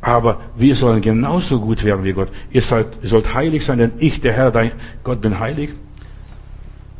Aber 0.00 0.40
wir 0.56 0.74
sollen 0.74 1.00
genauso 1.00 1.60
gut 1.60 1.82
werden 1.84 2.04
wie 2.04 2.12
Gott. 2.12 2.28
Ihr 2.50 2.62
sollt, 2.62 2.88
ihr 3.02 3.08
sollt 3.08 3.34
heilig 3.34 3.64
sein, 3.64 3.78
denn 3.78 3.92
ich, 3.98 4.20
der 4.20 4.32
Herr, 4.32 4.50
dein 4.50 4.72
Gott, 5.02 5.20
bin 5.20 5.38
heilig. 5.38 5.70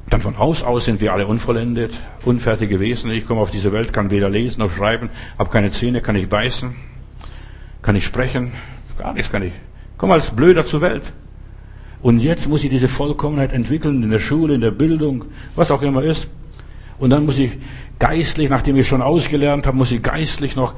Dann 0.09 0.23
von 0.23 0.39
Haus 0.39 0.63
aus 0.63 0.85
sind 0.85 1.01
wir 1.01 1.13
alle 1.13 1.27
unvollendet, 1.27 1.93
unfertige 2.25 2.79
Wesen. 2.79 3.11
Ich 3.11 3.27
komme 3.27 3.41
auf 3.41 3.51
diese 3.51 3.73
Welt, 3.73 3.93
kann 3.93 4.11
weder 4.11 4.29
lesen 4.29 4.61
noch 4.61 4.71
schreiben, 4.71 5.11
habe 5.39 5.51
keine 5.51 5.71
Zähne, 5.71 6.01
kann 6.01 6.15
ich 6.15 6.29
beißen, 6.29 6.77
kann 7.83 7.97
ich 7.97 8.05
sprechen, 8.05 8.53
gar 8.97 9.15
nichts 9.15 9.33
kann 9.33 9.43
ich. 9.43 9.53
Komm 9.99 10.13
als 10.13 10.31
Blöder 10.31 10.65
zur 10.65 10.81
Welt. 10.81 11.03
Und 12.03 12.21
jetzt 12.21 12.49
muss 12.49 12.63
ich 12.63 12.71
diese 12.71 12.89
Vollkommenheit 12.89 13.53
entwickeln 13.53 14.03
in 14.03 14.11
der 14.11 14.21
Schule, 14.21 14.55
in 14.55 14.61
der 14.61 14.71
Bildung, 14.71 15.25
was 15.57 15.73
auch 15.73 15.83
immer 15.83 16.05
ist. 16.05 16.29
Und 16.99 17.11
dann 17.11 17.27
muss 17.27 17.39
ich 17.39 17.59
geistlich, 17.99 18.49
nachdem 18.49 18.77
ich 18.77 18.87
schon 18.87 19.03
ausgelernt 19.03 19.67
habe, 19.67 19.77
muss 19.77 19.91
ich 19.91 20.03
geistlich 20.03 20.55
noch 20.55 20.75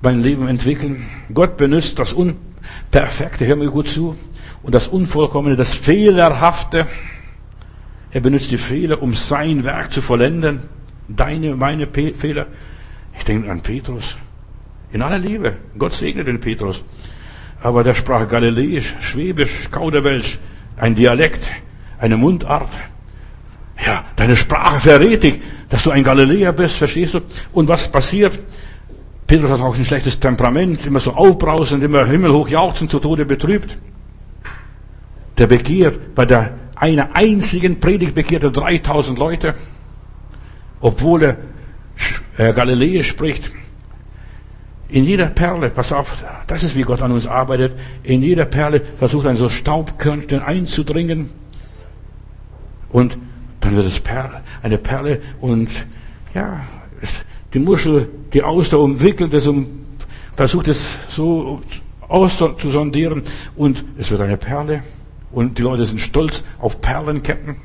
mein 0.00 0.22
Leben 0.22 0.48
entwickeln. 0.48 1.04
Gott 1.32 1.58
benutzt 1.58 1.98
das 1.98 2.14
Unperfekte, 2.14 3.46
hör 3.46 3.56
mir 3.56 3.70
gut 3.70 3.88
zu, 3.88 4.16
und 4.62 4.74
das 4.74 4.88
Unvollkommene, 4.88 5.56
das 5.56 5.72
Fehlerhafte. 5.72 6.86
Er 8.14 8.20
benutzt 8.20 8.52
die 8.52 8.58
Fehler, 8.58 9.02
um 9.02 9.12
sein 9.12 9.64
Werk 9.64 9.90
zu 9.90 10.00
vollenden. 10.00 10.62
Deine, 11.08 11.56
meine 11.56 11.88
Pe 11.88 12.14
Fehler. 12.14 12.46
Ich 13.18 13.24
denke 13.24 13.50
an 13.50 13.60
Petrus. 13.60 14.16
In 14.92 15.02
aller 15.02 15.18
Liebe. 15.18 15.56
Gott 15.76 15.92
segne 15.94 16.22
den 16.22 16.38
Petrus. 16.38 16.84
Aber 17.60 17.82
der 17.82 17.94
sprach 17.96 18.28
Galiläisch, 18.28 18.94
Schwäbisch, 19.00 19.68
Kauderwelsch, 19.68 20.38
ein 20.76 20.94
Dialekt, 20.94 21.44
eine 21.98 22.16
Mundart. 22.16 22.70
Ja, 23.84 24.04
deine 24.14 24.36
Sprache 24.36 24.78
verrät 24.78 25.24
dich, 25.24 25.40
dass 25.68 25.82
du 25.82 25.90
ein 25.90 26.04
Galiläer 26.04 26.52
bist, 26.52 26.76
verstehst 26.76 27.14
du? 27.14 27.20
Und 27.52 27.68
was 27.68 27.90
passiert? 27.90 28.38
Petrus 29.26 29.50
hat 29.50 29.60
auch 29.60 29.76
ein 29.76 29.84
schlechtes 29.84 30.20
Temperament, 30.20 30.86
immer 30.86 31.00
so 31.00 31.14
aufbrausend, 31.14 31.82
immer 31.82 32.06
himmelhoch 32.06 32.48
jauchzend, 32.48 32.92
zu 32.92 33.00
Tode 33.00 33.24
betrübt. 33.24 33.76
Der 35.38 35.46
bekehrt, 35.46 36.14
bei 36.14 36.26
der 36.26 36.52
einer 36.76 37.14
einzigen 37.14 37.80
Predigt 37.80 38.14
bekehrte 38.14 38.50
3000 38.50 39.18
Leute, 39.18 39.54
obwohl 40.80 41.22
er 41.22 41.36
äh, 42.36 42.52
Galiläisch 42.52 43.08
spricht. 43.08 43.50
In 44.88 45.04
jeder 45.04 45.26
Perle, 45.26 45.70
pass 45.70 45.92
auf, 45.92 46.22
das 46.46 46.62
ist 46.62 46.76
wie 46.76 46.82
Gott 46.82 47.00
an 47.02 47.10
uns 47.12 47.26
arbeitet, 47.26 47.74
in 48.02 48.22
jeder 48.22 48.44
Perle 48.44 48.82
versucht 48.98 49.26
ein 49.26 49.36
so 49.36 49.48
Staubkörnchen 49.48 50.40
einzudringen 50.40 51.30
und 52.90 53.16
dann 53.60 53.76
wird 53.76 53.86
es 53.86 53.98
Perle, 53.98 54.42
eine 54.62 54.78
Perle 54.78 55.22
und 55.40 55.70
ja, 56.34 56.60
es, 57.00 57.24
die 57.54 57.58
Muschel, 57.60 58.10
die 58.32 58.42
Auster 58.42 58.78
umwickelt 58.78 59.32
es 59.32 59.46
und 59.46 59.68
versucht 60.36 60.68
es 60.68 60.86
so 61.08 61.62
auszusondieren 62.06 63.22
und 63.56 63.84
es 63.98 64.10
wird 64.10 64.20
eine 64.20 64.36
Perle 64.36 64.82
und 65.34 65.58
die 65.58 65.62
Leute 65.62 65.84
sind 65.84 66.00
stolz 66.00 66.42
auf 66.58 66.80
Perlenketten. 66.80 67.56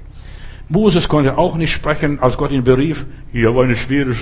Moses 0.68 1.08
konnte 1.08 1.38
auch 1.38 1.56
nicht 1.56 1.72
sprechen, 1.72 2.20
als 2.20 2.38
Gott 2.38 2.52
ihn 2.52 2.64
berief. 2.64 3.08
Ich 3.34 3.46
habe 3.46 3.64
eine 3.64 3.76
schwere 3.76 4.16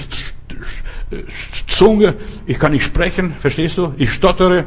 Zunge, 1.68 2.16
ich 2.46 2.58
kann 2.58 2.72
nicht 2.72 2.84
sprechen, 2.84 3.34
verstehst 3.40 3.78
du? 3.78 3.94
Ich 3.98 4.14
stottere. 4.14 4.66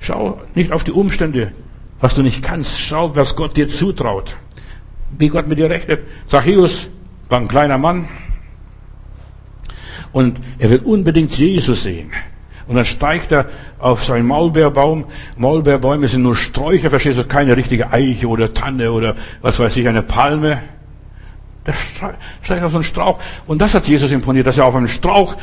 Schau 0.00 0.40
nicht 0.54 0.72
auf 0.72 0.84
die 0.84 0.92
Umstände, 0.92 1.52
was 2.00 2.14
du 2.14 2.22
nicht 2.22 2.42
kannst. 2.42 2.80
Schau, 2.80 3.14
was 3.16 3.36
Gott 3.36 3.56
dir 3.56 3.68
zutraut. 3.68 4.36
Wie 5.18 5.28
Gott 5.28 5.48
mit 5.48 5.58
dir 5.58 5.68
rechnet. 5.68 6.00
Zachäus 6.28 6.88
war 7.28 7.40
ein 7.40 7.48
kleiner 7.48 7.78
Mann. 7.78 8.08
Und 10.12 10.40
er 10.58 10.70
will 10.70 10.80
unbedingt 10.80 11.36
Jesus 11.36 11.82
sehen. 11.84 12.10
Und 12.70 12.76
dann 12.76 12.84
steigt 12.84 13.32
er 13.32 13.46
auf 13.80 14.04
seinen 14.04 14.28
Maulbeerbaum. 14.28 15.06
Maulbeerbäume 15.36 16.06
sind 16.06 16.22
nur 16.22 16.36
Sträucher, 16.36 16.88
verstehst 16.88 17.18
du? 17.18 17.24
Keine 17.24 17.56
richtige 17.56 17.90
Eiche 17.90 18.28
oder 18.28 18.54
Tanne 18.54 18.92
oder 18.92 19.16
was 19.42 19.58
weiß 19.58 19.76
ich, 19.76 19.88
eine 19.88 20.04
Palme. 20.04 20.62
Der 21.66 21.74
steigt 22.42 22.62
auf 22.62 22.70
so 22.70 22.76
einen 22.76 22.84
Strauch. 22.84 23.18
Und 23.48 23.60
das 23.60 23.74
hat 23.74 23.88
Jesus 23.88 24.12
imponiert, 24.12 24.46
dass 24.46 24.56
er 24.56 24.66
auf 24.66 24.76
einem 24.76 24.86
Strauch, 24.86 25.34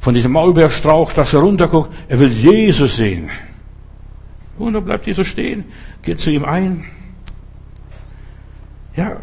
von 0.00 0.12
diesem 0.12 0.32
Maulbeerstrauch, 0.32 1.12
dass 1.12 1.34
er 1.34 1.38
runterguckt. 1.38 1.94
Er 2.08 2.18
will 2.18 2.32
Jesus 2.32 2.96
sehen. 2.96 3.30
Und 4.58 4.72
dann 4.72 4.84
bleibt 4.84 5.06
Jesus 5.06 5.28
stehen, 5.28 5.66
geht 6.02 6.18
zu 6.18 6.32
ihm 6.32 6.44
ein. 6.44 6.84
Ja, 8.96 9.18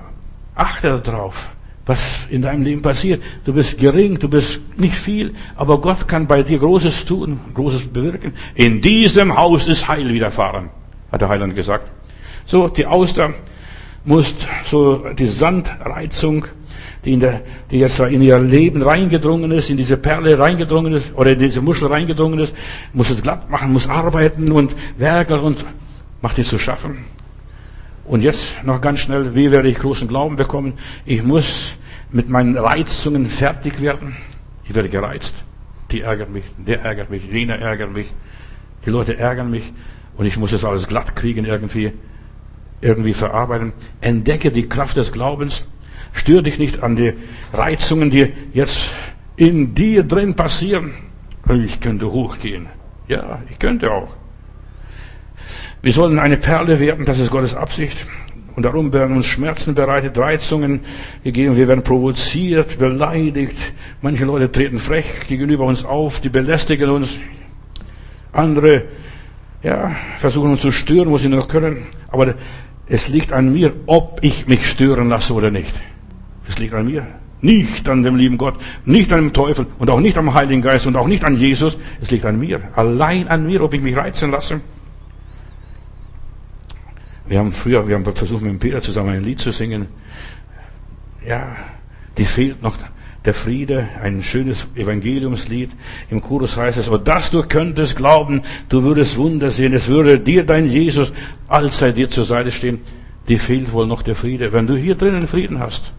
achte 0.56 0.98
darauf, 1.02 1.52
was 1.86 2.28
in 2.30 2.42
deinem 2.42 2.64
Leben 2.64 2.82
passiert. 2.82 3.22
Du 3.44 3.54
bist 3.54 3.78
gering, 3.78 4.18
du 4.18 4.30
bist 4.30 4.60
nicht 4.78 4.96
viel, 4.96 5.34
aber 5.56 5.80
Gott 5.82 6.08
kann 6.08 6.28
bei 6.28 6.44
dir 6.44 6.60
Großes 6.60 7.06
tun, 7.06 7.40
Großes 7.54 7.88
bewirken. 7.88 8.34
In 8.56 8.82
diesem 8.82 9.36
Haus 9.36 9.68
ist 9.68 9.88
Heil 9.88 10.08
widerfahren, 10.14 10.70
hat 11.12 11.22
der 11.22 11.30
Heiland 11.30 11.56
gesagt. 11.56 11.92
So, 12.46 12.68
die 12.70 12.86
Auster 12.86 13.34
muss 14.06 14.34
so 14.66 15.06
die 15.18 15.26
Sandreizung, 15.26 16.46
die, 17.04 17.14
in 17.14 17.20
der, 17.20 17.42
die 17.70 17.80
jetzt 17.80 18.00
in 18.00 18.22
ihr 18.22 18.40
Leben 18.40 18.82
reingedrungen 18.82 19.52
ist, 19.52 19.70
in 19.70 19.78
diese 19.78 19.98
Perle 19.98 20.40
reingedrungen 20.40 20.94
ist, 20.94 21.14
oder 21.16 21.32
in 21.32 21.40
diese 21.40 21.62
Muschel 21.62 21.90
reingedrungen 21.90 22.40
ist, 22.40 22.54
muss 22.94 23.10
es 23.10 23.22
glatt 23.22 23.50
machen, 23.50 23.74
muss 23.74 23.90
arbeiten 23.90 24.52
und 24.52 24.74
werkeln 24.98 25.42
und 25.42 25.66
macht 26.22 26.40
es 26.40 26.48
zu 26.48 26.58
schaffen. 26.58 27.06
Und 28.06 28.22
jetzt 28.22 28.64
noch 28.64 28.82
ganz 28.82 29.00
schnell, 29.00 29.36
wie 29.36 29.52
werde 29.52 29.70
ich 29.70 29.80
großen 29.80 30.08
Glauben 30.08 30.36
bekommen? 30.36 30.74
Ich 31.06 31.24
muss 31.24 31.78
mit 32.12 32.30
meinen 32.30 32.58
Reizungen 32.58 33.28
fertig 33.28 33.82
werden. 33.82 34.16
Ich 34.66 34.76
werde 34.76 34.90
gereizt. 34.90 35.36
Die 35.92 36.02
ärgert 36.02 36.30
mich, 36.30 36.44
der 36.58 36.82
ärgert 36.82 37.10
mich, 37.10 37.24
jener 37.24 37.60
ärgert 37.60 37.94
mich. 37.94 38.12
Die 38.86 38.90
Leute 38.90 39.18
ärgern 39.18 39.50
mich 39.50 39.72
und 40.18 40.26
ich 40.26 40.38
muss 40.38 40.52
das 40.52 40.66
alles 40.66 40.88
glatt 40.88 41.16
kriegen 41.16 41.46
irgendwie 41.46 41.94
irgendwie 42.82 43.14
verarbeiten. 43.14 43.74
Entdecke 44.02 44.52
die 44.52 44.68
Kraft 44.68 44.98
des 44.98 45.12
Glaubens. 45.12 45.66
Stör 46.12 46.42
dich 46.42 46.60
nicht 46.60 46.84
an 46.84 46.96
die 46.96 47.14
Reizungen, 47.54 48.12
die 48.12 48.34
jetzt 48.54 48.92
in 49.36 49.74
dir 49.74 50.04
drin 50.04 50.36
passieren. 50.36 50.94
Ich 51.50 51.80
könnte 51.80 52.12
hochgehen. 52.12 52.68
Ja, 53.08 53.42
ich 53.50 53.58
könnte 53.58 53.92
auch. 53.92 54.14
Wir 55.84 55.92
sollen 55.92 56.18
eine 56.18 56.38
Perle 56.38 56.80
werden, 56.80 57.04
das 57.04 57.20
ist 57.20 57.30
Gottes 57.30 57.54
Absicht. 57.54 57.98
Und 58.56 58.64
darum 58.64 58.94
werden 58.94 59.18
uns 59.18 59.26
Schmerzen 59.26 59.76
bereitet, 59.76 60.18
Reizungen 60.18 60.80
gegeben, 61.26 61.58
wir 61.58 61.68
werden 61.68 61.84
provoziert, 61.84 62.80
beleidigt. 62.80 63.58
Manche 64.02 64.24
Leute 64.24 64.50
treten 64.50 64.80
frech 64.80 65.28
gegenüber 65.28 65.66
uns 65.66 65.84
auf, 65.84 66.22
die 66.22 66.30
belästigen 66.30 66.90
uns. 66.90 67.20
Andere, 68.32 68.84
ja, 69.62 69.94
versuchen 70.20 70.52
uns 70.52 70.62
zu 70.62 70.72
stören, 70.72 71.10
wo 71.10 71.18
sie 71.18 71.28
noch 71.28 71.50
können. 71.50 71.80
Aber 72.08 72.36
es 72.88 73.10
liegt 73.10 73.34
an 73.34 73.52
mir, 73.52 73.74
ob 73.86 74.20
ich 74.22 74.48
mich 74.48 74.66
stören 74.70 75.10
lasse 75.10 75.34
oder 75.34 75.52
nicht. 75.52 75.74
Es 76.48 76.60
liegt 76.60 76.74
an 76.74 76.86
mir. 76.86 77.06
Nicht 77.42 77.90
an 77.90 78.04
dem 78.04 78.16
lieben 78.16 78.38
Gott, 78.38 78.56
nicht 78.86 79.12
an 79.12 79.20
dem 79.20 79.34
Teufel 79.34 79.68
und 79.78 79.90
auch 79.90 80.00
nicht 80.00 80.18
am 80.18 80.34
Heiligen 80.34 80.62
Geist 80.62 80.88
und 80.88 80.96
auch 80.96 81.08
nicht 81.08 81.26
an 81.26 81.36
Jesus. 81.36 81.78
Es 82.02 82.10
liegt 82.10 82.24
an 82.24 82.40
mir. 82.40 82.62
Allein 82.74 83.28
an 83.28 83.46
mir, 83.46 83.62
ob 83.62 83.74
ich 83.74 83.82
mich 83.82 83.98
reizen 83.98 84.32
lasse. 84.32 84.62
Wir 87.26 87.40
haben 87.40 87.54
früher, 87.54 87.88
wir 87.88 87.96
haben 87.96 88.04
versucht 88.04 88.42
mit 88.42 88.52
dem 88.52 88.60
Peter 88.60 88.82
zusammen 88.82 89.10
ein 89.10 89.24
Lied 89.24 89.40
zu 89.40 89.52
singen. 89.52 89.88
Ja, 91.26 91.56
die 92.18 92.26
fehlt 92.26 92.62
noch 92.62 92.78
der 93.26 93.34
Friede, 93.34 93.88
ein 94.02 94.22
schönes 94.24 94.68
Evangeliumslied. 94.76 95.72
Im 96.10 96.22
Chorus 96.22 96.58
heißt 96.58 96.78
es, 96.78 96.90
und 96.90 97.08
dass 97.08 97.32
du 97.32 97.44
könntest 97.44 97.96
glauben, 97.96 98.42
du 98.68 98.84
würdest 98.84 99.18
Wunder 99.18 99.52
sehen, 99.52 99.74
es 99.74 99.88
würde 99.88 100.20
dir 100.20 100.46
dein 100.46 100.68
Jesus 100.68 101.14
allzeit 101.48 101.96
dir 101.96 102.10
zur 102.10 102.26
Seite 102.26 102.52
stehen. 102.52 102.82
Dir 103.30 103.40
fehlt 103.40 103.72
wohl 103.72 103.88
noch 103.88 104.02
der 104.02 104.16
Friede. 104.16 104.52
Wenn 104.52 104.68
du 104.68 104.76
hier 104.76 104.96
drinnen 104.96 105.28
Frieden 105.28 105.60
hast, 105.60 105.94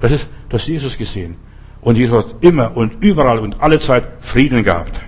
das 0.00 0.12
ist, 0.12 0.28
das 0.50 0.66
Jesus 0.66 0.98
gesehen. 0.98 1.36
Und 1.80 1.96
Jesus 1.96 2.24
hat 2.24 2.34
immer 2.42 2.76
und 2.76 3.02
überall 3.02 3.38
und 3.38 3.60
alle 3.60 3.78
Zeit 3.78 4.04
Frieden 4.20 4.62
gehabt. 4.62 5.00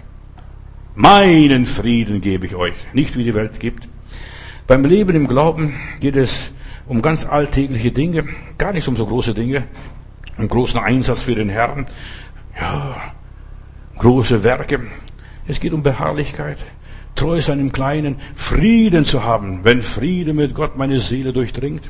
Meinen 0.94 1.66
Frieden 1.66 2.22
gebe 2.22 2.46
ich 2.46 2.54
euch, 2.54 2.74
nicht 2.94 3.18
wie 3.18 3.24
die 3.24 3.34
Welt 3.34 3.60
gibt. 3.60 3.86
Beim 4.66 4.84
Leben 4.84 5.14
im 5.14 5.28
Glauben 5.28 5.74
geht 6.00 6.16
es 6.16 6.52
um 6.88 7.00
ganz 7.00 7.24
alltägliche 7.24 7.92
Dinge, 7.92 8.24
gar 8.58 8.72
nicht 8.72 8.88
um 8.88 8.96
so 8.96 9.06
große 9.06 9.32
Dinge, 9.32 9.62
um 10.38 10.48
großen 10.48 10.80
Einsatz 10.80 11.22
für 11.22 11.36
den 11.36 11.48
Herrn, 11.48 11.86
ja, 12.60 12.96
große 13.96 14.42
Werke. 14.42 14.80
Es 15.46 15.60
geht 15.60 15.72
um 15.72 15.84
Beharrlichkeit, 15.84 16.58
treu 17.14 17.40
sein 17.40 17.60
im 17.60 17.70
Kleinen, 17.70 18.16
Frieden 18.34 19.04
zu 19.04 19.22
haben, 19.22 19.60
wenn 19.62 19.82
Friede 19.82 20.32
mit 20.32 20.52
Gott 20.52 20.76
meine 20.76 20.98
Seele 20.98 21.32
durchdringt. 21.32 21.88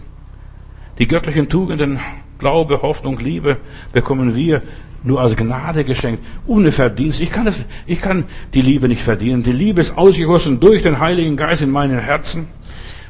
Die 0.99 1.09
göttlichen 1.09 1.49
Tugenden, 1.49 1.99
Glaube, 2.39 2.83
Hoffnung, 2.83 3.19
Liebe, 3.19 3.57
bekommen 3.95 4.37
wir 4.37 4.61
nur 5.03 5.21
als 5.23 5.37
Gnade 5.37 5.85
geschenkt, 5.85 6.23
ohne 6.47 6.73
Verdienst. 6.73 7.21
Ich 7.21 7.31
kann, 7.31 7.47
das, 7.47 7.65
ich 7.87 8.03
kann 8.03 8.25
die 8.53 8.61
Liebe 8.61 8.89
nicht 8.89 9.03
verdienen. 9.03 9.43
Die 9.43 9.53
Liebe 9.53 9.81
ist 9.81 9.97
ausgegossen 9.97 10.61
durch 10.61 10.83
den 10.83 10.99
Heiligen 10.99 11.37
Geist 11.37 11.63
in 11.63 11.71
meinen 11.71 12.01
Herzen. 12.01 12.49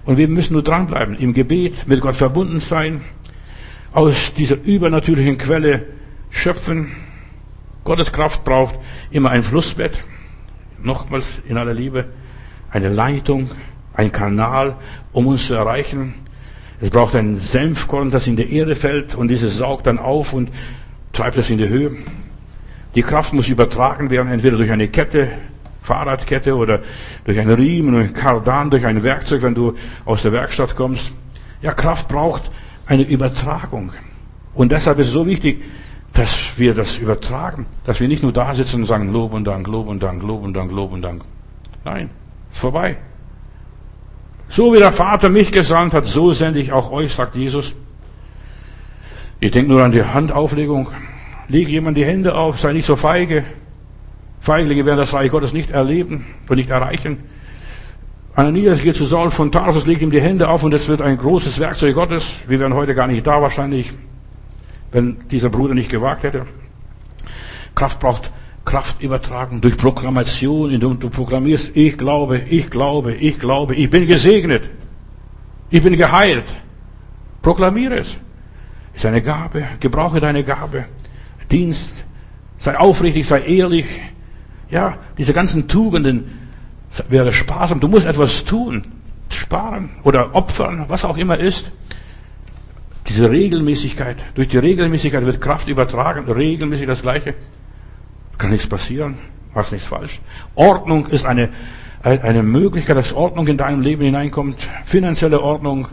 Und 0.07 0.17
wir 0.17 0.29
müssen 0.29 0.53
nur 0.55 0.63
dranbleiben, 0.63 1.17
im 1.17 1.35
Gebet, 1.35 1.89
mit 1.89 2.01
Gott 2.01 2.17
verbunden 2.17 2.61
sein, 2.61 3.03
aus 3.93 4.33
dieser 4.35 4.57
übernatürlichen 4.63 5.37
Quelle 5.37 5.87
schöpfen. 6.31 6.93
Gottes 7.83 8.13
Kraft 8.13 8.45
braucht 8.45 8.77
immer 9.11 9.31
ein 9.31 9.43
Flussbett, 9.43 10.05
nochmals 10.81 11.43
in 11.49 11.57
aller 11.57 11.75
Liebe, 11.75 12.07
eine 12.71 12.89
Leitung, 12.89 13.51
ein 13.95 14.13
Kanal, 14.13 14.77
um 15.13 15.27
uns 15.27 15.49
zu 15.49 15.55
erreichen. 15.55 16.15
Es 16.81 16.91
braucht 16.91 17.17
ein 17.17 17.41
Senfkorn, 17.41 18.11
das 18.11 18.27
in 18.29 18.37
die 18.37 18.55
Erde 18.55 18.77
fällt 18.77 19.15
und 19.15 19.29
dieses 19.29 19.57
saugt 19.57 19.87
dann 19.87 19.99
auf 19.99 20.33
und 20.33 20.51
treibt 21.13 21.39
es 21.39 21.51
in 21.51 21.59
die 21.59 21.69
Höhe. 21.69 21.97
Die 22.95 23.03
Kraft 23.03 23.33
muss 23.33 23.49
übertragen 23.49 24.11
werden, 24.11 24.31
entweder 24.31 24.57
durch 24.57 24.71
eine 24.71 24.89
Kette, 24.89 25.31
Fahrradkette 25.87 26.55
oder 26.57 26.81
durch 27.25 27.39
einen 27.39 27.55
Riemen, 27.55 27.93
durch 27.95 28.09
ein 28.09 28.15
Kardan, 28.15 28.71
durch 28.71 28.85
ein 28.85 29.03
Werkzeug, 29.03 29.43
wenn 29.43 29.55
du 29.55 29.75
aus 30.05 30.23
der 30.23 30.33
Werkstatt 30.33 30.75
kommst. 30.75 31.13
Ja, 31.63 31.73
Kraft 31.73 32.09
braucht 32.09 32.51
eine 32.87 33.05
Übertragung. 33.05 33.93
Und 34.55 34.73
deshalb 34.73 34.99
ist 34.99 35.09
es 35.09 35.13
so 35.13 35.27
wichtig, 35.27 35.63
dass 36.13 36.59
wir 36.59 36.75
das 36.75 36.99
übertragen, 36.99 37.67
dass 37.85 38.01
wir 38.01 38.09
nicht 38.09 38.23
nur 38.23 38.33
da 38.33 38.55
sitzen 38.55 38.81
und 38.81 38.87
sagen 38.87 39.13
Lob 39.13 39.33
und 39.33 39.45
Dank, 39.45 39.67
Lob 39.69 39.87
und 39.87 40.03
Dank, 40.03 40.23
Lob 40.23 40.43
und 40.43 40.55
Dank, 40.55 40.73
Lob 40.73 40.93
und 40.93 41.03
Dank. 41.03 41.23
Nein, 41.85 42.11
ist 42.53 42.61
vorbei. 42.61 42.97
So 44.49 44.73
wie 44.73 44.79
der 44.79 44.93
Vater 44.93 45.29
mich 45.29 45.53
gesandt 45.53 45.93
hat, 45.93 46.07
so 46.07 46.33
sende 46.33 46.59
ich 46.59 46.73
auch 46.73 46.91
euch, 46.91 47.13
sagt 47.13 47.37
Jesus. 47.37 47.75
Ich 49.39 49.51
denke 49.51 49.71
nur 49.71 49.83
an 49.85 49.93
die 49.93 50.03
Handauflegung. 50.03 50.89
Leg 51.49 51.69
jemand 51.69 51.97
die 51.97 52.05
Hände 52.05 52.35
auf, 52.35 52.59
sei 52.59 52.73
nicht 52.73 52.87
so 52.87 52.97
feige. 52.97 53.45
Feiglinge 54.47 54.87
werden 54.87 54.99
das 54.99 55.13
Reich 55.13 55.33
Gottes 55.33 55.53
nicht 55.53 55.73
erleben 55.73 56.25
und 56.49 56.55
nicht 56.55 56.71
erreichen. 56.71 57.19
Ananias 58.37 58.81
geht 58.81 58.95
zu 58.95 59.05
Saul 59.05 59.33
von 59.33 59.51
Tarsus, 59.51 59.87
legt 59.87 60.03
ihm 60.03 60.13
die 60.13 60.21
Hände 60.21 60.49
auf 60.49 60.63
und 60.63 60.73
es 60.73 60.87
wird 60.87 61.03
ein 61.03 61.19
großes 61.19 61.59
Werkzeug 61.59 61.97
Gottes. 61.97 62.33
Wir 62.47 62.61
wären 62.61 62.73
heute 62.73 62.95
gar 62.95 63.09
nicht 63.09 63.27
da 63.27 63.43
wahrscheinlich, 63.43 63.93
wenn 64.93 65.17
dieser 65.33 65.51
Bruder 65.51 65.75
nicht 65.75 65.91
gewagt 65.91 66.23
hätte. 66.23 66.47
Kraft 67.75 67.99
braucht 67.99 68.31
Kraft 68.65 69.03
übertragen 69.03 69.61
durch 69.61 69.77
Proklamation, 69.77 70.71
indem 70.71 71.01
du 71.01 71.11
proklamierst, 71.11 71.77
ich 71.77 71.99
glaube, 71.99 72.39
ich 72.39 72.71
glaube, 72.71 73.15
ich 73.15 73.41
glaube, 73.41 73.75
ich 73.75 73.91
bin 73.91 74.07
gesegnet, 74.07 74.71
ich 75.71 75.83
bin 75.83 75.97
geheilt. 75.97 76.45
Proklamiere 77.43 77.99
es. 77.99 78.17
Ist 78.95 79.07
eine 79.07 79.23
Gabe, 79.23 79.65
gebrauche 79.81 80.21
deine 80.21 80.45
Gabe. 80.45 80.85
Dienst, 81.51 82.05
sei 82.61 82.79
aufrichtig, 82.79 83.27
sei 83.27 83.41
ehrlich, 83.41 83.87
ja, 84.71 84.99
diese 85.19 85.33
ganzen 85.33 85.69
Tugenden 85.69 86.25
wäre 87.09 87.33
sparsam. 87.33 87.81
Du 87.81 87.89
musst 87.89 88.07
etwas 88.07 88.45
tun. 88.45 88.83
Sparen 89.29 89.91
oder 90.05 90.35
opfern, 90.35 90.85
was 90.89 91.05
auch 91.05 91.17
immer 91.17 91.39
ist. 91.39 91.73
Diese 93.09 93.31
Regelmäßigkeit. 93.31 94.17
Durch 94.35 94.49
die 94.49 94.59
Regelmäßigkeit 94.59 95.25
wird 95.25 95.41
Kraft 95.41 95.69
übertragen. 95.69 96.31
Regelmäßig 96.31 96.87
das 96.87 97.03
Gleiche. 97.03 97.35
Kann 98.39 98.51
nichts 98.51 98.67
passieren. 98.67 99.19
Machst 99.55 99.73
nichts 99.73 99.87
falsch. 99.87 100.21
Ordnung 100.55 101.07
ist 101.07 101.25
eine, 101.25 101.49
eine 102.03 102.43
Möglichkeit, 102.43 102.97
dass 102.97 103.13
Ordnung 103.13 103.47
in 103.49 103.57
deinem 103.57 103.81
Leben 103.81 104.05
hineinkommt. 104.05 104.69
Finanzielle 104.85 105.41
Ordnung, 105.41 105.89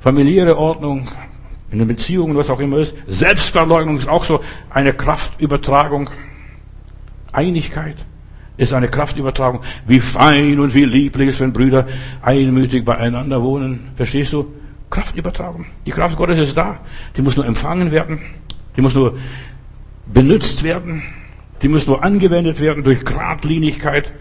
familiäre 0.00 0.58
Ordnung, 0.58 1.08
in 1.70 1.78
den 1.78 1.88
Beziehungen, 1.88 2.36
was 2.36 2.50
auch 2.50 2.60
immer 2.60 2.78
ist. 2.78 2.94
Selbstverleugnung 3.06 3.96
ist 3.96 4.08
auch 4.08 4.24
so 4.24 4.40
eine 4.70 4.92
Kraftübertragung. 4.92 6.10
Einigkeit 7.32 7.96
ist 8.56 8.72
eine 8.72 8.88
Kraftübertragung. 8.88 9.60
Wie 9.86 10.00
fein 10.00 10.60
und 10.60 10.74
wie 10.74 10.84
lieblich 10.84 11.28
ist, 11.30 11.40
wenn 11.40 11.52
Brüder 11.52 11.86
einmütig 12.22 12.84
beieinander 12.84 13.42
wohnen. 13.42 13.88
Verstehst 13.96 14.32
du? 14.32 14.46
Kraftübertragung. 14.90 15.66
Die 15.86 15.92
Kraft 15.92 16.16
Gottes 16.16 16.38
ist 16.38 16.56
da. 16.56 16.78
Die 17.16 17.22
muss 17.22 17.36
nur 17.36 17.46
empfangen 17.46 17.90
werden. 17.90 18.20
Die 18.76 18.82
muss 18.82 18.94
nur 18.94 19.16
benutzt 20.12 20.62
werden. 20.62 21.02
Die 21.62 21.68
muss 21.68 21.86
nur 21.86 22.02
angewendet 22.02 22.60
werden 22.60 22.84
durch 22.84 23.04
Gradlinigkeit, 23.04 24.12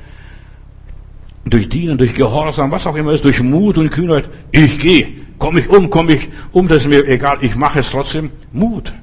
durch 1.46 1.70
Dienen, 1.70 1.98
durch 1.98 2.14
Gehorsam, 2.14 2.72
was 2.72 2.86
auch 2.86 2.96
immer 2.96 3.14
ist, 3.14 3.24
durch 3.24 3.42
Mut 3.42 3.78
und 3.78 3.90
Kühnheit. 3.90 4.30
Ich 4.52 4.78
gehe, 4.80 5.08
komme 5.38 5.62
ich 5.62 5.70
um, 5.70 5.90
komme 5.90 6.14
ich 6.14 6.30
um, 6.52 6.68
das 6.68 6.84
ist 6.84 6.90
mir 6.90 7.08
egal, 7.08 7.40
ich 7.42 7.56
mache 7.56 7.80
es 7.80 7.90
trotzdem. 7.90 8.30
Mut. 8.52 8.94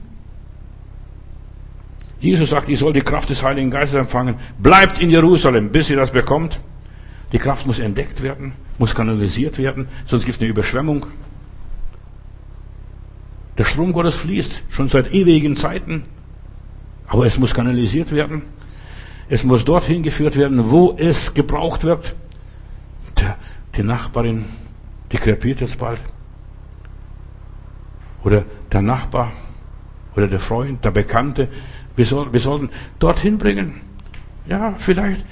Jesus 2.21 2.51
sagt, 2.51 2.69
ihr 2.69 2.77
soll 2.77 2.93
die 2.93 3.03
Kraft 3.03 3.29
des 3.29 3.43
Heiligen 3.43 3.71
Geistes 3.71 3.99
empfangen. 3.99 4.37
Bleibt 4.59 5.01
in 5.01 5.11
Jerusalem, 5.11 5.71
bis 5.71 5.91
ihr 5.91 5.97
das 5.97 6.13
bekommt. 6.13 6.59
Die 7.33 7.39
Kraft 7.39 7.67
muss 7.67 7.79
entdeckt 7.79 8.23
werden, 8.23 8.53
muss 8.79 8.95
kanalisiert 8.95 9.59
werden, 9.59 9.89
sonst 10.07 10.25
gibt 10.25 10.37
es 10.37 10.41
eine 10.41 10.51
Überschwemmung. 10.51 11.07
Der 13.59 13.65
Strom 13.65 13.93
Gottes 13.93 14.15
fließt 14.17 14.63
schon 14.69 14.89
seit 14.89 15.13
ewigen 15.13 15.57
Zeiten, 15.57 16.03
aber 17.09 17.27
es 17.27 17.39
muss 17.39 17.53
kanalisiert 17.53 18.13
werden. 18.13 18.43
Es 19.29 19.43
muss 19.43 19.65
dorthin 19.65 20.03
geführt 20.05 20.37
werden, 20.37 20.71
wo 20.71 20.95
es 20.97 21.35
gebraucht 21.35 21.83
wird. 21.83 22.15
Die 23.77 23.83
Nachbarin, 23.83 24.45
die 25.11 25.17
krepiert 25.17 25.61
jetzt 25.61 25.79
bald. 25.79 26.01
Oder 28.23 28.45
der 28.71 28.83
Nachbar, 28.83 29.33
oder 30.17 30.29
der 30.29 30.41
Freund, 30.41 30.85
der 30.85 30.91
Bekannte, 30.91 31.49
wir, 31.97 32.05
soll, 32.05 32.33
wir 32.33 32.41
sollten 32.41 32.71
dorthin 32.99 33.39
bringen. 33.39 33.81
Ja, 34.49 34.75
vielleicht. 34.79 35.25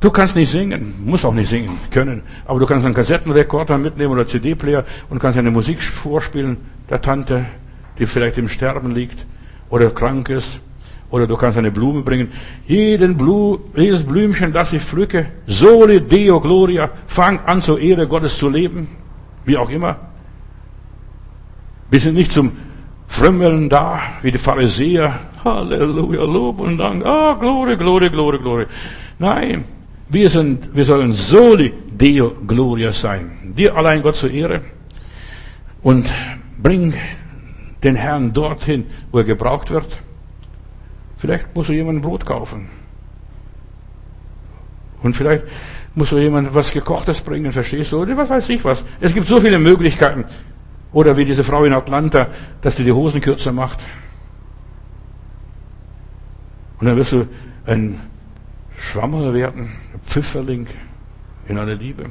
Du 0.00 0.10
kannst 0.10 0.36
nicht 0.36 0.50
singen, 0.50 0.94
musst 1.04 1.24
auch 1.24 1.34
nicht 1.34 1.48
singen 1.48 1.78
können, 1.90 2.22
aber 2.44 2.60
du 2.60 2.66
kannst 2.66 2.86
einen 2.86 2.94
Kassettenrekorder 2.94 3.78
mitnehmen 3.78 4.12
oder 4.12 4.26
CD-Player 4.26 4.84
und 5.10 5.18
kannst 5.18 5.38
eine 5.38 5.50
Musik 5.50 5.82
vorspielen 5.82 6.58
der 6.88 7.02
Tante, 7.02 7.46
die 7.98 8.06
vielleicht 8.06 8.38
im 8.38 8.48
Sterben 8.48 8.92
liegt 8.92 9.26
oder 9.70 9.90
krank 9.90 10.28
ist. 10.28 10.60
Oder 11.10 11.26
du 11.26 11.36
kannst 11.36 11.56
eine 11.56 11.70
Blume 11.70 12.02
bringen. 12.02 12.30
Jeden 12.66 13.16
Blu, 13.16 13.58
jedes 13.74 14.02
Blümchen, 14.02 14.52
das 14.52 14.74
ich 14.74 14.82
pflücke, 14.82 15.26
soli 15.46 16.02
Deo 16.02 16.38
Gloria, 16.38 16.90
fang 17.06 17.40
an 17.46 17.62
zur 17.62 17.80
Ehre 17.80 18.06
Gottes 18.06 18.36
zu 18.36 18.50
leben, 18.50 18.88
wie 19.46 19.56
auch 19.56 19.70
immer. 19.70 19.96
Wir 21.90 21.98
sind 21.98 22.14
nicht 22.14 22.30
zum 22.30 22.52
Frömmeln 23.08 23.68
da, 23.68 24.00
wie 24.22 24.30
die 24.30 24.38
Pharisäer. 24.38 25.12
Halleluja, 25.44 26.22
Lob 26.24 26.60
und 26.60 26.78
Dank. 26.78 27.04
Ah, 27.04 27.34
Glory, 27.34 27.76
Glory, 27.76 28.10
Glory, 28.10 28.38
Glory. 28.38 28.66
Nein, 29.18 29.64
Wir 30.10 30.30
sind, 30.30 30.74
wir 30.74 30.84
sollen 30.84 31.12
soli 31.12 31.70
Deo 31.90 32.30
Gloria 32.46 32.92
sein. 32.92 33.52
Dir 33.54 33.76
allein 33.76 34.00
Gott 34.00 34.16
zur 34.16 34.30
Ehre. 34.30 34.62
Und 35.82 36.10
bring 36.56 36.94
den 37.82 37.94
Herrn 37.94 38.32
dorthin, 38.32 38.86
wo 39.12 39.18
er 39.18 39.24
gebraucht 39.24 39.70
wird. 39.70 40.00
Vielleicht 41.18 41.54
muss 41.54 41.68
er 41.68 41.74
jemand 41.74 42.00
Brot 42.00 42.24
kaufen. 42.24 42.70
Und 45.02 45.14
vielleicht 45.14 45.44
muss 45.94 46.08
so 46.08 46.18
jemand 46.18 46.54
was 46.54 46.72
Gekochtes 46.72 47.20
bringen, 47.20 47.52
verstehst 47.52 47.92
du? 47.92 48.00
Oder 48.00 48.16
was 48.16 48.30
weiß 48.30 48.48
ich 48.48 48.64
was. 48.64 48.84
Es 49.00 49.12
gibt 49.12 49.26
so 49.26 49.40
viele 49.40 49.58
Möglichkeiten. 49.58 50.24
Oder 50.92 51.16
wie 51.16 51.24
diese 51.24 51.44
Frau 51.44 51.64
in 51.64 51.72
Atlanta, 51.72 52.28
dass 52.62 52.76
die 52.76 52.84
die 52.84 52.92
Hosen 52.92 53.20
kürzer 53.20 53.52
macht. 53.52 53.80
Und 56.80 56.86
dann 56.86 56.96
wirst 56.96 57.12
du 57.12 57.26
ein 57.66 58.00
Schwammerl 58.76 59.34
werden, 59.34 59.72
ein 59.92 60.00
Pfifferling 60.04 60.66
in 61.48 61.58
aller 61.58 61.74
Liebe. 61.74 62.06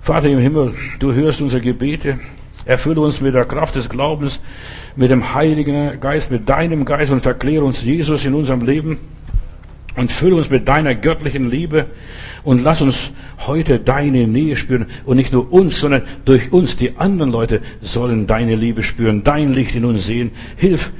Vater 0.00 0.28
im 0.28 0.38
Himmel, 0.38 0.74
du 0.98 1.12
hörst 1.12 1.40
unsere 1.40 1.62
Gebete. 1.62 2.18
Erfülle 2.64 3.00
uns 3.00 3.20
mit 3.20 3.34
der 3.34 3.44
Kraft 3.44 3.76
des 3.76 3.88
Glaubens, 3.88 4.42
mit 4.96 5.10
dem 5.10 5.34
Heiligen 5.34 6.00
Geist, 6.00 6.32
mit 6.32 6.48
deinem 6.48 6.84
Geist 6.84 7.12
und 7.12 7.20
verkläre 7.20 7.64
uns 7.64 7.82
Jesus 7.82 8.24
in 8.24 8.34
unserem 8.34 8.62
Leben 8.62 8.98
und 9.96 10.12
fülle 10.12 10.36
uns 10.36 10.50
mit 10.50 10.68
deiner 10.68 10.94
göttlichen 10.94 11.50
Liebe 11.50 11.86
und 12.44 12.62
lass 12.62 12.82
uns 12.82 13.12
heute 13.46 13.78
deine 13.80 14.26
Nähe 14.26 14.56
spüren 14.56 14.86
und 15.04 15.16
nicht 15.16 15.32
nur 15.32 15.52
uns, 15.52 15.80
sondern 15.80 16.02
durch 16.24 16.52
uns 16.52 16.76
die 16.76 16.96
anderen 16.96 17.32
Leute 17.32 17.60
sollen 17.80 18.26
deine 18.26 18.54
Liebe 18.54 18.82
spüren, 18.82 19.24
dein 19.24 19.52
Licht 19.52 19.74
in 19.74 19.84
uns 19.84 20.06
sehen. 20.06 20.30
Hilf 20.56 20.92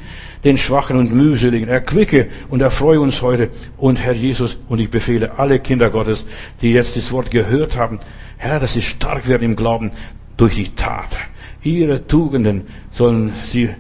den 0.45 0.59
Schwachen 0.59 0.97
und 0.97 1.15
Mühseligen, 1.15 1.69
erquicke 1.69 2.29
und 2.49 2.61
erfreue 2.61 3.01
uns 3.01 3.23
heute 3.23 3.51
und 3.77 3.97
Herr 3.97 4.15
Jesus 4.15 4.59
und 4.69 4.81
ich 4.81 4.91
befehle 4.91 5.39
alle 5.39 5.61
Kinder 5.61 5.91
Gottes, 5.91 6.25
die 6.63 6.73
jetzt 6.73 6.97
das 6.97 7.13
Wort 7.13 7.31
gehört 7.31 7.77
haben, 7.77 8.01
Herr, 8.37 8.61
dass 8.61 8.75
sie 8.75 8.83
stark 8.83 9.29
werden 9.29 9.43
im 9.43 9.57
Glauben 9.57 9.93
durch 10.37 10.55
die 10.55 10.75
Tat 10.75 11.17
ihre 11.67 12.07
Tugenden 12.07 12.63
sollen 12.93 13.33
sie 13.45 13.71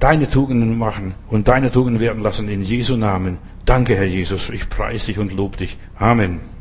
deine 0.00 0.28
Tugenden 0.28 0.76
machen 0.76 1.14
und 1.30 1.48
deine 1.48 1.70
Tugenden 1.70 2.00
werden 2.00 2.22
lassen 2.22 2.48
in 2.48 2.62
Jesu 2.62 2.96
Namen. 2.96 3.38
Danke, 3.64 3.96
Herr 3.96 4.04
Jesus. 4.04 4.50
Ich 4.50 4.68
preise 4.68 5.06
dich 5.06 5.18
und 5.18 5.32
lobe 5.32 5.56
dich. 5.56 5.78
Amen. 5.98 6.53